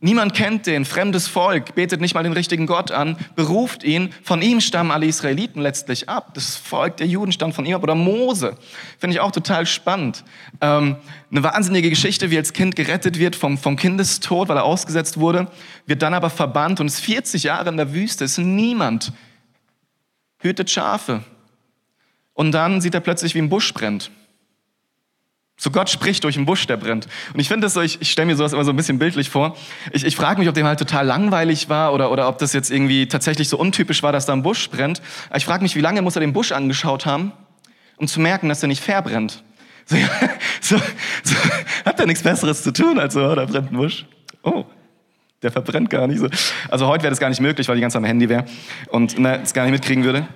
Niemand 0.00 0.34
kennt 0.34 0.66
den, 0.66 0.84
fremdes 0.84 1.26
Volk, 1.26 1.74
betet 1.74 2.02
nicht 2.02 2.14
mal 2.14 2.22
den 2.22 2.34
richtigen 2.34 2.66
Gott 2.66 2.90
an, 2.90 3.16
beruft 3.34 3.82
ihn. 3.82 4.12
Von 4.22 4.42
ihm 4.42 4.60
stammen 4.60 4.90
alle 4.90 5.06
Israeliten 5.06 5.62
letztlich 5.62 6.08
ab. 6.08 6.34
Das 6.34 6.54
Volk 6.54 6.98
der 6.98 7.06
Juden 7.06 7.32
stammt 7.32 7.54
von 7.54 7.64
ihm 7.64 7.74
ab. 7.74 7.82
Oder 7.82 7.94
Mose, 7.94 8.58
finde 8.98 9.14
ich 9.14 9.20
auch 9.20 9.32
total 9.32 9.64
spannend. 9.64 10.22
Ähm, 10.60 10.96
eine 11.30 11.42
wahnsinnige 11.42 11.88
Geschichte, 11.88 12.30
wie 12.30 12.36
als 12.36 12.52
Kind 12.52 12.76
gerettet 12.76 13.18
wird 13.18 13.36
vom, 13.36 13.56
vom 13.56 13.76
Kindestod, 13.76 14.48
weil 14.48 14.58
er 14.58 14.64
ausgesetzt 14.64 15.18
wurde, 15.18 15.50
wird 15.86 16.02
dann 16.02 16.12
aber 16.12 16.28
verbannt 16.28 16.78
und 16.78 16.88
ist 16.88 17.00
40 17.00 17.44
Jahre 17.44 17.70
in 17.70 17.78
der 17.78 17.94
Wüste, 17.94 18.24
ist 18.24 18.36
niemand, 18.36 19.12
hütet 20.38 20.70
Schafe. 20.70 21.24
Und 22.34 22.52
dann 22.52 22.82
sieht 22.82 22.92
er 22.92 23.00
plötzlich, 23.00 23.34
wie 23.34 23.40
ein 23.40 23.48
Busch 23.48 23.72
brennt. 23.72 24.10
So 25.58 25.70
Gott 25.70 25.88
spricht 25.88 26.24
durch 26.24 26.36
einen 26.36 26.44
Busch, 26.44 26.66
der 26.66 26.76
brennt. 26.76 27.08
Und 27.32 27.40
ich 27.40 27.48
finde 27.48 27.64
das 27.64 27.72
so, 27.72 27.80
ich, 27.80 28.00
ich 28.02 28.12
stelle 28.12 28.26
mir 28.26 28.36
sowas 28.36 28.52
immer 28.52 28.64
so 28.64 28.72
ein 28.72 28.76
bisschen 28.76 28.98
bildlich 28.98 29.30
vor. 29.30 29.56
Ich, 29.90 30.04
ich 30.04 30.14
frage 30.14 30.38
mich, 30.38 30.48
ob 30.50 30.54
dem 30.54 30.66
halt 30.66 30.78
total 30.78 31.06
langweilig 31.06 31.70
war 31.70 31.94
oder, 31.94 32.12
oder 32.12 32.28
ob 32.28 32.36
das 32.38 32.52
jetzt 32.52 32.70
irgendwie 32.70 33.06
tatsächlich 33.08 33.48
so 33.48 33.56
untypisch 33.56 34.02
war, 34.02 34.12
dass 34.12 34.26
da 34.26 34.34
ein 34.34 34.42
Busch 34.42 34.68
brennt. 34.68 35.00
Aber 35.28 35.38
ich 35.38 35.46
frage 35.46 35.62
mich, 35.62 35.74
wie 35.74 35.80
lange 35.80 36.02
muss 36.02 36.14
er 36.14 36.20
den 36.20 36.34
Busch 36.34 36.52
angeschaut 36.52 37.06
haben, 37.06 37.32
um 37.96 38.06
zu 38.06 38.20
merken, 38.20 38.50
dass 38.50 38.62
er 38.62 38.68
nicht 38.68 38.82
verbrennt. 38.82 39.42
So, 39.88 39.94
ja, 39.94 40.08
so, 40.60 40.76
so, 41.22 41.36
hat 41.84 42.00
er 42.00 42.06
nichts 42.06 42.24
Besseres 42.24 42.64
zu 42.64 42.72
tun, 42.72 42.98
als 42.98 43.14
so, 43.14 43.24
oh, 43.24 43.36
da 43.36 43.44
brennt 43.44 43.70
ein 43.70 43.76
Busch. 43.76 44.04
Oh, 44.42 44.64
der 45.42 45.52
verbrennt 45.52 45.90
gar 45.90 46.08
nicht 46.08 46.18
so. 46.18 46.28
Also 46.68 46.88
heute 46.88 47.04
wäre 47.04 47.12
das 47.12 47.20
gar 47.20 47.28
nicht 47.28 47.40
möglich, 47.40 47.68
weil 47.68 47.76
die 47.76 47.82
ganze 47.82 47.98
am 47.98 48.02
Handy 48.02 48.28
wäre 48.28 48.46
und 48.88 49.16
ne, 49.16 49.40
es 49.44 49.54
gar 49.54 49.62
nicht 49.62 49.70
mitkriegen 49.70 50.02
würde. 50.02 50.26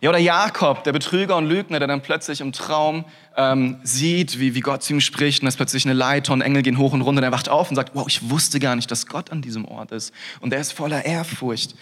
Ja, 0.00 0.10
oder 0.10 0.18
Jakob, 0.18 0.84
der 0.84 0.92
Betrüger 0.92 1.36
und 1.36 1.46
Lügner, 1.46 1.78
der 1.78 1.88
dann 1.88 2.00
plötzlich 2.00 2.40
im 2.40 2.52
Traum 2.52 3.04
ähm, 3.36 3.78
sieht, 3.82 4.38
wie, 4.38 4.54
wie 4.54 4.60
Gott 4.60 4.82
zu 4.82 4.92
ihm 4.92 5.00
spricht 5.00 5.42
und 5.42 5.48
es 5.48 5.56
plötzlich 5.56 5.84
eine 5.84 5.94
Leiter 5.94 6.32
und 6.32 6.40
Engel 6.40 6.62
gehen 6.62 6.78
hoch 6.78 6.92
und 6.92 7.02
runter 7.02 7.20
und 7.20 7.24
er 7.24 7.32
wacht 7.32 7.48
auf 7.48 7.70
und 7.70 7.76
sagt, 7.76 7.92
wow, 7.94 8.06
ich 8.08 8.28
wusste 8.30 8.58
gar 8.58 8.76
nicht, 8.76 8.90
dass 8.90 9.06
Gott 9.06 9.30
an 9.30 9.42
diesem 9.42 9.64
Ort 9.66 9.92
ist. 9.92 10.12
Und 10.40 10.52
er 10.52 10.60
ist 10.60 10.72
voller 10.72 11.04
Ehrfurcht. 11.04 11.74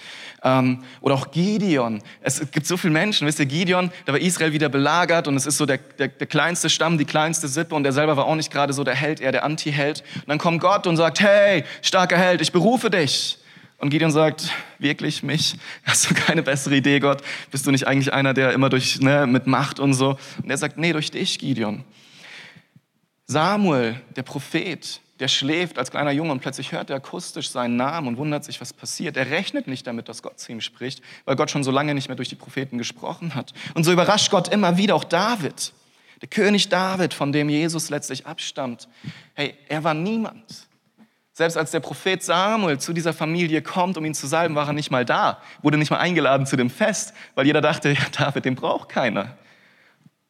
Ähm, 0.42 0.82
oder 1.00 1.14
auch 1.14 1.30
Gideon. 1.30 2.02
Es 2.20 2.50
gibt 2.50 2.66
so 2.66 2.76
viele 2.76 2.92
Menschen, 2.92 3.26
wisst 3.26 3.40
ihr, 3.40 3.46
Gideon, 3.46 3.90
da 4.06 4.12
war 4.12 4.20
Israel 4.20 4.52
wieder 4.52 4.68
belagert 4.68 5.26
und 5.26 5.36
es 5.36 5.46
ist 5.46 5.56
so 5.56 5.66
der, 5.66 5.78
der, 5.78 6.08
der 6.08 6.26
kleinste 6.26 6.70
Stamm, 6.70 6.98
die 6.98 7.04
kleinste 7.04 7.48
Sippe 7.48 7.74
und 7.74 7.84
er 7.84 7.92
selber 7.92 8.16
war 8.16 8.26
auch 8.26 8.36
nicht 8.36 8.52
gerade 8.52 8.72
so 8.72 8.84
der 8.84 8.94
Held, 8.94 9.20
eher 9.20 9.32
der 9.32 9.44
Anti-Held. 9.44 10.02
Und 10.14 10.28
dann 10.28 10.38
kommt 10.38 10.60
Gott 10.60 10.86
und 10.86 10.96
sagt, 10.96 11.20
hey, 11.20 11.64
starker 11.82 12.16
Held, 12.16 12.40
ich 12.40 12.52
berufe 12.52 12.90
dich. 12.90 13.38
Und 13.80 13.90
Gideon 13.90 14.10
sagt, 14.10 14.50
wirklich 14.78 15.22
mich? 15.22 15.56
Hast 15.84 16.10
du 16.10 16.14
keine 16.14 16.42
bessere 16.42 16.76
Idee, 16.76 16.98
Gott? 16.98 17.22
Bist 17.50 17.64
du 17.64 17.70
nicht 17.70 17.86
eigentlich 17.86 18.12
einer, 18.12 18.34
der 18.34 18.52
immer 18.52 18.68
durch, 18.68 19.00
ne, 19.00 19.26
mit 19.26 19.46
Macht 19.46 19.78
und 19.78 19.94
so? 19.94 20.18
Und 20.42 20.50
er 20.50 20.58
sagt, 20.58 20.78
nee, 20.78 20.92
durch 20.92 21.12
dich, 21.12 21.38
Gideon. 21.38 21.84
Samuel, 23.26 24.00
der 24.16 24.22
Prophet, 24.24 25.00
der 25.20 25.28
schläft 25.28 25.78
als 25.78 25.90
kleiner 25.90 26.10
Junge 26.10 26.32
und 26.32 26.40
plötzlich 26.40 26.72
hört 26.72 26.90
er 26.90 26.96
akustisch 26.96 27.50
seinen 27.50 27.76
Namen 27.76 28.08
und 28.08 28.16
wundert 28.16 28.44
sich, 28.44 28.60
was 28.60 28.72
passiert. 28.72 29.16
Er 29.16 29.30
rechnet 29.30 29.68
nicht 29.68 29.86
damit, 29.86 30.08
dass 30.08 30.22
Gott 30.22 30.40
zu 30.40 30.50
ihm 30.50 30.60
spricht, 30.60 31.02
weil 31.24 31.36
Gott 31.36 31.50
schon 31.50 31.62
so 31.62 31.70
lange 31.70 31.94
nicht 31.94 32.08
mehr 32.08 32.16
durch 32.16 32.28
die 32.28 32.36
Propheten 32.36 32.78
gesprochen 32.78 33.34
hat. 33.34 33.52
Und 33.74 33.84
so 33.84 33.92
überrascht 33.92 34.30
Gott 34.30 34.48
immer 34.48 34.76
wieder 34.76 34.94
auch 34.94 35.04
David, 35.04 35.72
der 36.20 36.28
König 36.28 36.68
David, 36.68 37.14
von 37.14 37.30
dem 37.30 37.48
Jesus 37.48 37.90
letztlich 37.90 38.26
abstammt. 38.26 38.88
Hey, 39.34 39.54
er 39.68 39.84
war 39.84 39.94
niemand. 39.94 40.67
Selbst 41.38 41.56
als 41.56 41.70
der 41.70 41.78
Prophet 41.78 42.20
Samuel 42.20 42.78
zu 42.78 42.92
dieser 42.92 43.12
Familie 43.12 43.62
kommt, 43.62 43.96
um 43.96 44.04
ihn 44.04 44.12
zu 44.12 44.26
salben, 44.26 44.56
war 44.56 44.66
er 44.66 44.72
nicht 44.72 44.90
mal 44.90 45.04
da, 45.04 45.38
wurde 45.62 45.78
nicht 45.78 45.88
mal 45.88 45.98
eingeladen 45.98 46.46
zu 46.46 46.56
dem 46.56 46.68
Fest, 46.68 47.14
weil 47.36 47.46
jeder 47.46 47.60
dachte, 47.60 47.90
ja, 47.92 48.00
David, 48.10 48.44
den 48.44 48.56
braucht 48.56 48.88
keiner. 48.88 49.36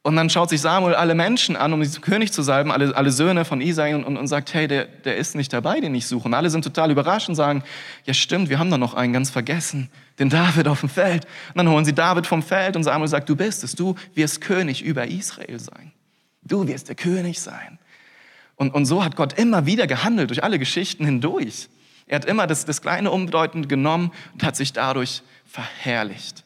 Und 0.03 0.17
dann 0.17 0.29
schaut 0.29 0.51
sich 0.51 0.61
Samuel 0.61 0.95
alle 0.95 1.15
Menschen 1.15 1.57
an, 1.57 1.73
um 1.73 1.81
diesen 1.81 2.03
König 2.03 2.31
zu 2.35 2.43
salben, 2.43 2.71
alle, 2.71 2.95
alle 2.95 3.11
Söhne 3.11 3.47
von 3.47 3.63
Isai 3.63 3.95
und, 3.95 4.05
und, 4.05 4.19
und, 4.19 4.27
sagt, 4.27 4.53
hey, 4.53 4.69
der, 4.69 4.85
der 4.85 5.17
ist 5.17 5.35
nicht 5.35 5.51
dabei, 5.51 5.81
den 5.81 5.95
ich 5.95 6.07
suche. 6.07 6.29
Und 6.29 6.35
alle 6.35 6.51
sind 6.51 6.63
total 6.63 6.91
überrascht 6.91 7.31
und 7.31 7.37
sagen, 7.37 7.63
ja 8.05 8.13
stimmt, 8.13 8.51
wir 8.51 8.59
haben 8.59 8.71
da 8.71 8.77
noch 8.77 8.93
einen 8.93 9.15
ganz 9.15 9.31
vergessen, 9.31 9.91
den 10.19 10.29
David 10.29 10.69
auf 10.69 10.81
dem 10.81 10.91
Feld. 10.91 11.25
Und 11.25 11.57
dann 11.57 11.71
holen 11.71 11.87
sie 11.87 11.95
David 11.95 12.27
vom 12.27 12.43
Feld 12.43 12.77
und 12.77 12.85
Samuel 12.85 13.09
sagt, 13.09 13.31
du 13.31 13.35
bist 13.35 13.65
es, 13.65 13.75
du 13.75 13.95
wirst 14.13 14.43
König 14.43 14.85
über 14.85 15.07
Israel 15.07 15.59
sein. 15.59 15.93
Du 16.43 16.67
wirst 16.67 16.91
der 16.91 16.97
König 16.97 17.41
sein. 17.41 17.79
Und, 18.59 18.75
und 18.75 18.85
so 18.85 19.05
hat 19.05 19.17
Gott 19.17 19.39
immer 19.39 19.67
wieder 19.67 19.87
gehandelt, 19.87 20.31
durch 20.31 20.43
alle 20.43 20.59
Geschichten 20.59 21.05
hindurch. 21.05 21.69
Er 22.09 22.17
hat 22.17 22.25
immer 22.25 22.47
das, 22.47 22.65
das 22.65 22.83
kleine 22.83 23.11
Unbedeutende 23.11 23.69
genommen 23.69 24.11
und 24.35 24.43
hat 24.43 24.57
sich 24.57 24.73
dadurch 24.73 25.23
verherrlicht. 25.47 26.45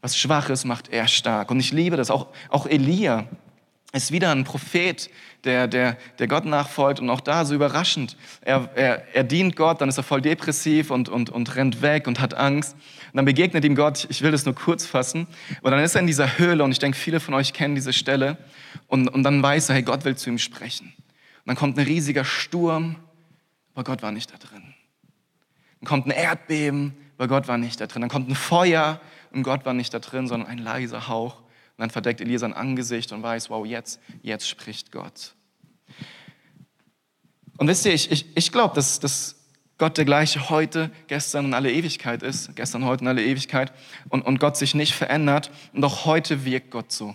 Was 0.00 0.16
Schwaches 0.16 0.64
macht 0.64 0.88
er 0.92 1.08
stark. 1.08 1.50
Und 1.50 1.58
ich 1.58 1.72
liebe 1.72 1.96
das. 1.96 2.10
Auch, 2.10 2.28
auch 2.50 2.66
Elia 2.66 3.26
ist 3.92 4.12
wieder 4.12 4.30
ein 4.30 4.44
Prophet, 4.44 5.10
der, 5.44 5.66
der, 5.66 5.96
der 6.18 6.28
Gott 6.28 6.44
nachfolgt 6.44 7.00
und 7.00 7.10
auch 7.10 7.20
da 7.20 7.44
so 7.44 7.54
überraschend. 7.54 8.16
Er, 8.40 8.68
er, 8.76 9.14
er 9.14 9.24
dient 9.24 9.56
Gott, 9.56 9.80
dann 9.80 9.88
ist 9.88 9.96
er 9.96 10.02
voll 10.04 10.20
depressiv 10.20 10.90
und, 10.90 11.08
und, 11.08 11.30
und 11.30 11.56
rennt 11.56 11.82
weg 11.82 12.06
und 12.06 12.20
hat 12.20 12.34
Angst. 12.34 12.74
Und 12.74 13.16
dann 13.16 13.24
begegnet 13.24 13.64
ihm 13.64 13.74
Gott, 13.74 14.06
ich 14.08 14.22
will 14.22 14.30
das 14.30 14.44
nur 14.44 14.54
kurz 14.54 14.86
fassen, 14.86 15.26
und 15.62 15.70
dann 15.70 15.80
ist 15.80 15.94
er 15.94 16.00
in 16.00 16.06
dieser 16.06 16.38
Höhle 16.38 16.64
und 16.64 16.72
ich 16.72 16.78
denke, 16.78 16.98
viele 16.98 17.20
von 17.20 17.34
euch 17.34 17.52
kennen 17.52 17.74
diese 17.74 17.92
Stelle 17.92 18.36
und, 18.88 19.08
und 19.08 19.22
dann 19.22 19.42
weiß 19.42 19.68
er, 19.68 19.76
hey, 19.76 19.82
Gott 19.82 20.04
will 20.04 20.16
zu 20.16 20.28
ihm 20.30 20.38
sprechen. 20.38 20.92
Dann 21.46 21.56
kommt 21.56 21.78
ein 21.78 21.84
riesiger 21.84 22.24
Sturm, 22.24 22.96
aber 23.74 23.84
Gott 23.84 24.02
war 24.02 24.12
nicht 24.12 24.32
da 24.32 24.38
drin. 24.38 24.74
Dann 25.80 25.88
kommt 25.88 26.06
ein 26.06 26.10
Erdbeben, 26.10 26.94
aber 27.18 27.28
Gott 27.28 27.48
war 27.48 27.58
nicht 27.58 27.80
da 27.80 27.86
drin. 27.86 28.00
Dann 28.02 28.10
kommt 28.10 28.28
ein 28.28 28.34
Feuer 28.34 29.00
und 29.32 29.42
Gott 29.42 29.64
war 29.66 29.74
nicht 29.74 29.92
da 29.92 29.98
drin, 29.98 30.26
sondern 30.26 30.48
ein 30.48 30.58
leiser 30.58 31.08
Hauch. 31.08 31.40
Und 31.40 31.80
dann 31.80 31.90
verdeckt 31.90 32.20
Elia 32.20 32.38
sein 32.38 32.52
Angesicht 32.52 33.12
und 33.12 33.22
weiß, 33.22 33.50
wow, 33.50 33.66
jetzt, 33.66 34.00
jetzt 34.22 34.48
spricht 34.48 34.92
Gott. 34.92 35.34
Und 37.56 37.68
wisst 37.68 37.84
ihr, 37.84 37.92
ich, 37.92 38.10
ich, 38.10 38.36
ich 38.36 38.52
glaube, 38.52 38.74
dass, 38.74 39.00
dass 39.00 39.36
Gott 39.76 39.98
der 39.98 40.04
gleiche 40.04 40.50
heute, 40.50 40.90
gestern 41.08 41.46
und 41.46 41.54
alle 41.54 41.72
Ewigkeit 41.72 42.22
ist, 42.22 42.54
gestern, 42.54 42.84
heute 42.84 43.02
und 43.02 43.08
alle 43.08 43.24
Ewigkeit, 43.24 43.72
und, 44.08 44.22
und 44.22 44.38
Gott 44.38 44.56
sich 44.56 44.74
nicht 44.74 44.94
verändert. 44.94 45.50
Und 45.72 45.84
auch 45.84 46.04
heute 46.04 46.44
wirkt 46.44 46.70
Gott 46.70 46.92
so. 46.92 47.14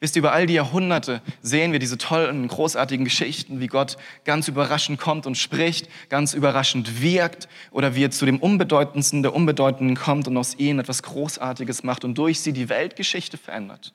Wisst 0.00 0.16
ihr, 0.16 0.20
über 0.20 0.32
all 0.32 0.46
die 0.46 0.54
Jahrhunderte 0.54 1.22
sehen 1.40 1.72
wir 1.72 1.78
diese 1.78 1.98
tollen, 1.98 2.46
großartigen 2.48 3.04
Geschichten, 3.04 3.60
wie 3.60 3.68
Gott 3.68 3.96
ganz 4.24 4.48
überraschend 4.48 5.00
kommt 5.00 5.26
und 5.26 5.36
spricht, 5.36 5.88
ganz 6.08 6.34
überraschend 6.34 7.00
wirkt 7.00 7.48
oder 7.70 7.94
wie 7.94 8.04
er 8.04 8.10
zu 8.10 8.26
dem 8.26 8.38
Unbedeutendsten 8.38 9.22
der 9.22 9.34
Unbedeutenden 9.34 9.96
kommt 9.96 10.28
und 10.28 10.36
aus 10.36 10.58
ihnen 10.58 10.80
etwas 10.80 11.02
Großartiges 11.02 11.84
macht 11.84 12.04
und 12.04 12.18
durch 12.18 12.40
sie 12.40 12.52
die 12.52 12.68
Weltgeschichte 12.68 13.38
verändert. 13.38 13.94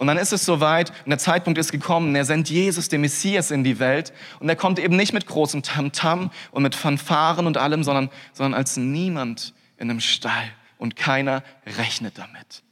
Und 0.00 0.06
dann 0.06 0.16
ist 0.16 0.32
es 0.32 0.46
soweit 0.46 0.90
und 1.04 1.10
der 1.10 1.18
Zeitpunkt 1.18 1.58
ist 1.58 1.72
gekommen, 1.72 2.14
er 2.16 2.24
sendet 2.24 2.48
Jesus, 2.48 2.88
den 2.88 3.02
Messias, 3.02 3.50
in 3.50 3.64
die 3.64 3.78
Welt 3.78 4.14
und 4.40 4.48
er 4.48 4.56
kommt 4.56 4.78
eben 4.78 4.96
nicht 4.96 5.12
mit 5.12 5.26
großem 5.26 5.62
Tamtam 5.62 6.28
-Tam 6.28 6.30
und 6.52 6.62
mit 6.62 6.74
Fanfaren 6.74 7.46
und 7.46 7.58
allem, 7.58 7.84
sondern, 7.84 8.08
sondern 8.32 8.54
als 8.54 8.78
niemand 8.78 9.52
in 9.76 9.90
einem 9.90 10.00
Stall 10.00 10.50
und 10.78 10.96
keiner 10.96 11.44
rechnet 11.76 12.16
damit. 12.16 12.62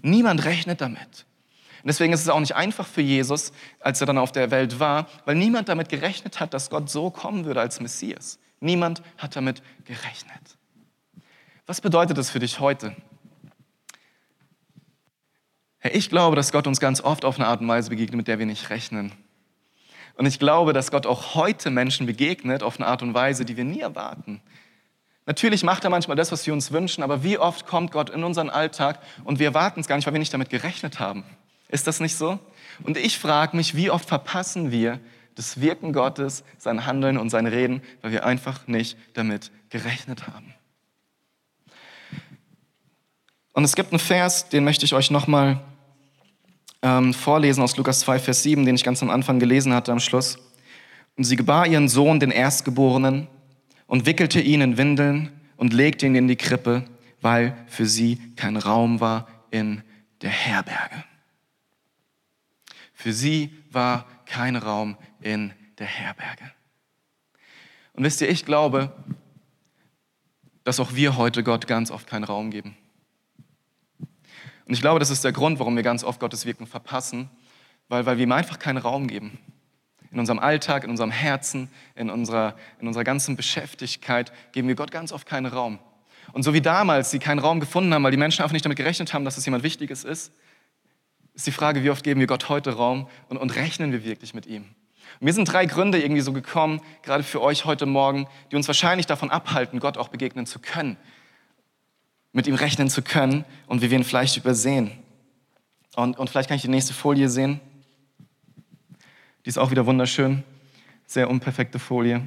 Niemand 0.00 0.44
rechnet 0.44 0.80
damit. 0.80 1.26
Und 1.82 1.88
deswegen 1.88 2.12
ist 2.12 2.20
es 2.20 2.28
auch 2.28 2.40
nicht 2.40 2.54
einfach 2.54 2.86
für 2.86 3.00
Jesus, 3.00 3.52
als 3.80 4.00
er 4.00 4.06
dann 4.06 4.18
auf 4.18 4.32
der 4.32 4.50
Welt 4.50 4.80
war, 4.80 5.06
weil 5.24 5.34
niemand 5.34 5.68
damit 5.68 5.88
gerechnet 5.88 6.40
hat, 6.40 6.52
dass 6.52 6.70
Gott 6.70 6.90
so 6.90 7.10
kommen 7.10 7.44
würde 7.44 7.60
als 7.60 7.80
Messias. 7.80 8.38
Niemand 8.60 9.02
hat 9.16 9.36
damit 9.36 9.62
gerechnet. 9.84 10.58
Was 11.66 11.80
bedeutet 11.80 12.18
das 12.18 12.30
für 12.30 12.38
dich 12.38 12.60
heute? 12.60 12.94
Ich 15.82 16.10
glaube, 16.10 16.36
dass 16.36 16.52
Gott 16.52 16.66
uns 16.66 16.78
ganz 16.78 17.00
oft 17.00 17.24
auf 17.24 17.38
eine 17.38 17.46
Art 17.46 17.62
und 17.62 17.68
Weise 17.68 17.88
begegnet, 17.88 18.16
mit 18.16 18.28
der 18.28 18.38
wir 18.38 18.46
nicht 18.46 18.68
rechnen. 18.68 19.12
Und 20.16 20.26
ich 20.26 20.38
glaube, 20.38 20.74
dass 20.74 20.90
Gott 20.90 21.06
auch 21.06 21.34
heute 21.34 21.70
Menschen 21.70 22.04
begegnet 22.04 22.62
auf 22.62 22.78
eine 22.78 22.86
Art 22.86 23.02
und 23.02 23.14
Weise, 23.14 23.46
die 23.46 23.56
wir 23.56 23.64
nie 23.64 23.80
erwarten. 23.80 24.42
Natürlich 25.24 25.62
macht 25.62 25.84
er 25.84 25.90
manchmal 25.90 26.16
das, 26.16 26.32
was 26.32 26.46
wir 26.46 26.52
uns 26.52 26.72
wünschen, 26.72 27.02
aber 27.02 27.22
wie 27.22 27.38
oft 27.38 27.66
kommt 27.66 27.92
Gott 27.92 28.10
in 28.10 28.24
unseren 28.24 28.50
Alltag 28.50 28.98
und 29.24 29.38
wir 29.38 29.46
erwarten 29.46 29.80
es 29.80 29.86
gar 29.86 29.96
nicht, 29.96 30.04
weil 30.06 30.12
wir 30.12 30.18
nicht 30.18 30.34
damit 30.34 30.50
gerechnet 30.50 31.00
haben. 31.00 31.24
Ist 31.70 31.86
das 31.86 32.00
nicht 32.00 32.16
so? 32.16 32.38
Und 32.82 32.96
ich 32.96 33.18
frage 33.18 33.56
mich, 33.56 33.74
wie 33.76 33.90
oft 33.90 34.08
verpassen 34.08 34.70
wir 34.70 35.00
das 35.34 35.60
Wirken 35.60 35.92
Gottes, 35.92 36.44
sein 36.58 36.86
Handeln 36.86 37.16
und 37.16 37.30
sein 37.30 37.46
Reden, 37.46 37.82
weil 38.02 38.12
wir 38.12 38.26
einfach 38.26 38.66
nicht 38.66 38.98
damit 39.14 39.50
gerechnet 39.70 40.26
haben. 40.26 40.54
Und 43.52 43.64
es 43.64 43.76
gibt 43.76 43.92
einen 43.92 44.00
Vers, 44.00 44.48
den 44.48 44.64
möchte 44.64 44.84
ich 44.84 44.94
euch 44.94 45.10
nochmal 45.10 45.60
ähm, 46.82 47.14
vorlesen 47.14 47.62
aus 47.62 47.76
Lukas 47.76 48.00
2, 48.00 48.18
Vers 48.18 48.42
7, 48.42 48.64
den 48.64 48.74
ich 48.74 48.84
ganz 48.84 49.02
am 49.02 49.10
Anfang 49.10 49.38
gelesen 49.38 49.72
hatte 49.72 49.92
am 49.92 50.00
Schluss. 50.00 50.38
Und 51.16 51.24
sie 51.24 51.36
gebar 51.36 51.66
ihren 51.66 51.88
Sohn, 51.88 52.20
den 52.20 52.30
Erstgeborenen, 52.30 53.28
und 53.86 54.06
wickelte 54.06 54.40
ihn 54.40 54.60
in 54.60 54.78
Windeln 54.78 55.30
und 55.56 55.72
legte 55.72 56.06
ihn 56.06 56.14
in 56.14 56.28
die 56.28 56.36
Krippe, 56.36 56.84
weil 57.20 57.56
für 57.66 57.86
sie 57.86 58.20
kein 58.36 58.56
Raum 58.56 59.00
war 59.00 59.26
in 59.50 59.82
der 60.22 60.30
Herberge. 60.30 61.04
Für 63.00 63.14
sie 63.14 63.56
war 63.70 64.04
kein 64.26 64.56
Raum 64.56 64.98
in 65.22 65.54
der 65.78 65.86
Herberge. 65.86 66.52
Und 67.94 68.04
wisst 68.04 68.20
ihr, 68.20 68.28
ich 68.28 68.44
glaube, 68.44 68.92
dass 70.64 70.80
auch 70.80 70.92
wir 70.92 71.16
heute 71.16 71.42
Gott 71.42 71.66
ganz 71.66 71.90
oft 71.90 72.06
keinen 72.06 72.24
Raum 72.24 72.50
geben. 72.50 72.76
Und 74.66 74.74
ich 74.74 74.82
glaube, 74.82 75.00
das 75.00 75.08
ist 75.08 75.24
der 75.24 75.32
Grund, 75.32 75.58
warum 75.58 75.76
wir 75.76 75.82
ganz 75.82 76.04
oft 76.04 76.20
Gottes 76.20 76.44
Wirken 76.44 76.66
verpassen, 76.66 77.30
weil, 77.88 78.04
weil 78.04 78.18
wir 78.18 78.24
ihm 78.24 78.32
einfach 78.32 78.58
keinen 78.58 78.76
Raum 78.76 79.06
geben. 79.06 79.38
In 80.10 80.18
unserem 80.18 80.38
Alltag, 80.38 80.84
in 80.84 80.90
unserem 80.90 81.10
Herzen, 81.10 81.70
in 81.94 82.10
unserer, 82.10 82.54
in 82.80 82.86
unserer 82.86 83.04
ganzen 83.04 83.34
Beschäftigkeit 83.34 84.30
geben 84.52 84.68
wir 84.68 84.74
Gott 84.74 84.90
ganz 84.90 85.10
oft 85.10 85.26
keinen 85.26 85.46
Raum. 85.46 85.78
Und 86.34 86.42
so 86.42 86.52
wie 86.52 86.60
damals 86.60 87.10
sie 87.10 87.18
keinen 87.18 87.38
Raum 87.38 87.60
gefunden 87.60 87.94
haben, 87.94 88.04
weil 88.04 88.10
die 88.10 88.18
Menschen 88.18 88.42
einfach 88.42 88.52
nicht 88.52 88.66
damit 88.66 88.76
gerechnet 88.76 89.14
haben, 89.14 89.24
dass 89.24 89.38
es 89.38 89.46
jemand 89.46 89.62
Wichtiges 89.62 90.04
ist, 90.04 90.34
ist 91.34 91.46
die 91.46 91.52
Frage, 91.52 91.82
wie 91.82 91.90
oft 91.90 92.04
geben 92.04 92.20
wir 92.20 92.26
Gott 92.26 92.48
heute 92.48 92.74
Raum 92.74 93.08
und, 93.28 93.36
und 93.36 93.54
rechnen 93.56 93.92
wir 93.92 94.04
wirklich 94.04 94.34
mit 94.34 94.46
ihm. 94.46 94.64
Und 95.18 95.22
mir 95.22 95.32
sind 95.32 95.50
drei 95.50 95.66
Gründe 95.66 96.00
irgendwie 96.00 96.22
so 96.22 96.32
gekommen, 96.32 96.80
gerade 97.02 97.22
für 97.22 97.40
euch 97.40 97.64
heute 97.64 97.86
Morgen, 97.86 98.26
die 98.50 98.56
uns 98.56 98.66
wahrscheinlich 98.66 99.06
davon 99.06 99.30
abhalten, 99.30 99.80
Gott 99.80 99.96
auch 99.96 100.08
begegnen 100.08 100.46
zu 100.46 100.58
können 100.58 100.96
mit 102.32 102.46
ihm 102.46 102.54
rechnen 102.54 102.88
zu 102.88 103.02
können 103.02 103.44
und 103.66 103.82
wie 103.82 103.90
wir 103.90 103.98
ihn 103.98 104.04
vielleicht 104.04 104.36
übersehen. 104.36 104.92
Und, 105.96 106.18
und 106.18 106.30
vielleicht 106.30 106.48
kann 106.48 106.56
ich 106.56 106.62
die 106.62 106.68
nächste 106.68 106.94
Folie 106.94 107.28
sehen. 107.28 107.60
Die 109.44 109.48
ist 109.48 109.58
auch 109.58 109.70
wieder 109.70 109.86
wunderschön. 109.86 110.44
Sehr 111.06 111.28
unperfekte 111.28 111.78
Folie. 111.78 112.26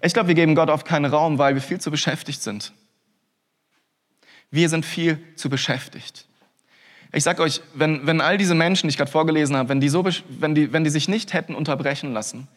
Ich 0.00 0.14
glaube, 0.14 0.28
wir 0.28 0.34
geben 0.34 0.54
Gott 0.54 0.70
oft 0.70 0.86
keinen 0.86 1.04
Raum, 1.04 1.38
weil 1.38 1.54
wir 1.54 1.62
viel 1.62 1.80
zu 1.80 1.90
beschäftigt 1.90 2.42
sind. 2.42 2.72
Wir 4.50 4.68
sind 4.68 4.86
viel 4.86 5.22
zu 5.36 5.50
beschäftigt. 5.50 6.26
Ich 7.12 7.24
sage 7.24 7.42
euch, 7.42 7.60
wenn, 7.74 8.06
wenn 8.06 8.20
all 8.20 8.38
diese 8.38 8.54
Menschen, 8.54 8.86
die 8.86 8.92
ich 8.92 8.96
gerade 8.96 9.10
vorgelesen 9.10 9.56
habe, 9.56 9.68
wenn 9.68 9.80
die, 9.80 9.88
so, 9.88 10.04
wenn, 10.28 10.54
die, 10.54 10.72
wenn 10.72 10.84
die 10.84 10.90
sich 10.90 11.08
nicht 11.08 11.34
hätten 11.34 11.54
unterbrechen 11.54 12.12
lassen, 12.12 12.48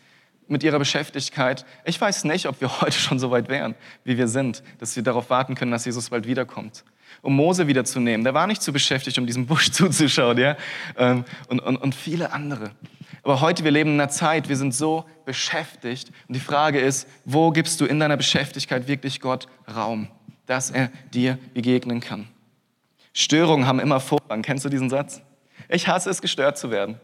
mit 0.47 0.63
ihrer 0.63 0.79
Beschäftigkeit. 0.79 1.65
Ich 1.85 1.99
weiß 1.99 2.23
nicht, 2.25 2.45
ob 2.45 2.61
wir 2.61 2.81
heute 2.81 2.97
schon 2.97 3.19
so 3.19 3.31
weit 3.31 3.49
wären, 3.49 3.75
wie 4.03 4.17
wir 4.17 4.27
sind, 4.27 4.63
dass 4.79 4.95
wir 4.95 5.03
darauf 5.03 5.29
warten 5.29 5.55
können, 5.55 5.71
dass 5.71 5.85
Jesus 5.85 6.09
bald 6.09 6.27
wiederkommt. 6.27 6.83
Um 7.21 7.35
Mose 7.35 7.67
wiederzunehmen. 7.67 8.23
Der 8.23 8.33
war 8.33 8.45
nicht 8.47 8.61
zu 8.61 8.73
beschäftigt, 8.73 9.17
um 9.17 9.25
diesem 9.25 9.45
Busch 9.45 9.71
zuzuschauen, 9.71 10.37
ja? 10.37 10.55
Ähm, 10.97 11.25
und, 11.47 11.59
und, 11.59 11.77
und 11.77 11.95
viele 11.95 12.33
andere. 12.33 12.71
Aber 13.23 13.41
heute, 13.41 13.63
wir 13.63 13.71
leben 13.71 13.91
in 13.91 13.99
einer 13.99 14.09
Zeit, 14.09 14.49
wir 14.49 14.57
sind 14.57 14.73
so 14.73 15.05
beschäftigt. 15.25 16.11
Und 16.27 16.35
die 16.35 16.39
Frage 16.39 16.79
ist, 16.79 17.07
wo 17.23 17.51
gibst 17.51 17.81
du 17.81 17.85
in 17.85 17.99
deiner 17.99 18.17
Beschäftigkeit 18.17 18.87
wirklich 18.87 19.19
Gott 19.19 19.47
Raum, 19.73 20.09
dass 20.45 20.69
er 20.69 20.91
dir 21.13 21.39
begegnen 21.53 22.01
kann? 22.01 22.27
Störungen 23.15 23.65
haben 23.65 23.79
immer 23.79 24.01
Vorrang. 24.01 24.41
Kennst 24.41 24.65
du 24.65 24.69
diesen 24.69 24.89
Satz? 24.89 25.21
Ich 25.69 25.87
hasse 25.87 26.09
es, 26.09 26.21
gestört 26.21 26.57
zu 26.57 26.69
werden. 26.69 26.99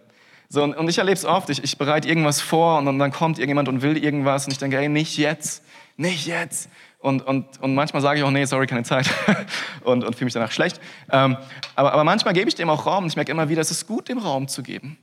So, 0.49 0.61
und 0.61 0.89
ich 0.89 0.97
erlebe 0.97 1.15
es 1.15 1.23
oft, 1.23 1.49
ich, 1.49 1.63
ich 1.63 1.77
bereite 1.77 2.09
irgendwas 2.09 2.41
vor 2.41 2.77
und 2.77 2.99
dann, 2.99 3.11
kommt 3.13 3.39
irgendjemand 3.39 3.69
und 3.69 3.81
will 3.81 3.95
irgendwas 3.95 4.45
und 4.45 4.51
ich 4.51 4.57
denke, 4.57 4.77
hey, 4.77 4.89
nicht 4.89 5.17
jetzt, 5.17 5.63
nicht 5.95 6.27
jetzt. 6.27 6.69
Und, 6.99 7.25
und, 7.25 7.61
und 7.61 7.73
manchmal 7.73 8.01
sage 8.01 8.19
ich 8.19 8.25
auch, 8.25 8.31
nee, 8.31 8.43
sorry, 8.43 8.67
keine 8.67 8.83
Zeit 8.83 9.09
und, 9.85 10.03
und 10.03 10.13
fühle 10.15 10.25
mich 10.25 10.33
danach 10.33 10.51
schlecht. 10.51 10.81
Ähm, 11.09 11.37
aber, 11.75 11.93
aber 11.93 12.03
manchmal 12.03 12.33
gebe 12.33 12.49
ich 12.49 12.55
dem 12.55 12.69
auch 12.69 12.85
Raum 12.85 13.05
und 13.05 13.09
ich 13.09 13.15
merke 13.15 13.31
immer 13.31 13.47
wieder, 13.47 13.61
es 13.61 13.71
ist 13.71 13.87
gut, 13.87 14.09
dem 14.09 14.17
Raum 14.17 14.49
zu 14.49 14.63
geben. 14.63 14.97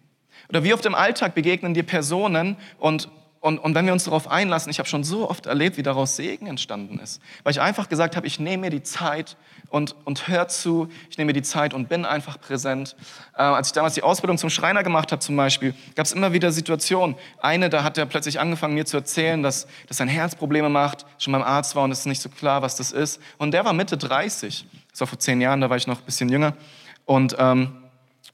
Oder 0.50 0.62
wie 0.62 0.74
oft 0.74 0.84
im 0.84 0.94
Alltag 0.94 1.34
begegnen 1.34 1.72
dir 1.72 1.84
Personen 1.84 2.58
und, 2.78 3.08
und, 3.40 3.58
und 3.58 3.74
wenn 3.74 3.86
wir 3.86 3.94
uns 3.94 4.04
darauf 4.04 4.28
einlassen, 4.28 4.70
ich 4.70 4.78
habe 4.78 4.88
schon 4.88 5.04
so 5.04 5.30
oft 5.30 5.46
erlebt, 5.46 5.78
wie 5.78 5.82
daraus 5.82 6.16
Segen 6.16 6.46
entstanden 6.46 6.98
ist. 6.98 7.22
Weil 7.44 7.52
ich 7.52 7.60
einfach 7.62 7.88
gesagt 7.88 8.16
habe, 8.16 8.26
ich 8.26 8.38
nehme 8.38 8.62
mir 8.62 8.70
die 8.70 8.82
Zeit 8.82 9.38
und, 9.70 9.94
und 10.04 10.28
hör 10.28 10.48
zu, 10.48 10.88
ich 11.10 11.18
nehme 11.18 11.28
mir 11.28 11.32
die 11.34 11.42
Zeit 11.42 11.74
und 11.74 11.88
bin 11.88 12.04
einfach 12.04 12.40
präsent. 12.40 12.96
Äh, 13.34 13.42
als 13.42 13.68
ich 13.68 13.72
damals 13.72 13.94
die 13.94 14.02
Ausbildung 14.02 14.38
zum 14.38 14.50
Schreiner 14.50 14.82
gemacht 14.82 15.12
habe 15.12 15.20
zum 15.20 15.36
Beispiel, 15.36 15.74
gab 15.94 16.06
es 16.06 16.12
immer 16.12 16.32
wieder 16.32 16.52
Situationen. 16.52 17.16
Eine, 17.40 17.68
da 17.68 17.82
hat 17.82 17.98
er 17.98 18.06
plötzlich 18.06 18.40
angefangen, 18.40 18.74
mir 18.74 18.86
zu 18.86 18.96
erzählen, 18.96 19.42
dass, 19.42 19.66
dass 19.86 19.98
sein 19.98 20.08
Herz 20.08 20.34
Probleme 20.34 20.68
macht, 20.68 21.06
schon 21.18 21.32
beim 21.32 21.42
Arzt 21.42 21.76
war 21.76 21.84
und 21.84 21.90
es 21.90 22.00
ist 22.00 22.06
nicht 22.06 22.22
so 22.22 22.28
klar, 22.28 22.62
was 22.62 22.76
das 22.76 22.92
ist. 22.92 23.20
Und 23.36 23.52
der 23.52 23.64
war 23.64 23.72
Mitte 23.72 23.96
30. 23.96 24.66
Das 24.90 25.00
war 25.00 25.06
vor 25.06 25.18
zehn 25.18 25.40
Jahren, 25.40 25.60
da 25.60 25.70
war 25.70 25.76
ich 25.76 25.86
noch 25.86 25.98
ein 25.98 26.04
bisschen 26.04 26.28
jünger. 26.28 26.54
Und... 27.04 27.36
Ähm, 27.38 27.72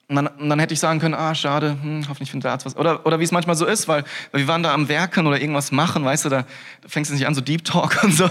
und 0.08 0.16
dann, 0.16 0.26
und 0.26 0.48
dann, 0.50 0.58
hätte 0.58 0.74
ich 0.74 0.80
sagen 0.80 1.00
können, 1.00 1.14
ah, 1.14 1.34
schade, 1.34 1.78
hm, 1.80 2.06
hoffentlich 2.08 2.30
findet 2.30 2.44
der 2.44 2.52
Arzt 2.52 2.66
was. 2.66 2.76
Oder, 2.76 3.06
oder 3.06 3.20
wie 3.20 3.24
es 3.24 3.32
manchmal 3.32 3.56
so 3.56 3.64
ist, 3.64 3.88
weil, 3.88 4.04
weil 4.32 4.42
wir 4.42 4.48
waren 4.48 4.62
da 4.62 4.74
am 4.74 4.88
Werken 4.88 5.26
oder 5.26 5.40
irgendwas 5.40 5.72
machen, 5.72 6.04
weißt 6.04 6.26
du, 6.26 6.28
da, 6.28 6.42
da 6.82 6.88
fängst 6.88 7.10
du 7.10 7.14
nicht 7.14 7.26
an, 7.26 7.34
so 7.34 7.40
Deep 7.40 7.64
Talk 7.64 8.00
und 8.04 8.12
so. 8.12 8.28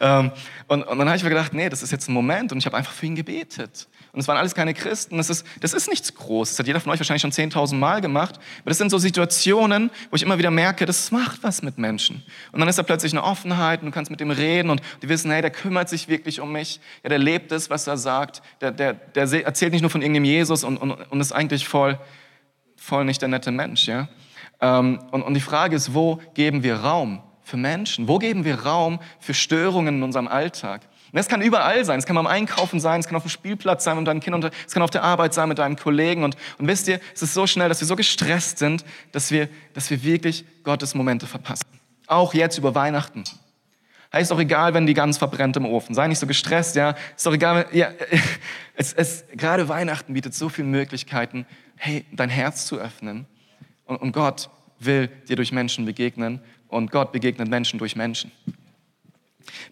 Ähm, 0.00 0.32
und, 0.66 0.82
und 0.82 0.98
dann 0.98 1.06
habe 1.06 1.16
ich 1.16 1.22
mir 1.22 1.30
gedacht, 1.30 1.54
nee, 1.54 1.68
das 1.68 1.82
ist 1.82 1.92
jetzt 1.92 2.08
ein 2.08 2.12
Moment 2.12 2.50
und 2.50 2.58
ich 2.58 2.66
habe 2.66 2.76
einfach 2.76 2.92
für 2.92 3.06
ihn 3.06 3.14
gebetet. 3.14 3.86
Und 4.12 4.20
es 4.20 4.28
waren 4.28 4.36
alles 4.36 4.54
keine 4.54 4.74
Christen. 4.74 5.16
Das 5.16 5.30
ist, 5.30 5.46
das 5.60 5.72
ist 5.72 5.88
nichts 5.88 6.14
Großes. 6.14 6.54
Das 6.54 6.58
hat 6.58 6.66
jeder 6.66 6.80
von 6.80 6.92
euch 6.92 7.00
wahrscheinlich 7.00 7.22
schon 7.22 7.32
10.000 7.32 7.76
Mal 7.76 8.02
gemacht. 8.02 8.36
Aber 8.60 8.68
das 8.68 8.76
sind 8.76 8.90
so 8.90 8.98
Situationen, 8.98 9.90
wo 10.10 10.16
ich 10.16 10.22
immer 10.22 10.36
wieder 10.36 10.50
merke, 10.50 10.84
das 10.84 11.10
macht 11.10 11.42
was 11.42 11.62
mit 11.62 11.78
Menschen. 11.78 12.22
Und 12.52 12.60
dann 12.60 12.68
ist 12.68 12.76
da 12.76 12.82
plötzlich 12.82 13.12
eine 13.12 13.22
Offenheit 13.22 13.80
und 13.80 13.86
du 13.86 13.92
kannst 13.92 14.10
mit 14.10 14.20
dem 14.20 14.30
reden 14.30 14.68
und 14.68 14.82
die 15.00 15.08
wissen, 15.08 15.30
hey, 15.30 15.40
der 15.40 15.50
kümmert 15.50 15.88
sich 15.88 16.08
wirklich 16.08 16.40
um 16.40 16.52
mich. 16.52 16.78
Ja, 17.02 17.08
der 17.08 17.18
lebt 17.18 17.52
es, 17.52 17.70
was 17.70 17.86
er 17.86 17.96
sagt. 17.96 18.42
Der, 18.60 18.70
der, 18.70 18.92
der 18.92 19.46
erzählt 19.46 19.72
nicht 19.72 19.80
nur 19.80 19.90
von 19.90 20.02
irgendeinem 20.02 20.26
Jesus 20.26 20.62
und, 20.62 20.76
und, 20.76 20.90
und 20.90 21.20
ist 21.20 21.32
eigentlich 21.32 21.66
voll, 21.66 21.98
voll 22.76 23.06
nicht 23.06 23.22
der 23.22 23.30
nette 23.30 23.50
Mensch. 23.50 23.88
Ja? 23.88 24.08
Ähm, 24.60 24.98
und, 25.10 25.22
und 25.22 25.32
die 25.32 25.40
Frage 25.40 25.74
ist, 25.74 25.94
wo 25.94 26.20
geben 26.34 26.62
wir 26.62 26.76
Raum 26.76 27.22
für 27.40 27.56
Menschen? 27.56 28.08
Wo 28.08 28.18
geben 28.18 28.44
wir 28.44 28.60
Raum 28.60 29.00
für 29.20 29.32
Störungen 29.32 29.96
in 29.96 30.02
unserem 30.02 30.28
Alltag? 30.28 30.82
Und 31.12 31.18
das 31.18 31.28
kann 31.28 31.42
überall 31.42 31.84
sein. 31.84 31.98
Es 31.98 32.06
kann 32.06 32.16
beim 32.16 32.26
Einkaufen 32.26 32.80
sein, 32.80 33.00
es 33.00 33.06
kann 33.06 33.16
auf 33.16 33.22
dem 33.22 33.28
Spielplatz 33.28 33.84
sein 33.84 33.98
mit 33.98 34.06
deinen 34.06 34.20
Kindern, 34.20 34.50
es 34.66 34.72
kann 34.72 34.82
auf 34.82 34.88
der 34.88 35.02
Arbeit 35.02 35.34
sein 35.34 35.46
mit 35.46 35.58
deinem 35.58 35.76
Kollegen. 35.76 36.24
Und, 36.24 36.38
und 36.56 36.66
wisst 36.66 36.88
ihr, 36.88 37.00
es 37.14 37.20
ist 37.20 37.34
so 37.34 37.46
schnell, 37.46 37.68
dass 37.68 37.80
wir 37.80 37.86
so 37.86 37.96
gestresst 37.96 38.58
sind, 38.58 38.82
dass 39.12 39.30
wir, 39.30 39.50
dass 39.74 39.90
wir 39.90 40.02
wirklich 40.02 40.46
Gottes 40.64 40.94
Momente 40.94 41.26
verpassen. 41.26 41.66
Auch 42.06 42.32
jetzt 42.32 42.56
über 42.56 42.74
Weihnachten. 42.74 43.24
Heißt 44.10 44.30
doch 44.30 44.38
egal, 44.38 44.72
wenn 44.72 44.86
die 44.86 44.94
Gans 44.94 45.18
verbrennt 45.18 45.54
im 45.58 45.66
Ofen. 45.66 45.94
Sei 45.94 46.08
nicht 46.08 46.18
so 46.18 46.26
gestresst, 46.26 46.76
ja. 46.76 46.94
Ist 47.14 47.26
doch 47.26 47.34
egal, 47.34 47.66
ja. 47.72 47.90
Es, 48.74 48.94
es, 48.94 49.24
gerade 49.34 49.68
Weihnachten 49.68 50.14
bietet 50.14 50.32
so 50.34 50.48
viele 50.48 50.66
Möglichkeiten, 50.66 51.44
hey, 51.76 52.06
dein 52.10 52.30
Herz 52.30 52.64
zu 52.64 52.78
öffnen. 52.78 53.26
Und, 53.84 53.96
und 53.96 54.12
Gott 54.12 54.48
will 54.78 55.08
dir 55.28 55.36
durch 55.36 55.52
Menschen 55.52 55.84
begegnen. 55.84 56.40
Und 56.68 56.90
Gott 56.90 57.12
begegnet 57.12 57.48
Menschen 57.48 57.78
durch 57.78 57.96
Menschen. 57.96 58.32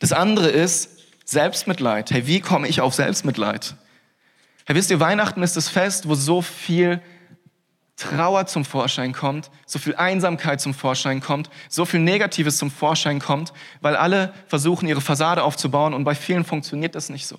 Das 0.01 0.13
andere 0.13 0.51
ist, 0.51 1.00
Selbstmitleid. 1.31 2.11
Hey, 2.11 2.27
wie 2.27 2.41
komme 2.41 2.67
ich 2.67 2.81
auf 2.81 2.93
Selbstmitleid? 2.93 3.77
Hey, 4.67 4.75
wisst 4.75 4.91
ihr, 4.91 4.99
Weihnachten 4.99 5.45
ist 5.45 5.57
das 5.57 5.69
Fest, 5.69 6.09
wo 6.09 6.17
so 6.17 6.43
viel 6.43 7.01
Trauer 7.95 8.47
zum 8.47 8.65
Vorschein 8.65 9.13
kommt, 9.13 9.49
so 9.65 9.79
viel 9.79 9.95
Einsamkeit 9.95 10.61
zum 10.61 10.75
Vorschein 10.75 11.21
kommt, 11.21 11.49
so 11.69 11.85
viel 11.85 12.01
Negatives 12.01 12.57
zum 12.57 12.69
Vorschein 12.69 13.21
kommt, 13.21 13.53
weil 13.81 13.95
alle 13.95 14.35
versuchen, 14.49 14.89
ihre 14.89 15.01
Fassade 15.01 15.45
aufzubauen 15.45 15.95
und 15.95 16.03
bei 16.03 16.17
vielen 16.17 16.45
funktioniert 16.45 16.97
das 16.97 17.11
nicht 17.11 17.29
so. 17.29 17.39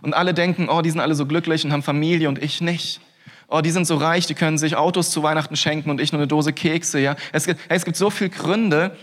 Und 0.00 0.14
alle 0.14 0.32
denken, 0.32 0.68
oh, 0.68 0.80
die 0.80 0.90
sind 0.90 1.00
alle 1.00 1.16
so 1.16 1.26
glücklich 1.26 1.64
und 1.64 1.72
haben 1.72 1.82
Familie 1.82 2.28
und 2.28 2.40
ich 2.40 2.60
nicht. 2.60 3.00
Oh, 3.48 3.62
die 3.62 3.72
sind 3.72 3.86
so 3.86 3.96
reich, 3.96 4.26
die 4.26 4.34
können 4.34 4.58
sich 4.58 4.76
Autos 4.76 5.10
zu 5.10 5.24
Weihnachten 5.24 5.56
schenken 5.56 5.90
und 5.90 6.00
ich 6.00 6.12
nur 6.12 6.20
eine 6.20 6.28
Dose 6.28 6.52
Kekse. 6.52 7.00
Ja? 7.00 7.16
Es, 7.32 7.46
gibt, 7.46 7.58
es 7.68 7.84
gibt 7.84 7.96
so 7.96 8.10
viele 8.10 8.30
Gründe, 8.30 8.96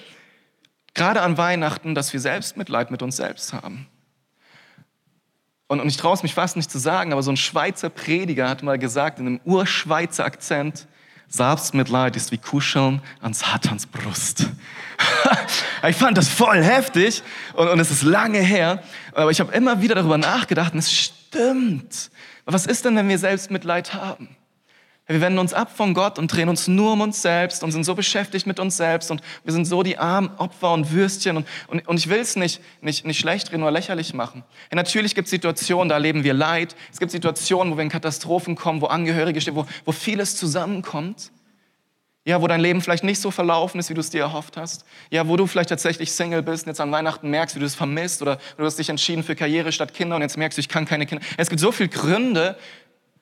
gerade 0.93 1.21
an 1.21 1.37
Weihnachten, 1.37 1.95
dass 1.95 2.13
wir 2.13 2.21
Selbstmitleid 2.21 2.91
mit 2.91 3.01
uns 3.01 3.17
selbst 3.17 3.51
haben. 3.51 3.87
Und, 5.71 5.79
und 5.79 5.87
ich 5.87 5.95
traue 5.95 6.13
es 6.13 6.21
mich 6.21 6.33
fast 6.33 6.57
nicht 6.57 6.69
zu 6.69 6.79
sagen, 6.79 7.13
aber 7.13 7.23
so 7.23 7.31
ein 7.31 7.37
Schweizer 7.37 7.89
Prediger 7.89 8.49
hat 8.49 8.61
mal 8.61 8.77
gesagt 8.77 9.19
in 9.19 9.25
einem 9.25 9.39
Urschweizer 9.45 10.25
Akzent, 10.25 10.85
Selbstmitleid 11.29 12.17
ist 12.17 12.33
wie 12.33 12.37
Kuscheln 12.37 13.01
an 13.21 13.33
Satans 13.33 13.85
Brust. 13.85 14.49
ich 15.87 15.95
fand 15.95 16.17
das 16.17 16.27
voll 16.27 16.61
heftig 16.61 17.23
und, 17.53 17.69
und 17.69 17.79
es 17.79 17.89
ist 17.89 18.03
lange 18.03 18.39
her, 18.39 18.83
aber 19.13 19.31
ich 19.31 19.39
habe 19.39 19.53
immer 19.53 19.81
wieder 19.81 19.95
darüber 19.95 20.17
nachgedacht 20.17 20.73
und 20.73 20.79
es 20.79 20.91
stimmt. 20.91 22.11
Was 22.43 22.65
ist 22.65 22.83
denn, 22.83 22.97
wenn 22.97 23.07
wir 23.07 23.17
Selbstmitleid 23.17 23.93
haben? 23.93 24.35
Wir 25.11 25.19
wenden 25.19 25.39
uns 25.39 25.53
ab 25.53 25.75
von 25.75 25.93
Gott 25.93 26.17
und 26.17 26.27
drehen 26.27 26.47
uns 26.47 26.69
nur 26.69 26.93
um 26.93 27.01
uns 27.01 27.21
selbst 27.21 27.63
und 27.63 27.71
sind 27.71 27.83
so 27.83 27.95
beschäftigt 27.95 28.47
mit 28.47 28.59
uns 28.61 28.77
selbst 28.77 29.11
und 29.11 29.21
wir 29.43 29.51
sind 29.51 29.65
so 29.65 29.83
die 29.83 29.97
armen 29.97 30.29
Opfer 30.37 30.71
und 30.71 30.91
Würstchen 30.91 31.35
und, 31.35 31.47
und, 31.67 31.85
und 31.85 31.97
ich 31.97 32.07
will 32.07 32.19
es 32.19 32.37
nicht, 32.37 32.61
nicht, 32.81 33.05
nicht 33.05 33.19
schlecht 33.19 33.51
reden 33.51 33.63
oder 33.63 33.71
lächerlich 33.71 34.13
machen. 34.13 34.43
Ja, 34.71 34.77
natürlich 34.77 35.13
gibt 35.13 35.25
es 35.25 35.31
Situationen, 35.31 35.89
da 35.89 35.95
erleben 35.95 36.23
wir 36.23 36.33
Leid. 36.33 36.75
Es 36.93 36.99
gibt 36.99 37.11
Situationen, 37.11 37.73
wo 37.73 37.77
wir 37.77 37.83
in 37.83 37.89
Katastrophen 37.89 38.55
kommen, 38.55 38.79
wo 38.79 38.85
Angehörige 38.85 39.41
stehen, 39.41 39.55
wo, 39.55 39.65
wo 39.83 39.91
vieles 39.91 40.37
zusammenkommt. 40.37 41.31
Ja, 42.23 42.39
wo 42.39 42.45
dein 42.45 42.61
Leben 42.61 42.81
vielleicht 42.81 43.03
nicht 43.03 43.19
so 43.19 43.31
verlaufen 43.31 43.79
ist, 43.79 43.89
wie 43.89 43.95
du 43.95 43.99
es 43.99 44.11
dir 44.11 44.21
erhofft 44.21 44.55
hast. 44.55 44.85
Ja, 45.09 45.27
wo 45.27 45.37
du 45.37 45.47
vielleicht 45.47 45.69
tatsächlich 45.69 46.11
Single 46.11 46.43
bist 46.43 46.65
und 46.65 46.69
jetzt 46.69 46.79
an 46.79 46.91
Weihnachten 46.91 47.31
merkst, 47.31 47.55
wie 47.55 47.59
du 47.59 47.65
es 47.65 47.73
vermisst 47.73 48.21
oder 48.21 48.37
du 48.57 48.63
hast 48.63 48.77
dich 48.77 48.89
entschieden 48.89 49.23
für 49.23 49.35
Karriere 49.35 49.71
statt 49.71 49.95
Kinder 49.95 50.15
und 50.15 50.21
jetzt 50.21 50.37
merkst 50.37 50.57
du, 50.57 50.59
ich 50.59 50.69
kann 50.69 50.85
keine 50.85 51.07
Kinder. 51.07 51.25
Es 51.37 51.49
gibt 51.49 51.59
so 51.59 51.71
viele 51.71 51.89
Gründe, 51.89 52.59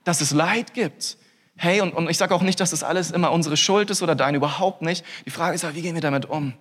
dass 0.04 0.20
es 0.20 0.32
Leid 0.32 0.74
gibt. 0.74 1.18
Hey, 1.62 1.82
und, 1.82 1.94
und 1.94 2.10
ich 2.10 2.18
sage 2.18 2.34
auch 2.34 2.42
nicht, 2.42 2.62
dass 2.62 2.70
das 2.70 2.84
alles 2.84 3.12
immer 3.12 3.34
unsere 3.34 3.58
Schuld 3.58 3.90
ist 3.90 4.02
oder 4.02 4.16
deine, 4.16 4.38
überhaupt 4.38 4.82
nicht. 4.82 5.04
Die 5.26 5.30
Frage 5.30 5.56
ist 5.56 5.64
ja, 5.64 5.76
wie 5.76 5.82
gehen 5.82 5.94
wir 5.94 6.02
damit 6.02 6.26
um? 6.26 6.54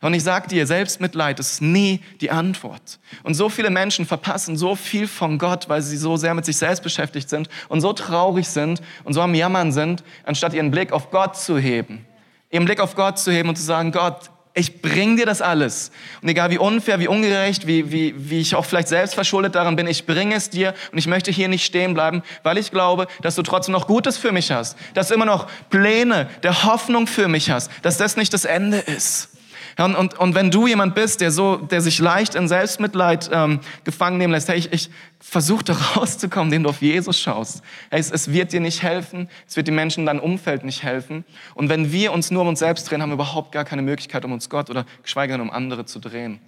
Und 0.00 0.14
ich 0.14 0.22
sage 0.22 0.46
dir, 0.46 0.64
Selbstmitleid 0.64 1.40
ist 1.40 1.60
nie 1.60 2.00
die 2.20 2.30
Antwort. 2.30 3.00
Und 3.24 3.34
so 3.34 3.48
viele 3.48 3.68
Menschen 3.68 4.06
verpassen 4.06 4.56
so 4.56 4.76
viel 4.76 5.08
von 5.08 5.38
Gott, 5.38 5.68
weil 5.68 5.82
sie 5.82 5.96
so 5.96 6.16
sehr 6.16 6.34
mit 6.34 6.44
sich 6.44 6.56
selbst 6.56 6.84
beschäftigt 6.84 7.28
sind 7.28 7.48
und 7.68 7.80
so 7.80 7.92
traurig 7.92 8.46
sind 8.46 8.80
und 9.02 9.12
so 9.12 9.22
am 9.22 9.34
Jammern 9.34 9.72
sind, 9.72 10.04
anstatt 10.24 10.54
ihren 10.54 10.70
Blick 10.70 10.92
auf 10.92 11.10
Gott 11.10 11.36
zu 11.36 11.58
heben. 11.58 12.06
Ihren 12.50 12.64
Blick 12.64 12.78
auf 12.78 12.94
Gott 12.94 13.18
zu 13.18 13.32
heben 13.32 13.48
und 13.48 13.56
zu 13.56 13.64
sagen, 13.64 13.90
Gott, 13.90 14.30
ich 14.58 14.82
bring 14.82 15.16
dir 15.16 15.26
das 15.26 15.40
alles. 15.40 15.90
Und 16.22 16.28
egal 16.28 16.50
wie 16.50 16.58
unfair, 16.58 16.98
wie 17.00 17.08
ungerecht, 17.08 17.66
wie, 17.66 17.90
wie, 17.92 18.14
wie 18.16 18.40
ich 18.40 18.54
auch 18.54 18.64
vielleicht 18.64 18.88
selbst 18.88 19.14
verschuldet 19.14 19.54
daran 19.54 19.76
bin, 19.76 19.86
ich 19.86 20.06
bringe 20.06 20.34
es 20.34 20.50
dir 20.50 20.74
und 20.92 20.98
ich 20.98 21.06
möchte 21.06 21.30
hier 21.30 21.48
nicht 21.48 21.64
stehen 21.64 21.94
bleiben, 21.94 22.22
weil 22.42 22.58
ich 22.58 22.70
glaube, 22.70 23.06
dass 23.22 23.34
du 23.34 23.42
trotzdem 23.42 23.72
noch 23.72 23.86
Gutes 23.86 24.18
für 24.18 24.32
mich 24.32 24.50
hast, 24.50 24.76
dass 24.94 25.08
du 25.08 25.14
immer 25.14 25.26
noch 25.26 25.46
Pläne 25.70 26.28
der 26.42 26.64
Hoffnung 26.64 27.06
für 27.06 27.28
mich 27.28 27.50
hast, 27.50 27.70
dass 27.82 27.96
das 27.96 28.16
nicht 28.16 28.34
das 28.34 28.44
Ende 28.44 28.78
ist. 28.78 29.37
Und, 29.84 29.94
und, 29.94 30.18
und 30.18 30.34
wenn 30.34 30.50
du 30.50 30.66
jemand 30.66 30.96
bist, 30.96 31.20
der, 31.20 31.30
so, 31.30 31.56
der 31.56 31.80
sich 31.80 32.00
leicht 32.00 32.34
in 32.34 32.48
Selbstmitleid 32.48 33.30
ähm, 33.32 33.60
gefangen 33.84 34.18
nehmen 34.18 34.32
lässt, 34.32 34.48
hey, 34.48 34.58
ich, 34.58 34.72
ich 34.72 34.90
versuche 35.20 35.64
da 35.64 35.72
rauszukommen, 35.96 36.48
indem 36.48 36.64
du 36.64 36.70
auf 36.70 36.82
Jesus 36.82 37.20
schaust. 37.20 37.62
Hey, 37.90 38.00
es, 38.00 38.10
es 38.10 38.32
wird 38.32 38.52
dir 38.52 38.60
nicht 38.60 38.82
helfen, 38.82 39.28
es 39.46 39.56
wird 39.56 39.68
den 39.68 39.76
Menschen 39.76 40.00
in 40.00 40.06
deinem 40.06 40.20
Umfeld 40.20 40.64
nicht 40.64 40.82
helfen. 40.82 41.24
Und 41.54 41.68
wenn 41.68 41.92
wir 41.92 42.12
uns 42.12 42.32
nur 42.32 42.42
um 42.42 42.48
uns 42.48 42.58
selbst 42.58 42.90
drehen, 42.90 43.02
haben 43.02 43.10
wir 43.10 43.14
überhaupt 43.14 43.52
gar 43.52 43.64
keine 43.64 43.82
Möglichkeit, 43.82 44.24
um 44.24 44.32
uns 44.32 44.50
Gott 44.50 44.68
oder 44.68 44.84
geschweige 45.04 45.34
denn 45.34 45.40
um 45.40 45.50
andere 45.50 45.86
zu 45.86 46.00
drehen. 46.00 46.40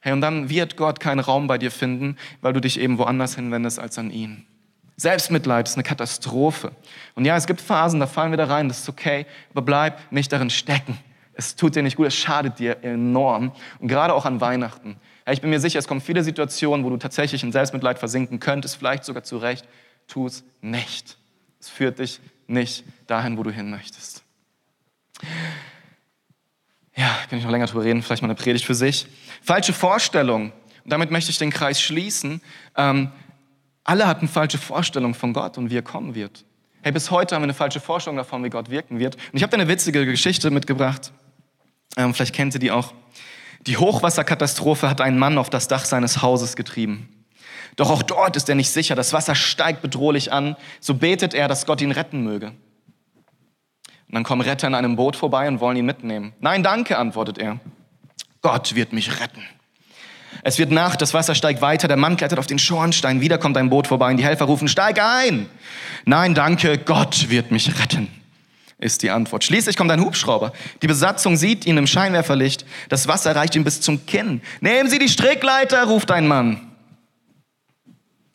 Hey, 0.00 0.14
und 0.14 0.22
dann 0.22 0.48
wird 0.48 0.78
Gott 0.78 1.00
keinen 1.00 1.20
Raum 1.20 1.46
bei 1.46 1.58
dir 1.58 1.70
finden, 1.70 2.16
weil 2.40 2.54
du 2.54 2.60
dich 2.60 2.80
eben 2.80 2.96
woanders 2.96 3.34
hinwendest 3.34 3.78
als 3.78 3.98
an 3.98 4.10
ihn. 4.10 4.46
Selbstmitleid 4.96 5.68
ist 5.68 5.74
eine 5.74 5.82
Katastrophe. 5.82 6.72
Und 7.14 7.26
ja, 7.26 7.36
es 7.36 7.46
gibt 7.46 7.60
Phasen, 7.60 8.00
da 8.00 8.06
fallen 8.06 8.32
wir 8.32 8.38
da 8.38 8.46
rein, 8.46 8.68
das 8.68 8.80
ist 8.80 8.88
okay, 8.88 9.26
aber 9.50 9.62
bleib 9.62 10.00
nicht 10.10 10.32
darin 10.32 10.48
stecken. 10.48 10.98
Es 11.40 11.56
tut 11.56 11.74
dir 11.74 11.82
nicht 11.82 11.96
gut, 11.96 12.06
es 12.06 12.14
schadet 12.14 12.58
dir 12.58 12.84
enorm. 12.84 13.52
Und 13.78 13.88
gerade 13.88 14.12
auch 14.12 14.26
an 14.26 14.42
Weihnachten. 14.42 14.98
Ja, 15.26 15.32
ich 15.32 15.40
bin 15.40 15.48
mir 15.48 15.58
sicher, 15.58 15.78
es 15.78 15.88
kommen 15.88 16.02
viele 16.02 16.22
Situationen, 16.22 16.84
wo 16.84 16.90
du 16.90 16.98
tatsächlich 16.98 17.42
in 17.42 17.50
Selbstmitleid 17.50 17.98
versinken 17.98 18.40
könntest, 18.40 18.76
vielleicht 18.76 19.06
sogar 19.06 19.22
zu 19.22 19.38
Recht. 19.38 19.66
Tu 20.06 20.26
es 20.26 20.44
nicht. 20.60 21.16
Es 21.58 21.70
führt 21.70 21.98
dich 21.98 22.20
nicht 22.46 22.84
dahin, 23.06 23.38
wo 23.38 23.42
du 23.42 23.50
hin 23.50 23.70
möchtest. 23.70 24.22
Ja, 26.94 27.08
kann 27.30 27.38
ich 27.38 27.44
noch 27.44 27.50
länger 27.50 27.64
drüber 27.64 27.84
reden, 27.84 28.02
vielleicht 28.02 28.20
mal 28.20 28.28
eine 28.28 28.34
Predigt 28.34 28.66
für 28.66 28.74
sich. 28.74 29.06
Falsche 29.40 29.72
Vorstellungen. 29.72 30.52
Und 30.84 30.92
damit 30.92 31.10
möchte 31.10 31.30
ich 31.30 31.38
den 31.38 31.50
Kreis 31.50 31.80
schließen. 31.80 32.42
Ähm, 32.76 33.12
alle 33.82 34.06
hatten 34.06 34.28
falsche 34.28 34.58
Vorstellungen 34.58 35.14
von 35.14 35.32
Gott 35.32 35.56
und 35.56 35.70
wie 35.70 35.78
er 35.78 35.82
kommen 35.82 36.14
wird. 36.14 36.44
Hey, 36.82 36.92
bis 36.92 37.10
heute 37.10 37.34
haben 37.34 37.40
wir 37.40 37.44
eine 37.46 37.54
falsche 37.54 37.80
Vorstellung 37.80 38.18
davon, 38.18 38.44
wie 38.44 38.50
Gott 38.50 38.68
wirken 38.68 38.98
wird. 38.98 39.14
Und 39.14 39.38
ich 39.38 39.42
habe 39.42 39.50
da 39.50 39.56
eine 39.56 39.68
witzige 39.68 40.04
Geschichte 40.04 40.50
mitgebracht. 40.50 41.12
Ähm, 41.96 42.14
vielleicht 42.14 42.34
kennt 42.34 42.54
ihr 42.54 42.60
die 42.60 42.70
auch. 42.70 42.94
Die 43.66 43.76
Hochwasserkatastrophe 43.76 44.88
hat 44.88 45.00
einen 45.00 45.18
Mann 45.18 45.36
auf 45.36 45.50
das 45.50 45.68
Dach 45.68 45.84
seines 45.84 46.22
Hauses 46.22 46.56
getrieben. 46.56 47.08
Doch 47.76 47.90
auch 47.90 48.02
dort 48.02 48.36
ist 48.36 48.48
er 48.48 48.54
nicht 48.54 48.70
sicher. 48.70 48.94
Das 48.94 49.12
Wasser 49.12 49.34
steigt 49.34 49.82
bedrohlich 49.82 50.32
an. 50.32 50.56
So 50.80 50.94
betet 50.94 51.34
er, 51.34 51.48
dass 51.48 51.66
Gott 51.66 51.80
ihn 51.80 51.92
retten 51.92 52.22
möge. 52.24 52.48
Und 52.48 54.14
dann 54.14 54.24
kommen 54.24 54.42
Retter 54.42 54.66
in 54.66 54.74
einem 54.74 54.96
Boot 54.96 55.14
vorbei 55.14 55.46
und 55.46 55.60
wollen 55.60 55.76
ihn 55.76 55.86
mitnehmen. 55.86 56.32
Nein, 56.40 56.62
danke, 56.62 56.98
antwortet 56.98 57.38
er. 57.38 57.60
Gott 58.40 58.74
wird 58.74 58.92
mich 58.92 59.20
retten. 59.20 59.42
Es 60.42 60.58
wird 60.58 60.70
Nacht, 60.70 61.02
das 61.02 61.12
Wasser 61.12 61.34
steigt 61.34 61.60
weiter, 61.60 61.86
der 61.86 61.98
Mann 61.98 62.16
klettert 62.16 62.38
auf 62.38 62.46
den 62.46 62.58
Schornstein, 62.58 63.20
wieder 63.20 63.36
kommt 63.36 63.56
ein 63.58 63.68
Boot 63.68 63.86
vorbei 63.86 64.10
und 64.10 64.16
die 64.16 64.24
Helfer 64.24 64.46
rufen, 64.46 64.68
steig 64.68 64.98
ein! 64.98 65.50
Nein, 66.06 66.34
danke, 66.34 66.78
Gott 66.78 67.28
wird 67.28 67.50
mich 67.50 67.78
retten 67.78 68.08
ist 68.80 69.02
die 69.02 69.10
Antwort. 69.10 69.44
Schließlich 69.44 69.76
kommt 69.76 69.90
ein 69.90 70.00
Hubschrauber. 70.00 70.52
Die 70.82 70.86
Besatzung 70.86 71.36
sieht 71.36 71.66
ihn 71.66 71.76
im 71.76 71.86
Scheinwerferlicht. 71.86 72.64
Das 72.88 73.06
Wasser 73.08 73.36
reicht 73.36 73.54
ihm 73.54 73.64
bis 73.64 73.80
zum 73.80 74.06
Kinn. 74.06 74.40
Nehmen 74.60 74.88
Sie 74.88 74.98
die 74.98 75.08
Strickleiter, 75.08 75.84
ruft 75.84 76.10
ein 76.10 76.26
Mann. 76.26 76.72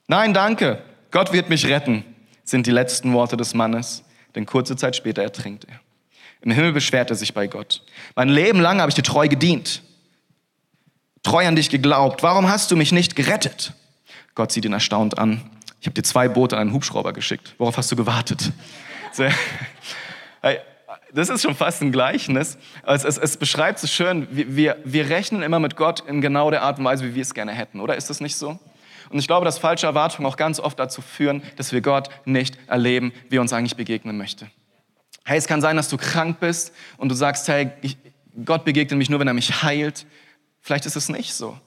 Nein, 0.08 0.34
danke. 0.34 0.81
Gott 1.12 1.34
wird 1.34 1.49
mich 1.49 1.65
retten, 1.67 2.03
sind 2.43 2.67
die 2.67 2.71
letzten 2.71 3.13
Worte 3.13 3.38
des 3.38 3.53
Mannes. 3.53 4.03
Denn 4.36 4.45
kurze 4.45 4.75
Zeit 4.75 4.95
später 4.95 5.23
ertrinkt 5.23 5.65
er. 5.65 5.79
Im 6.41 6.51
Himmel 6.51 6.73
beschwert 6.73 7.10
er 7.10 7.15
sich 7.15 7.34
bei 7.34 7.47
Gott. 7.47 7.81
Mein 8.15 8.29
Leben 8.29 8.60
lang 8.60 8.79
habe 8.79 8.89
ich 8.89 8.95
dir 8.95 9.03
treu 9.03 9.27
gedient. 9.27 9.81
Treu 11.23 11.47
an 11.47 11.55
dich 11.55 11.69
geglaubt. 11.69 12.21
Warum 12.21 12.47
hast 12.49 12.69
du 12.69 12.75
mich 12.75 12.91
nicht 12.91 13.15
gerettet? 13.15 13.73
Gott 14.36 14.51
sieht 14.51 14.65
ihn 14.65 14.73
erstaunt 14.73 15.17
an. 15.17 15.49
Ich 15.81 15.88
habe 15.88 15.95
dir 15.95 16.03
zwei 16.03 16.27
Boote 16.27 16.55
an 16.55 16.63
einen 16.63 16.73
Hubschrauber 16.73 17.13
geschickt. 17.13 17.55
Worauf 17.58 17.77
hast 17.77 17.91
du 17.91 17.95
gewartet? 17.95 18.51
Sehr 19.12 19.34
das 21.13 21.29
ist 21.29 21.41
schon 21.41 21.55
fast 21.55 21.81
ein 21.81 21.91
Gleichnis. 21.91 22.58
Es, 22.86 23.03
es, 23.03 23.17
es 23.17 23.38
beschreibt 23.38 23.79
so 23.79 23.88
schön, 23.88 24.27
wir, 24.31 24.77
wir 24.84 25.10
rechnen 25.10 25.41
immer 25.41 25.60
mit 25.60 25.75
Gott 25.75 26.01
in 26.01 26.21
genau 26.21 26.51
der 26.51 26.62
Art 26.62 26.79
und 26.79 26.86
Weise, 26.86 27.05
wie 27.05 27.15
wir 27.15 27.21
es 27.21 27.34
gerne 27.34 27.51
hätten, 27.51 27.79
oder? 27.79 27.95
Ist 27.95 28.10
das 28.10 28.21
nicht 28.21 28.36
so? 28.36 28.60
Und 29.10 29.19
ich 29.19 29.27
glaube, 29.27 29.45
dass 29.45 29.58
falsche 29.58 29.86
Erwartungen 29.86 30.27
auch 30.27 30.38
ganz 30.38 30.60
oft 30.60 30.79
dazu 30.79 31.01
führen, 31.01 31.43
dass 31.58 31.71
wir 31.71 31.81
Gott 31.81 32.10
nicht 32.25 32.58
erleben, 32.67 33.13
wie 33.29 33.38
er 33.38 33.41
uns 33.41 33.53
eigentlich 33.53 33.75
begegnen 33.75 34.17
möchte. 34.17 34.47
Hey, 35.23 35.38
es 35.38 35.47
kann 35.47 35.62
sein, 35.62 35.75
dass 35.75 35.89
du 35.89 35.97
krank 35.97 36.39
bist 36.39 36.73
und 36.97 37.10
du 37.10 37.15
sagst, 37.15 37.47
hey, 37.47 37.71
ich, 37.81 37.97
Gott 38.43 38.65
begegnet 38.65 38.97
mich 38.97 39.10
nur, 39.10 39.19
wenn 39.19 39.27
er 39.27 39.34
mich 39.34 39.63
heilt. 39.63 40.05
Vielleicht 40.62 40.86
ist 40.86 40.95
es 40.95 41.10
nicht 41.10 41.34
so. 41.34 41.58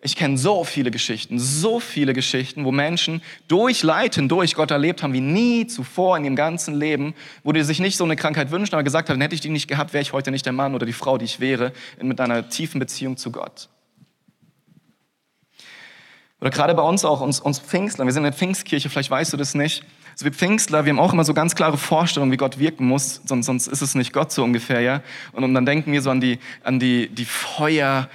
Ich 0.00 0.14
kenne 0.14 0.38
so 0.38 0.62
viele 0.62 0.92
Geschichten, 0.92 1.40
so 1.40 1.80
viele 1.80 2.12
Geschichten, 2.12 2.64
wo 2.64 2.70
Menschen 2.70 3.20
durch 3.48 3.82
Leid 3.82 4.14
hindurch 4.14 4.54
Gott 4.54 4.70
erlebt 4.70 5.02
haben 5.02 5.12
wie 5.12 5.20
nie 5.20 5.66
zuvor 5.66 6.16
in 6.16 6.24
ihrem 6.24 6.36
ganzen 6.36 6.74
Leben, 6.74 7.14
wo 7.42 7.50
die 7.50 7.64
sich 7.64 7.80
nicht 7.80 7.96
so 7.96 8.04
eine 8.04 8.14
Krankheit 8.14 8.52
wünschen, 8.52 8.74
aber 8.74 8.84
gesagt 8.84 9.10
haben, 9.10 9.20
hätte 9.20 9.34
ich 9.34 9.40
die 9.40 9.48
nicht 9.48 9.66
gehabt, 9.66 9.92
wäre 9.92 10.02
ich 10.02 10.12
heute 10.12 10.30
nicht 10.30 10.46
der 10.46 10.52
Mann 10.52 10.76
oder 10.76 10.86
die 10.86 10.92
Frau, 10.92 11.18
die 11.18 11.24
ich 11.24 11.40
wäre, 11.40 11.72
mit 12.00 12.20
einer 12.20 12.48
tiefen 12.48 12.78
Beziehung 12.78 13.16
zu 13.16 13.32
Gott. 13.32 13.68
Oder 16.40 16.50
gerade 16.50 16.74
bei 16.74 16.82
uns 16.82 17.04
auch, 17.04 17.20
uns, 17.20 17.40
uns 17.40 17.58
Pfingstler, 17.58 18.04
wir 18.04 18.12
sind 18.12 18.20
in 18.20 18.30
der 18.30 18.38
Pfingstkirche, 18.38 18.88
vielleicht 18.88 19.10
weißt 19.10 19.32
du 19.32 19.36
das 19.36 19.56
nicht. 19.56 19.82
Also 20.12 20.24
wir 20.24 20.32
Pfingstler, 20.32 20.84
wir 20.84 20.92
haben 20.92 21.00
auch 21.00 21.12
immer 21.12 21.24
so 21.24 21.34
ganz 21.34 21.56
klare 21.56 21.76
Vorstellungen, 21.76 22.30
wie 22.30 22.36
Gott 22.36 22.60
wirken 22.60 22.86
muss, 22.86 23.20
sonst, 23.24 23.46
sonst 23.46 23.66
ist 23.66 23.82
es 23.82 23.96
nicht 23.96 24.12
Gott 24.12 24.30
so 24.30 24.44
ungefähr, 24.44 24.80
ja. 24.80 25.02
Und, 25.32 25.42
und 25.42 25.54
dann 25.54 25.66
denken 25.66 25.90
wir 25.90 26.00
so 26.00 26.10
an 26.10 26.20
die, 26.20 26.38
an 26.62 26.78
die, 26.78 27.08
die 27.08 27.24
Feuer, 27.24 28.08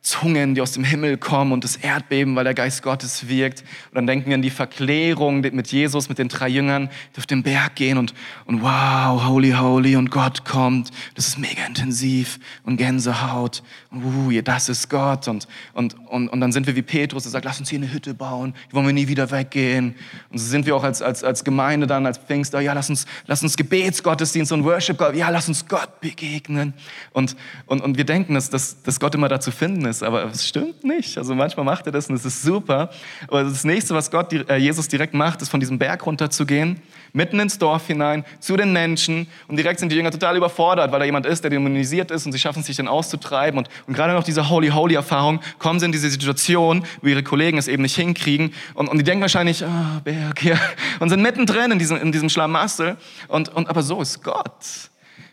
Zungen, 0.00 0.54
die 0.54 0.60
aus 0.60 0.72
dem 0.72 0.84
Himmel 0.84 1.18
kommen 1.18 1.52
und 1.52 1.64
das 1.64 1.76
Erdbeben, 1.76 2.36
weil 2.36 2.44
der 2.44 2.54
Geist 2.54 2.82
Gottes 2.82 3.28
wirkt. 3.28 3.64
Und 3.90 3.96
dann 3.96 4.06
denken 4.06 4.28
wir 4.28 4.36
an 4.36 4.42
die 4.42 4.50
Verklärung 4.50 5.40
mit 5.40 5.72
Jesus, 5.72 6.08
mit 6.08 6.18
den 6.18 6.28
drei 6.28 6.48
Jüngern, 6.48 6.88
die 7.14 7.18
auf 7.18 7.26
den 7.26 7.42
Berg 7.42 7.74
gehen 7.74 7.98
und, 7.98 8.14
und 8.46 8.62
wow, 8.62 9.26
holy, 9.26 9.50
holy 9.50 9.96
und 9.96 10.10
Gott 10.10 10.44
kommt. 10.44 10.90
Das 11.16 11.26
ist 11.26 11.38
mega 11.38 11.66
intensiv 11.66 12.38
und 12.62 12.76
Gänsehaut. 12.76 13.62
Und 13.90 14.04
uh, 14.04 14.40
das 14.40 14.68
ist 14.68 14.88
Gott. 14.88 15.26
Und, 15.26 15.48
und, 15.74 15.96
und, 16.08 16.28
und 16.28 16.40
dann 16.40 16.52
sind 16.52 16.68
wir 16.68 16.76
wie 16.76 16.82
Petrus, 16.82 17.24
der 17.24 17.32
sagt, 17.32 17.44
lass 17.44 17.58
uns 17.58 17.68
hier 17.68 17.80
eine 17.80 17.92
Hütte 17.92 18.14
bauen, 18.14 18.54
hier 18.68 18.74
wollen 18.74 18.86
wir 18.86 18.94
nie 18.94 19.08
wieder 19.08 19.30
weggehen. 19.32 19.96
Und 20.30 20.38
so 20.38 20.46
sind 20.46 20.64
wir 20.64 20.76
auch 20.76 20.84
als, 20.84 21.02
als, 21.02 21.24
als 21.24 21.42
Gemeinde 21.42 21.88
dann, 21.88 22.06
als 22.06 22.18
Pfingster, 22.18 22.60
ja, 22.60 22.72
lass 22.72 22.88
uns, 22.88 23.06
lass 23.26 23.42
uns 23.42 23.56
Gebetsgottesdienst 23.56 24.52
und 24.52 24.64
Worship, 24.64 25.00
ja, 25.14 25.28
lass 25.28 25.48
uns 25.48 25.66
Gott 25.66 26.00
begegnen. 26.00 26.72
Und, 27.12 27.36
und, 27.66 27.80
und 27.80 27.98
wir 27.98 28.04
denken, 28.04 28.34
dass, 28.34 28.48
dass, 28.48 28.80
dass 28.82 29.00
Gott 29.00 29.16
immer 29.16 29.28
dazu 29.28 29.50
finden 29.50 29.87
ist 29.88 30.02
aber 30.02 30.24
es 30.26 30.46
stimmt 30.46 30.84
nicht. 30.84 31.18
Also 31.18 31.34
manchmal 31.34 31.64
macht 31.64 31.86
er 31.86 31.92
das 31.92 32.08
und 32.08 32.14
es 32.14 32.24
ist 32.24 32.42
super. 32.42 32.90
Aber 33.26 33.44
das 33.44 33.64
nächste, 33.64 33.94
was 33.94 34.10
Gott, 34.10 34.32
äh, 34.32 34.56
Jesus 34.56 34.88
direkt 34.88 35.14
macht, 35.14 35.42
ist 35.42 35.48
von 35.48 35.60
diesem 35.60 35.78
Berg 35.78 36.06
runterzugehen, 36.06 36.80
mitten 37.12 37.40
ins 37.40 37.58
Dorf 37.58 37.86
hinein, 37.86 38.24
zu 38.40 38.56
den 38.56 38.72
Menschen 38.72 39.26
und 39.48 39.56
direkt 39.56 39.80
sind 39.80 39.90
die 39.90 39.96
Jünger 39.96 40.10
total 40.10 40.36
überfordert, 40.36 40.92
weil 40.92 41.00
da 41.00 41.04
jemand 41.04 41.26
ist, 41.26 41.42
der 41.42 41.50
dämonisiert 41.50 42.10
ist 42.10 42.26
und 42.26 42.32
sie 42.32 42.38
schaffen 42.38 42.60
es 42.60 42.66
sich 42.66 42.76
dann 42.76 42.88
auszutreiben 42.88 43.58
und, 43.58 43.68
und 43.86 43.94
gerade 43.94 44.12
noch 44.12 44.24
diese 44.24 44.48
Holy-Holy-Erfahrung 44.48 45.40
kommen 45.58 45.80
sie 45.80 45.86
in 45.86 45.92
diese 45.92 46.10
Situation, 46.10 46.84
wo 47.00 47.08
ihre 47.08 47.22
Kollegen 47.22 47.58
es 47.58 47.68
eben 47.68 47.82
nicht 47.82 47.96
hinkriegen 47.96 48.52
und, 48.74 48.88
und 48.88 48.98
die 48.98 49.04
denken 49.04 49.22
wahrscheinlich, 49.22 49.64
ah, 49.64 50.00
Berg, 50.04 50.44
ja, 50.44 50.58
und 51.00 51.08
sind 51.08 51.22
mittendrin 51.22 51.72
in 51.72 51.78
diesem, 51.78 51.96
in 51.96 52.12
diesem 52.12 52.28
Schlamassel 52.28 52.96
und, 53.28 53.48
und 53.48 53.68
aber 53.68 53.82
so 53.82 54.00
ist 54.00 54.22
Gott. 54.22 54.90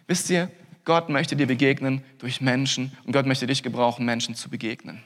Wisst 0.07 0.29
ihr, 0.29 0.49
Gott 0.85 1.09
möchte 1.09 1.35
dir 1.35 1.47
begegnen 1.47 2.03
durch 2.19 2.41
Menschen 2.41 2.95
und 3.05 3.11
Gott 3.11 3.25
möchte 3.25 3.47
dich 3.47 3.63
gebrauchen, 3.63 4.05
Menschen 4.05 4.35
zu 4.35 4.49
begegnen. 4.49 5.03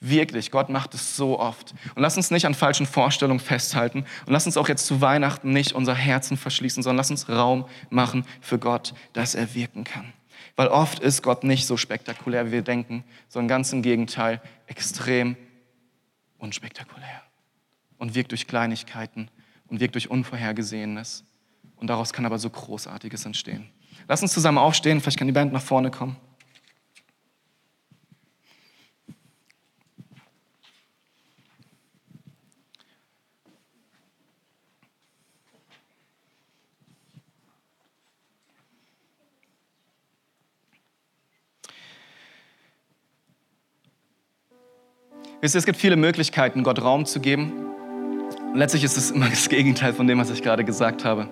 Wirklich, 0.00 0.52
Gott 0.52 0.68
macht 0.68 0.94
es 0.94 1.16
so 1.16 1.40
oft. 1.40 1.74
Und 1.94 2.02
lass 2.02 2.16
uns 2.16 2.30
nicht 2.30 2.46
an 2.46 2.54
falschen 2.54 2.86
Vorstellungen 2.86 3.40
festhalten 3.40 4.04
und 4.26 4.32
lass 4.32 4.46
uns 4.46 4.56
auch 4.56 4.68
jetzt 4.68 4.86
zu 4.86 5.00
Weihnachten 5.00 5.52
nicht 5.52 5.72
unser 5.72 5.94
Herzen 5.94 6.36
verschließen, 6.36 6.82
sondern 6.82 6.98
lass 6.98 7.10
uns 7.10 7.28
Raum 7.28 7.64
machen 7.90 8.24
für 8.40 8.58
Gott, 8.58 8.94
dass 9.12 9.34
er 9.34 9.54
wirken 9.54 9.84
kann. 9.84 10.12
Weil 10.54 10.68
oft 10.68 11.00
ist 11.00 11.22
Gott 11.22 11.42
nicht 11.42 11.66
so 11.66 11.76
spektakulär, 11.76 12.46
wie 12.46 12.52
wir 12.52 12.62
denken, 12.62 13.04
sondern 13.28 13.48
ganz 13.48 13.72
im 13.72 13.82
Gegenteil 13.82 14.40
extrem 14.66 15.36
unspektakulär 16.38 17.22
und 17.98 18.14
wirkt 18.14 18.30
durch 18.30 18.46
Kleinigkeiten 18.46 19.30
und 19.66 19.80
wirkt 19.80 19.94
durch 19.94 20.10
Unvorhergesehenes. 20.10 21.24
Und 21.80 21.88
daraus 21.88 22.12
kann 22.12 22.26
aber 22.26 22.38
so 22.38 22.50
Großartiges 22.50 23.24
entstehen. 23.24 23.68
Lass 24.08 24.22
uns 24.22 24.32
zusammen 24.32 24.58
aufstehen, 24.58 25.00
vielleicht 25.00 25.18
kann 25.18 25.28
die 25.28 25.32
Band 25.32 25.52
nach 25.52 25.62
vorne 25.62 25.90
kommen. 25.90 26.16
Wisst 45.40 45.54
ihr, 45.54 45.60
es 45.60 45.66
gibt 45.66 45.78
viele 45.78 45.94
Möglichkeiten, 45.94 46.64
Gott 46.64 46.82
Raum 46.82 47.06
zu 47.06 47.20
geben. 47.20 47.52
Und 48.52 48.56
letztlich 48.56 48.82
ist 48.82 48.96
es 48.96 49.12
immer 49.12 49.28
das 49.30 49.48
Gegenteil 49.48 49.92
von 49.92 50.08
dem, 50.08 50.18
was 50.18 50.30
ich 50.30 50.42
gerade 50.42 50.64
gesagt 50.64 51.04
habe. 51.04 51.28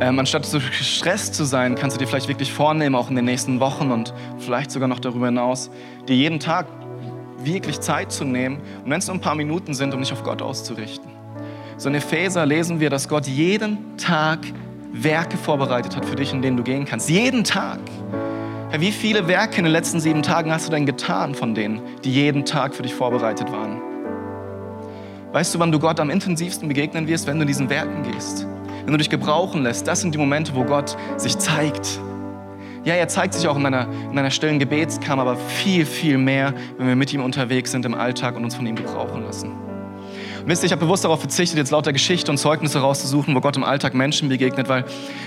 Ähm, 0.00 0.18
anstatt 0.18 0.46
so 0.46 0.58
gestresst 0.58 1.34
zu 1.34 1.44
sein, 1.44 1.74
kannst 1.74 1.96
du 1.96 1.98
dir 1.98 2.06
vielleicht 2.06 2.28
wirklich 2.28 2.52
vornehmen, 2.52 2.94
auch 2.94 3.10
in 3.10 3.16
den 3.16 3.26
nächsten 3.26 3.60
Wochen 3.60 3.90
und 3.90 4.14
vielleicht 4.38 4.70
sogar 4.70 4.88
noch 4.88 4.98
darüber 4.98 5.26
hinaus, 5.26 5.70
dir 6.08 6.16
jeden 6.16 6.40
Tag 6.40 6.66
wirklich 7.44 7.80
Zeit 7.80 8.10
zu 8.12 8.24
nehmen 8.24 8.58
und 8.84 8.90
wenn 8.90 8.98
es 8.98 9.06
nur 9.06 9.16
ein 9.16 9.20
paar 9.20 9.34
Minuten 9.34 9.74
sind, 9.74 9.94
um 9.94 10.00
dich 10.00 10.12
auf 10.12 10.22
Gott 10.22 10.42
auszurichten. 10.42 11.10
So 11.76 11.88
in 11.88 11.94
Epheser 11.94 12.44
lesen 12.44 12.80
wir, 12.80 12.90
dass 12.90 13.08
Gott 13.08 13.26
jeden 13.26 13.96
Tag 13.96 14.40
Werke 14.92 15.36
vorbereitet 15.36 15.96
hat 15.96 16.04
für 16.04 16.16
dich, 16.16 16.32
in 16.32 16.42
denen 16.42 16.56
du 16.56 16.62
gehen 16.62 16.84
kannst. 16.84 17.08
Jeden 17.08 17.44
Tag. 17.44 17.78
Herr, 18.70 18.80
wie 18.80 18.92
viele 18.92 19.28
Werke 19.28 19.58
in 19.58 19.64
den 19.64 19.72
letzten 19.72 19.98
sieben 19.98 20.22
Tagen 20.22 20.52
hast 20.52 20.66
du 20.66 20.70
denn 20.70 20.86
getan 20.86 21.34
von 21.34 21.54
denen, 21.54 21.80
die 22.04 22.12
jeden 22.12 22.44
Tag 22.44 22.74
für 22.74 22.82
dich 22.82 22.94
vorbereitet 22.94 23.50
waren? 23.50 23.80
Weißt 25.32 25.54
du, 25.54 25.58
wann 25.58 25.72
du 25.72 25.78
Gott 25.78 26.00
am 26.00 26.10
intensivsten 26.10 26.68
begegnen 26.68 27.06
wirst, 27.06 27.26
wenn 27.26 27.36
du 27.36 27.42
in 27.42 27.48
diesen 27.48 27.70
Werken 27.70 28.02
gehst? 28.02 28.46
Wenn 28.84 28.92
du 28.92 28.98
dich 28.98 29.10
gebrauchen 29.10 29.62
lässt, 29.62 29.86
das 29.86 30.00
sind 30.00 30.14
die 30.14 30.18
Momente, 30.18 30.54
wo 30.54 30.64
Gott 30.64 30.96
sich 31.16 31.38
zeigt. 31.38 32.00
Ja, 32.84 32.94
er 32.94 33.08
zeigt 33.08 33.34
sich 33.34 33.46
auch 33.46 33.56
in 33.56 33.66
einer, 33.66 33.88
in 34.10 34.18
einer 34.18 34.30
stillen 34.30 34.58
Gebetskammer, 34.58 35.22
aber 35.22 35.36
viel, 35.36 35.84
viel 35.84 36.16
mehr, 36.16 36.54
wenn 36.78 36.88
wir 36.88 36.96
mit 36.96 37.12
ihm 37.12 37.22
unterwegs 37.22 37.72
sind 37.72 37.84
im 37.84 37.94
Alltag 37.94 38.36
und 38.36 38.44
uns 38.44 38.54
von 38.54 38.66
ihm 38.66 38.76
gebrauchen 38.76 39.22
lassen. 39.24 39.52
Wisst 40.46 40.62
ihr, 40.62 40.66
ich 40.66 40.72
habe 40.72 40.84
bewusst 40.84 41.04
darauf 41.04 41.20
verzichtet, 41.20 41.58
jetzt 41.58 41.70
lauter 41.70 41.92
Geschichte 41.92 42.30
und 42.30 42.38
Zeugnisse 42.38 42.80
rauszusuchen, 42.80 43.34
wo 43.34 43.40
Gott 43.40 43.56
im 43.56 43.64
Alltag 43.64 43.92
Menschen 43.92 44.28
begegnet, 44.30 44.68
weil, 44.68 44.84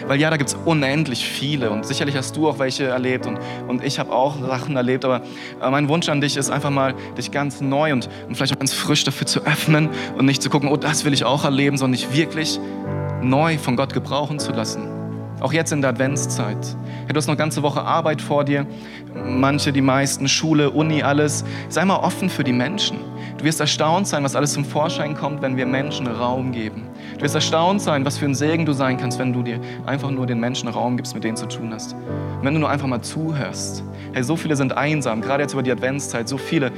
weil 0.08 0.20
ja, 0.20 0.32
da 0.32 0.38
gibt 0.38 0.50
es 0.50 0.58
unendlich 0.66 1.26
viele 1.26 1.70
und 1.70 1.86
sicherlich 1.86 2.16
hast 2.16 2.36
du 2.36 2.50
auch 2.50 2.58
welche 2.58 2.86
erlebt 2.86 3.28
und, 3.28 3.40
und 3.68 3.84
ich 3.84 4.00
habe 4.00 4.12
auch 4.12 4.40
Sachen 4.40 4.76
erlebt, 4.76 5.06
aber, 5.06 5.22
mein 5.62 5.88
Wunsch 5.88 6.10
an 6.10 6.20
dich 6.20 6.36
ist 6.36 6.50
einfach 6.50 6.72
mal, 6.72 6.96
dich 7.18 7.32
ganz 7.32 7.62
neu 7.62 7.94
und, 7.94 8.10
und 8.28 8.36
vielleicht 8.36 8.54
auch 8.54 8.60
ganz 8.60 8.74
frisch 8.74 9.04
dafür 9.04 9.28
zu 9.28 9.46
öffnen 9.46 9.90
und 10.18 10.26
nicht 10.26 10.42
zu 10.42 10.50
gucken, 10.50 10.70
oh, 10.70 10.78
das 10.78 11.06
will 11.06 11.14
ich 11.14 11.26
auch 11.26 11.46
erleben, 11.46 11.78
sondern 11.78 12.00
dich 12.00 12.12
wirklich 12.14 12.60
neu 13.24 13.58
von 13.58 13.76
Gott 13.76 13.94
gebrauchen 13.94 14.40
zu 14.40 14.52
lassen. 14.52 14.88
Auch 15.40 15.52
jetzt 15.52 15.72
in 15.74 15.82
der 15.82 15.90
Adventszeit. 15.90 16.78
du 17.08 17.16
hast 17.16 17.28
noch 17.28 17.36
ganze 17.36 17.64
Woche 17.64 17.82
Arbeit 17.82 18.22
vor 18.22 18.46
dir, 18.46 18.66
manche, 19.14 19.74
die 19.74 19.82
meisten, 19.82 20.28
Schule, 20.28 20.72
Uni, 20.72 21.04
alles. 21.04 21.44
Sei 21.70 21.84
mal 21.84 21.98
offen 21.98 22.30
für 22.30 22.44
die 22.44 22.54
Menschen. 22.54 22.98
Du 23.38 23.44
wirst 23.44 23.60
erstaunt 23.60 24.08
sein, 24.08 24.24
was 24.24 24.36
alles 24.36 24.54
zum 24.54 24.64
Vorschein 24.64 25.16
kommt, 25.16 25.42
wenn 25.42 25.58
wir 25.58 25.66
Menschen 25.66 26.08
Raum 26.08 26.54
geben. 26.54 26.84
Du 27.18 27.24
wirst 27.24 27.36
erstaunt 27.36 27.82
sein, 27.82 28.06
was 28.06 28.18
für 28.18 28.26
ein 28.26 28.36
Segen 28.36 28.66
du 28.66 28.72
sein 28.72 28.98
kannst, 28.98 29.20
wenn 29.20 29.34
du 29.34 29.44
dir 29.44 29.60
einfach 29.86 30.12
nur 30.12 30.26
den 30.26 30.40
Menschen 30.40 30.70
Raum 30.70 30.96
gibst, 30.96 31.14
mit 31.14 31.26
denen 31.26 31.36
zu 31.36 31.48
tun 31.48 31.74
hast. 31.74 31.94
Und 31.94 32.44
wenn 32.44 32.54
du 32.54 32.62
nur 32.62 32.70
einfach 32.70 32.88
mal 32.88 33.02
zuhörst. 33.02 33.84
Hey, 34.14 34.24
so 34.24 34.38
viele 34.38 34.56
sind 34.56 34.78
einsam, 34.78 35.22
gerade 35.22 35.44
jetzt 35.44 35.54
über 35.54 35.64
die 35.64 35.72
Adventszeit. 35.72 36.30
So 36.30 36.38
viele 36.38 36.72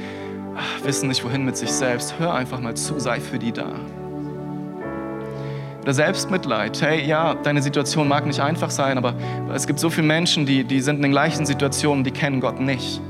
ach, 0.56 0.84
wissen 0.84 1.08
nicht, 1.08 1.24
wohin 1.24 1.44
mit 1.44 1.56
sich 1.56 1.70
selbst. 1.70 2.14
Hör 2.18 2.34
einfach 2.34 2.60
mal 2.60 2.74
zu, 2.74 2.98
sei 2.98 3.20
für 3.20 3.38
die 3.38 3.52
da. 3.52 3.66
Oder 5.86 5.94
Selbstmitleid. 5.94 6.82
Hey, 6.82 7.06
ja, 7.06 7.34
deine 7.34 7.62
Situation 7.62 8.08
mag 8.08 8.26
nicht 8.26 8.40
einfach 8.40 8.70
sein, 8.70 8.98
aber 8.98 9.14
es 9.54 9.68
gibt 9.68 9.78
so 9.78 9.88
viele 9.88 10.08
Menschen, 10.08 10.44
die, 10.44 10.64
die 10.64 10.80
sind 10.80 10.96
in 10.96 11.02
den 11.02 11.12
gleichen 11.12 11.46
Situationen, 11.46 12.02
die 12.02 12.10
kennen 12.10 12.40
Gott 12.40 12.58
nicht. 12.58 13.00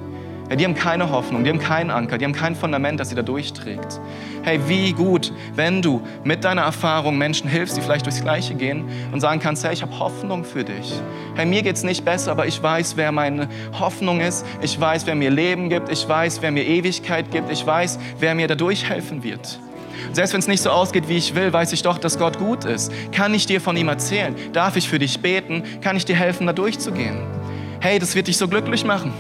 Ja, 0.51 0.57
die 0.57 0.65
haben 0.67 0.75
keine 0.75 1.09
Hoffnung, 1.09 1.43
die 1.43 1.49
haben 1.49 1.59
keinen 1.59 1.91
Anker, 1.91 2.19
die 2.19 2.27
haben 2.27 2.35
kein 2.35 2.55
Fundament, 2.55 3.01
das 3.01 3.09
sie 3.09 3.15
da 3.15 3.23
durchträgt. 3.23 3.99
Hey, 4.43 4.61
wie 4.67 4.93
gut, 4.93 5.33
wenn 5.55 5.81
du 5.81 6.03
mit 6.23 6.45
deiner 6.45 6.65
Erfahrung 6.65 7.17
Menschen 7.17 7.49
hilfst, 7.49 7.79
die 7.79 7.81
vielleicht 7.81 8.05
durchs 8.05 8.21
Gleiche 8.21 8.55
gehen 8.55 8.85
und 9.11 9.23
sagen 9.23 9.41
kannst, 9.41 9.65
hey, 9.65 9.73
ich 9.73 9.81
habe 9.81 9.99
Hoffnung 9.99 10.45
für 10.45 10.63
dich. 10.63 11.01
Hey, 11.35 11.47
mir 11.47 11.63
geht 11.63 11.77
es 11.77 11.83
nicht 11.83 12.05
besser, 12.05 12.31
aber 12.31 12.47
ich 12.47 12.63
weiß, 12.63 12.99
wer 12.99 13.11
meine 13.11 13.49
Hoffnung 13.81 14.21
ist. 14.21 14.45
Ich 14.61 14.79
weiß, 14.79 15.07
wer 15.07 15.15
mir 15.15 15.31
Leben 15.31 15.71
gibt. 15.71 15.91
Ich 15.91 16.07
weiß, 16.07 16.43
wer 16.43 16.51
mir 16.51 16.67
Ewigkeit 16.67 17.31
gibt. 17.31 17.51
Ich 17.51 17.67
weiß, 17.67 17.99
wer 18.21 18.35
mir 18.35 18.49
dadurch 18.49 18.87
helfen 18.87 19.23
wird. 19.25 19.61
Selbst 20.13 20.33
wenn 20.33 20.41
es 20.41 20.49
nicht 20.49 20.63
so 20.63 20.71
ausgeht, 20.71 21.09
wie 21.09 21.17
ich 21.17 21.35
will, 21.35 21.53
weiß 21.53 21.73
ich 21.73 21.83
doch, 21.83 21.99
dass 21.99 22.19
Gott 22.19 22.39
gut 22.39 22.65
ist. 22.65 22.93
Kann 23.13 23.35
ich 23.35 23.47
dir 23.47 23.61
von 23.61 23.77
ihm 23.77 23.89
erzählen? 23.89 24.35
Darf 24.53 24.77
ich 24.77 24.89
für 24.89 24.99
dich 24.99 25.21
beten? 25.21 25.63
Kann 25.81 25.97
ich 25.97 26.05
dir 26.05 26.17
helfen, 26.17 26.47
da 26.47 26.53
durchzugehen? 26.53 27.19
Hey, 27.81 27.99
das 27.99 28.15
wird 28.15 28.27
dich 28.29 28.37
so 28.37 28.49
glücklich 28.49 28.85
machen 28.85 29.13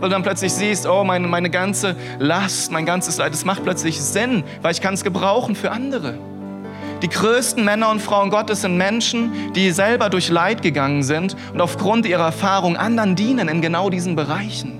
weil 0.00 0.10
du 0.10 0.16
dann 0.16 0.22
plötzlich 0.22 0.52
siehst, 0.52 0.86
oh, 0.86 1.02
meine, 1.02 1.26
meine 1.28 1.48
ganze 1.48 1.96
Last, 2.18 2.70
mein 2.70 2.84
ganzes 2.84 3.16
Leid, 3.16 3.32
das 3.32 3.46
macht 3.46 3.64
plötzlich 3.64 4.02
Sinn, 4.02 4.44
weil 4.60 4.72
ich 4.72 4.82
kann 4.82 4.92
es 4.92 5.02
gebrauchen 5.02 5.54
für 5.54 5.70
andere. 5.70 6.18
Die 7.00 7.08
größten 7.08 7.64
Männer 7.64 7.90
und 7.90 8.00
Frauen 8.00 8.30
Gottes 8.30 8.62
sind 8.62 8.76
Menschen, 8.76 9.52
die 9.54 9.70
selber 9.70 10.10
durch 10.10 10.28
Leid 10.28 10.62
gegangen 10.62 11.02
sind 11.02 11.36
und 11.52 11.60
aufgrund 11.60 12.06
ihrer 12.06 12.24
Erfahrung 12.24 12.76
anderen 12.76 13.16
dienen 13.16 13.48
in 13.48 13.60
genau 13.60 13.90
diesen 13.90 14.16
Bereichen. 14.16 14.78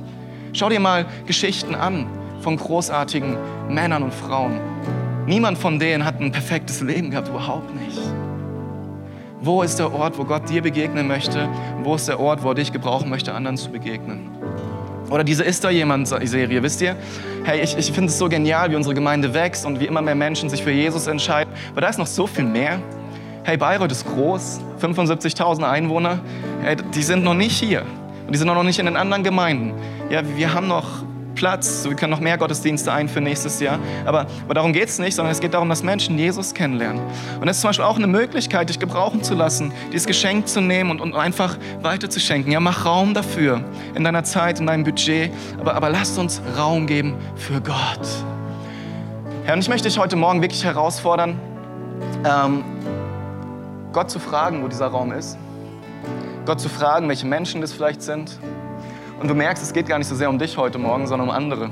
Schau 0.52 0.68
dir 0.68 0.80
mal 0.80 1.07
Geschichten 1.26 1.74
an 1.74 2.07
von 2.40 2.57
großartigen 2.57 3.37
Männern 3.68 4.02
und 4.02 4.14
Frauen. 4.14 4.61
Niemand 5.26 5.56
von 5.56 5.78
denen 5.78 6.04
hat 6.04 6.20
ein 6.20 6.32
perfektes 6.32 6.82
Leben 6.82 7.10
gehabt, 7.10 7.28
überhaupt 7.28 7.74
nicht. 7.74 7.98
Wo 9.40 9.62
ist 9.62 9.78
der 9.78 9.92
Ort, 9.92 10.18
wo 10.18 10.24
Gott 10.24 10.48
dir 10.48 10.62
begegnen 10.62 11.06
möchte? 11.06 11.48
Wo 11.82 11.94
ist 11.94 12.08
der 12.08 12.20
Ort, 12.20 12.42
wo 12.42 12.50
er 12.50 12.54
dich 12.54 12.72
gebrauchen 12.72 13.08
möchte, 13.08 13.32
anderen 13.32 13.56
zu 13.56 13.70
begegnen? 13.70 14.30
Oder 15.10 15.24
diese 15.24 15.44
Ist 15.44 15.64
da 15.64 15.70
jemand 15.70 16.08
Serie, 16.08 16.62
wisst 16.62 16.82
ihr? 16.82 16.96
Hey, 17.44 17.60
ich, 17.60 17.76
ich 17.76 17.92
finde 17.92 18.08
es 18.08 18.18
so 18.18 18.28
genial, 18.28 18.70
wie 18.70 18.76
unsere 18.76 18.94
Gemeinde 18.94 19.32
wächst 19.32 19.64
und 19.64 19.80
wie 19.80 19.87
immer 19.87 20.02
mehr 20.02 20.14
Menschen 20.14 20.48
sich 20.48 20.62
für 20.62 20.70
Jesus 20.70 21.06
entscheiden. 21.06 21.52
Aber 21.72 21.82
da 21.82 21.88
ist 21.88 21.98
noch 21.98 22.06
so 22.06 22.26
viel 22.26 22.44
mehr. 22.44 22.80
Hey, 23.44 23.56
Bayreuth 23.56 23.92
ist 23.92 24.06
groß, 24.06 24.60
75.000 24.80 25.62
Einwohner. 25.62 26.20
Hey, 26.62 26.76
die 26.94 27.02
sind 27.02 27.22
noch 27.22 27.34
nicht 27.34 27.58
hier. 27.58 27.82
Und 28.26 28.34
die 28.34 28.38
sind 28.38 28.48
auch 28.48 28.54
noch 28.54 28.62
nicht 28.62 28.78
in 28.78 28.87
den 28.87 28.96
anderen 28.96 29.22
Gemeinden. 29.22 29.74
Ja, 30.10 30.22
wir 30.37 30.54
haben 30.54 30.68
noch 30.68 31.04
Platz. 31.44 31.85
Wir 31.85 31.94
können 31.94 32.11
noch 32.11 32.20
mehr 32.20 32.38
Gottesdienste 32.38 32.90
einführen 32.90 33.24
nächstes 33.24 33.61
Jahr. 33.61 33.78
Aber, 34.07 34.20
aber 34.44 34.54
darum 34.54 34.72
geht 34.72 34.88
es 34.88 34.98
nicht, 34.98 35.14
sondern 35.14 35.30
es 35.30 35.40
geht 35.40 35.52
darum, 35.52 35.68
dass 35.68 35.83
Menschen 35.83 36.18
Jesus 36.18 36.54
kennenlernen. 36.54 37.02
Und 37.38 37.46
das 37.46 37.57
ist 37.57 37.61
zum 37.61 37.68
Beispiel 37.68 37.85
auch 37.85 37.98
eine 37.98 38.07
Möglichkeit, 38.07 38.70
dich 38.70 38.78
gebrauchen 38.78 39.22
zu 39.22 39.35
lassen, 39.35 39.70
dieses 39.92 40.07
Geschenk 40.07 40.48
zu 40.48 40.62
nehmen 40.62 40.90
und, 40.90 41.02
und 41.02 41.14
einfach 41.14 41.59
weiterzuschenken. 41.83 42.50
Ja, 42.50 42.61
mach 42.61 42.87
Raum 42.87 43.12
dafür 43.12 43.62
in 43.94 44.04
deiner 44.04 44.24
Zeit, 44.24 44.59
in 44.59 44.66
deinem 44.66 44.85
Budget. 44.85 45.33
Aber, 45.61 45.74
aber 45.74 45.90
lasst 45.90 46.18
uns 46.18 46.40
Raum 46.57 46.87
geben 46.87 47.14
für 47.37 47.61
Gott. 47.61 48.09
Herr, 49.44 49.52
und 49.52 49.61
ich 49.61 49.68
möchte 49.68 49.87
dich 49.87 49.98
heute 49.98 50.16
Morgen 50.16 50.40
wirklich 50.40 50.64
herausfordern, 50.64 51.38
ähm, 52.24 52.64
Gott 53.92 54.11
zu 54.11 54.18
fragen, 54.18 54.62
wo 54.62 54.68
dieser 54.68 54.87
Raum 54.87 55.12
ist. 55.12 55.37
Gott 56.46 56.59
zu 56.59 56.70
fragen, 56.70 57.07
welche 57.11 57.26
Menschen 57.26 57.61
das 57.61 57.74
vielleicht 57.74 58.00
sind. 58.00 58.38
Und 59.24 59.28
du 59.28 59.34
merkst, 59.34 59.62
es 59.62 59.72
geht 59.72 59.87
gar 59.87 59.96
nicht 59.96 60.06
so 60.06 60.14
sehr 60.14 60.28
um 60.28 60.38
dich 60.38 60.58
heute 60.58 60.76
Morgen, 60.76 61.06
sondern 61.06 61.30
um 61.30 61.34
andere. 61.34 61.70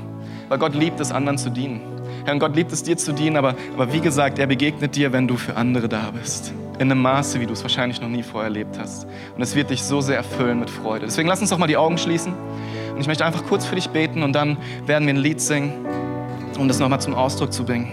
Weil 0.49 0.57
Gott 0.57 0.73
liebt 0.73 0.99
es, 0.99 1.11
anderen 1.11 1.37
zu 1.37 1.51
dienen. 1.51 1.81
Herr, 2.25 2.33
und 2.33 2.39
Gott 2.39 2.55
liebt 2.55 2.71
es, 2.71 2.81
dir 2.81 2.97
zu 2.97 3.11
dienen, 3.11 3.37
aber, 3.37 3.53
aber 3.75 3.93
wie 3.93 3.99
gesagt, 3.99 4.39
er 4.39 4.47
begegnet 4.47 4.95
dir, 4.95 5.13
wenn 5.13 5.27
du 5.27 5.37
für 5.37 5.55
andere 5.55 5.87
da 5.87 6.09
bist. 6.19 6.51
In 6.79 6.89
einem 6.89 7.03
Maße, 7.03 7.39
wie 7.39 7.45
du 7.45 7.53
es 7.53 7.61
wahrscheinlich 7.61 8.01
noch 8.01 8.09
nie 8.09 8.23
vorher 8.23 8.47
erlebt 8.47 8.79
hast. 8.79 9.05
Und 9.35 9.43
es 9.43 9.53
wird 9.53 9.69
dich 9.69 9.83
so 9.83 10.01
sehr 10.01 10.17
erfüllen 10.17 10.61
mit 10.61 10.71
Freude. 10.71 11.05
Deswegen 11.05 11.29
lass 11.29 11.41
uns 11.41 11.51
doch 11.51 11.59
mal 11.59 11.67
die 11.67 11.77
Augen 11.77 11.99
schließen. 11.99 12.33
Und 12.95 12.99
ich 12.99 13.05
möchte 13.05 13.23
einfach 13.23 13.45
kurz 13.45 13.67
für 13.67 13.75
dich 13.75 13.89
beten 13.89 14.23
und 14.23 14.33
dann 14.33 14.57
werden 14.87 15.05
wir 15.05 15.13
ein 15.13 15.17
Lied 15.17 15.39
singen, 15.39 15.73
um 16.57 16.67
das 16.67 16.79
nochmal 16.79 17.01
zum 17.01 17.13
Ausdruck 17.13 17.53
zu 17.53 17.65
bringen. 17.65 17.91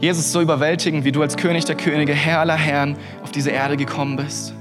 Jesus, 0.00 0.30
so 0.30 0.42
überwältigend, 0.42 1.06
wie 1.06 1.12
du 1.12 1.22
als 1.22 1.38
König 1.38 1.64
der 1.64 1.76
Könige, 1.76 2.12
Herr 2.12 2.40
aller 2.40 2.56
Herren 2.56 2.98
auf 3.24 3.30
diese 3.30 3.48
Erde 3.48 3.78
gekommen 3.78 4.16
bist 4.16 4.55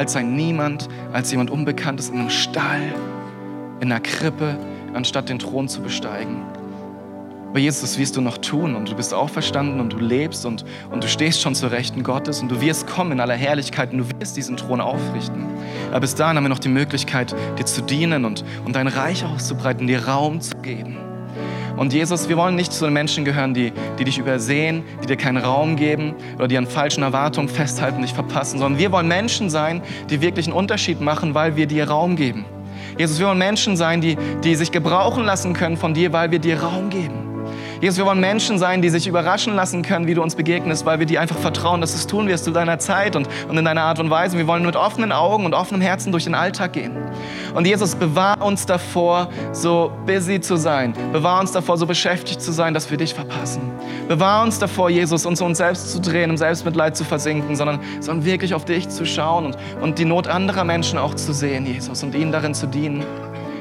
als 0.00 0.16
ein 0.16 0.34
Niemand, 0.34 0.88
als 1.12 1.30
jemand 1.30 1.50
Unbekanntes 1.50 2.08
in 2.08 2.18
einem 2.18 2.30
Stall, 2.30 2.80
in 3.80 3.92
einer 3.92 4.00
Krippe, 4.00 4.56
anstatt 4.94 5.28
den 5.28 5.38
Thron 5.38 5.68
zu 5.68 5.82
besteigen. 5.82 6.42
Aber 7.50 7.58
Jesus, 7.58 7.82
das 7.82 7.98
wirst 7.98 8.16
du 8.16 8.22
noch 8.22 8.38
tun 8.38 8.76
und 8.76 8.90
du 8.90 8.96
bist 8.96 9.12
auferstanden 9.12 9.78
und 9.78 9.92
du 9.92 9.98
lebst 9.98 10.46
und, 10.46 10.64
und 10.90 11.04
du 11.04 11.08
stehst 11.08 11.42
schon 11.42 11.54
zur 11.54 11.70
Rechten 11.70 12.02
Gottes 12.02 12.40
und 12.40 12.50
du 12.50 12.62
wirst 12.62 12.86
kommen 12.86 13.12
in 13.12 13.20
aller 13.20 13.34
Herrlichkeit 13.34 13.92
und 13.92 13.98
du 13.98 14.04
wirst 14.18 14.38
diesen 14.38 14.56
Thron 14.56 14.80
aufrichten. 14.80 15.44
Aber 15.90 16.00
bis 16.00 16.14
dahin 16.14 16.38
haben 16.38 16.44
wir 16.44 16.48
noch 16.48 16.60
die 16.60 16.68
Möglichkeit, 16.68 17.34
dir 17.58 17.66
zu 17.66 17.82
dienen 17.82 18.24
und, 18.24 18.42
und 18.64 18.76
dein 18.76 18.88
Reich 18.88 19.22
auszubreiten, 19.26 19.86
dir 19.86 20.06
Raum 20.06 20.40
zu 20.40 20.56
geben. 20.62 21.09
Und 21.80 21.94
Jesus, 21.94 22.28
wir 22.28 22.36
wollen 22.36 22.56
nicht 22.56 22.74
zu 22.74 22.84
den 22.84 22.92
Menschen 22.92 23.24
gehören, 23.24 23.54
die, 23.54 23.72
die 23.98 24.04
dich 24.04 24.18
übersehen, 24.18 24.82
die 25.02 25.06
dir 25.06 25.16
keinen 25.16 25.38
Raum 25.38 25.76
geben 25.76 26.14
oder 26.36 26.46
die 26.46 26.58
an 26.58 26.66
falschen 26.66 27.02
Erwartungen 27.02 27.48
festhalten, 27.48 28.02
dich 28.02 28.12
verpassen, 28.12 28.58
sondern 28.58 28.78
wir 28.78 28.92
wollen 28.92 29.08
Menschen 29.08 29.48
sein, 29.48 29.80
die 30.10 30.20
wirklich 30.20 30.46
einen 30.46 30.54
Unterschied 30.54 31.00
machen, 31.00 31.34
weil 31.34 31.56
wir 31.56 31.64
dir 31.64 31.88
Raum 31.88 32.16
geben. 32.16 32.44
Jesus, 32.98 33.18
wir 33.18 33.28
wollen 33.28 33.38
Menschen 33.38 33.78
sein, 33.78 34.02
die, 34.02 34.18
die 34.44 34.56
sich 34.56 34.72
gebrauchen 34.72 35.24
lassen 35.24 35.54
können 35.54 35.78
von 35.78 35.94
dir, 35.94 36.12
weil 36.12 36.30
wir 36.30 36.38
dir 36.38 36.60
Raum 36.60 36.90
geben. 36.90 37.29
Jesus, 37.80 37.96
wir 37.96 38.04
wollen 38.04 38.20
Menschen 38.20 38.58
sein, 38.58 38.82
die 38.82 38.90
sich 38.90 39.06
überraschen 39.06 39.54
lassen 39.54 39.80
können, 39.80 40.06
wie 40.06 40.12
du 40.12 40.22
uns 40.22 40.34
begegnest, 40.34 40.84
weil 40.84 40.98
wir 40.98 41.06
dir 41.06 41.18
einfach 41.18 41.38
vertrauen, 41.38 41.80
dass 41.80 41.92
du 41.92 41.96
es 41.96 42.06
tun 42.06 42.28
wirst 42.28 42.44
zu 42.44 42.50
deiner 42.50 42.78
Zeit 42.78 43.16
und, 43.16 43.26
und 43.48 43.56
in 43.56 43.64
deiner 43.64 43.82
Art 43.84 43.98
und 43.98 44.10
Weise. 44.10 44.36
Wir 44.36 44.46
wollen 44.46 44.66
mit 44.66 44.76
offenen 44.76 45.12
Augen 45.12 45.46
und 45.46 45.54
offenem 45.54 45.80
Herzen 45.80 46.12
durch 46.12 46.24
den 46.24 46.34
Alltag 46.34 46.74
gehen. 46.74 46.92
Und 47.54 47.66
Jesus, 47.66 47.94
bewahr 47.94 48.42
uns 48.42 48.66
davor, 48.66 49.30
so 49.52 49.92
busy 50.04 50.42
zu 50.42 50.56
sein. 50.56 50.92
Bewahr 51.10 51.40
uns 51.40 51.52
davor, 51.52 51.78
so 51.78 51.86
beschäftigt 51.86 52.42
zu 52.42 52.52
sein, 52.52 52.74
dass 52.74 52.90
wir 52.90 52.98
dich 52.98 53.14
verpassen. 53.14 53.62
Bewahr 54.08 54.42
uns 54.42 54.58
davor, 54.58 54.90
Jesus, 54.90 55.24
uns 55.24 55.40
uns 55.40 55.56
selbst 55.56 55.90
zu 55.90 56.02
drehen, 56.02 56.28
im 56.28 56.36
Selbstmitleid 56.36 56.98
zu 56.98 57.04
versinken, 57.04 57.56
sondern, 57.56 57.80
sondern 58.00 58.26
wirklich 58.26 58.52
auf 58.52 58.66
dich 58.66 58.90
zu 58.90 59.06
schauen 59.06 59.46
und, 59.46 59.56
und 59.80 59.98
die 59.98 60.04
Not 60.04 60.28
anderer 60.28 60.64
Menschen 60.64 60.98
auch 60.98 61.14
zu 61.14 61.32
sehen, 61.32 61.64
Jesus, 61.64 62.02
und 62.02 62.14
ihnen 62.14 62.30
darin 62.30 62.52
zu 62.52 62.66
dienen. 62.66 63.04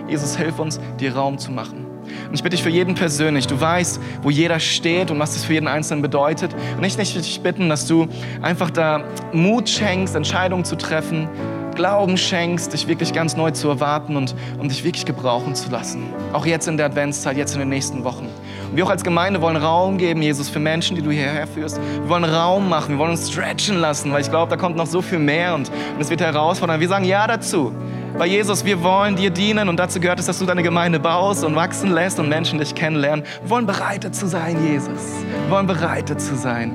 Jesus, 0.10 0.36
hilf 0.36 0.60
uns, 0.60 0.78
dir 1.00 1.16
Raum 1.16 1.38
zu 1.38 1.52
machen. 1.52 1.89
Und 2.30 2.36
ich 2.36 2.44
bitte 2.44 2.56
dich 2.56 2.64
für 2.64 2.70
jeden 2.70 2.94
persönlich, 2.94 3.48
du 3.48 3.60
weißt, 3.60 4.00
wo 4.22 4.30
jeder 4.30 4.60
steht 4.60 5.10
und 5.10 5.18
was 5.18 5.34
das 5.34 5.46
für 5.46 5.54
jeden 5.54 5.68
Einzelnen 5.68 6.04
bedeutet. 6.04 6.54
Und 6.78 6.84
ich 6.84 6.96
möchte 6.96 7.20
dich 7.20 7.42
bitten, 7.42 7.70
dass 7.70 7.88
du 7.88 8.08
einfach 8.44 8.70
da 8.70 9.04
Mut 9.34 9.68
schenkst, 9.68 10.16
Entscheidungen 10.16 10.64
zu 10.64 10.76
treffen, 10.76 11.28
Glauben 11.74 12.18
schenkst, 12.18 12.74
dich 12.74 12.88
wirklich 12.88 13.14
ganz 13.14 13.36
neu 13.36 13.52
zu 13.52 13.70
erwarten 13.70 14.16
und 14.16 14.36
um 14.60 14.68
dich 14.68 14.84
wirklich 14.84 15.06
gebrauchen 15.06 15.56
zu 15.56 15.72
lassen. 15.72 16.04
Auch 16.34 16.46
jetzt 16.46 16.68
in 16.68 16.78
der 16.78 16.88
Adventszeit, 16.88 17.36
jetzt 17.38 17.54
in 17.54 17.60
den 17.62 17.70
nächsten 17.70 18.04
Wochen. 18.04 18.28
Und 18.70 18.76
wir 18.76 18.86
auch 18.86 18.90
als 18.90 19.04
Gemeinde 19.04 19.42
wollen 19.42 19.56
Raum 19.56 19.98
geben, 19.98 20.22
Jesus, 20.22 20.50
für 20.50 20.60
Menschen, 20.60 20.96
die 20.96 21.02
du 21.02 21.10
hierher 21.10 21.48
führst. 21.48 21.80
Wir 21.80 22.10
wollen 22.10 22.26
Raum 22.26 22.70
machen, 22.70 22.96
wir 22.96 23.00
wollen 23.00 23.12
uns 23.12 23.32
stretchen 23.32 23.78
lassen, 23.78 24.12
weil 24.12 24.22
ich 24.22 24.30
glaube, 24.30 24.50
da 24.52 24.58
kommt 24.58 24.76
noch 24.76 24.88
so 24.88 25.02
viel 25.02 25.20
mehr 25.20 25.56
und, 25.56 25.72
es 26.00 26.10
wird 26.10 26.22
herausfordernd. 26.22 26.80
Wir 26.80 26.90
sagen 26.90 27.06
Ja 27.06 27.26
dazu. 27.26 27.72
Bei 28.18 28.26
Jesus, 28.26 28.66
wir 28.66 28.84
wollen 28.84 29.16
dir 29.16 29.30
dienen 29.30 29.70
und 29.70 29.78
dazu 29.78 30.00
gehört 30.00 30.20
es, 30.20 30.26
dass 30.26 30.40
du 30.40 30.46
deine 30.46 30.64
Gemeinde 30.64 31.00
baust 31.00 31.44
und 31.44 31.56
wachsen 31.56 31.92
lässt 31.92 32.20
und 32.20 32.30
Menschen 32.30 32.60
dich 32.60 32.76
kennenlernen. 32.76 33.26
Wir 33.42 33.50
wollen 33.50 33.66
bereitet 33.66 34.16
zu 34.16 34.28
sein, 34.28 34.58
Jesus. 34.66 35.24
Wir 35.46 35.52
wollen 35.52 35.68
bereitet 35.68 36.20
zu 36.22 36.36
sein. 36.36 36.72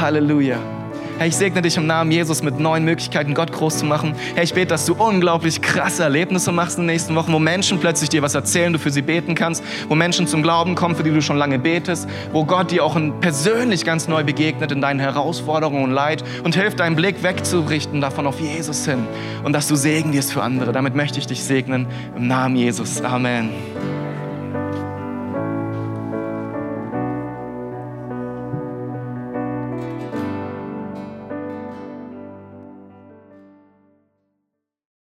Halleluja. 0.00 0.75
Herr, 1.18 1.26
ich 1.26 1.36
segne 1.36 1.62
dich 1.62 1.78
im 1.78 1.86
Namen 1.86 2.10
Jesus 2.10 2.42
mit 2.42 2.60
neuen 2.60 2.84
Möglichkeiten, 2.84 3.32
Gott 3.32 3.50
groß 3.50 3.78
zu 3.78 3.86
machen. 3.86 4.14
Herr, 4.34 4.42
ich 4.42 4.52
bete, 4.52 4.66
dass 4.66 4.84
du 4.84 4.92
unglaublich 4.94 5.62
krasse 5.62 6.02
Erlebnisse 6.02 6.52
machst 6.52 6.76
in 6.76 6.82
den 6.82 6.88
nächsten 6.88 7.14
Wochen, 7.14 7.32
wo 7.32 7.38
Menschen 7.38 7.80
plötzlich 7.80 8.10
dir 8.10 8.20
was 8.20 8.34
erzählen, 8.34 8.70
du 8.70 8.78
für 8.78 8.90
sie 8.90 9.00
beten 9.00 9.34
kannst, 9.34 9.64
wo 9.88 9.94
Menschen 9.94 10.26
zum 10.26 10.42
Glauben 10.42 10.74
kommen, 10.74 10.94
für 10.94 11.04
die 11.04 11.10
du 11.10 11.22
schon 11.22 11.38
lange 11.38 11.58
betest, 11.58 12.06
wo 12.32 12.44
Gott 12.44 12.70
dir 12.70 12.84
auch 12.84 13.00
persönlich 13.22 13.86
ganz 13.86 14.08
neu 14.08 14.24
begegnet 14.24 14.72
in 14.72 14.82
deinen 14.82 15.00
Herausforderungen 15.00 15.84
und 15.84 15.92
Leid 15.92 16.22
und 16.44 16.54
hilft, 16.54 16.80
deinen 16.80 16.96
Blick 16.96 17.22
wegzurichten 17.22 18.02
davon 18.02 18.26
auf 18.26 18.38
Jesus 18.38 18.84
hin 18.84 19.06
und 19.42 19.54
dass 19.54 19.68
du 19.68 19.74
Segen 19.74 20.12
wirst 20.12 20.34
für 20.34 20.42
andere. 20.42 20.72
Damit 20.72 20.94
möchte 20.94 21.18
ich 21.18 21.26
dich 21.26 21.42
segnen 21.42 21.86
im 22.14 22.26
Namen 22.26 22.56
Jesus. 22.56 23.00
Amen. 23.02 23.50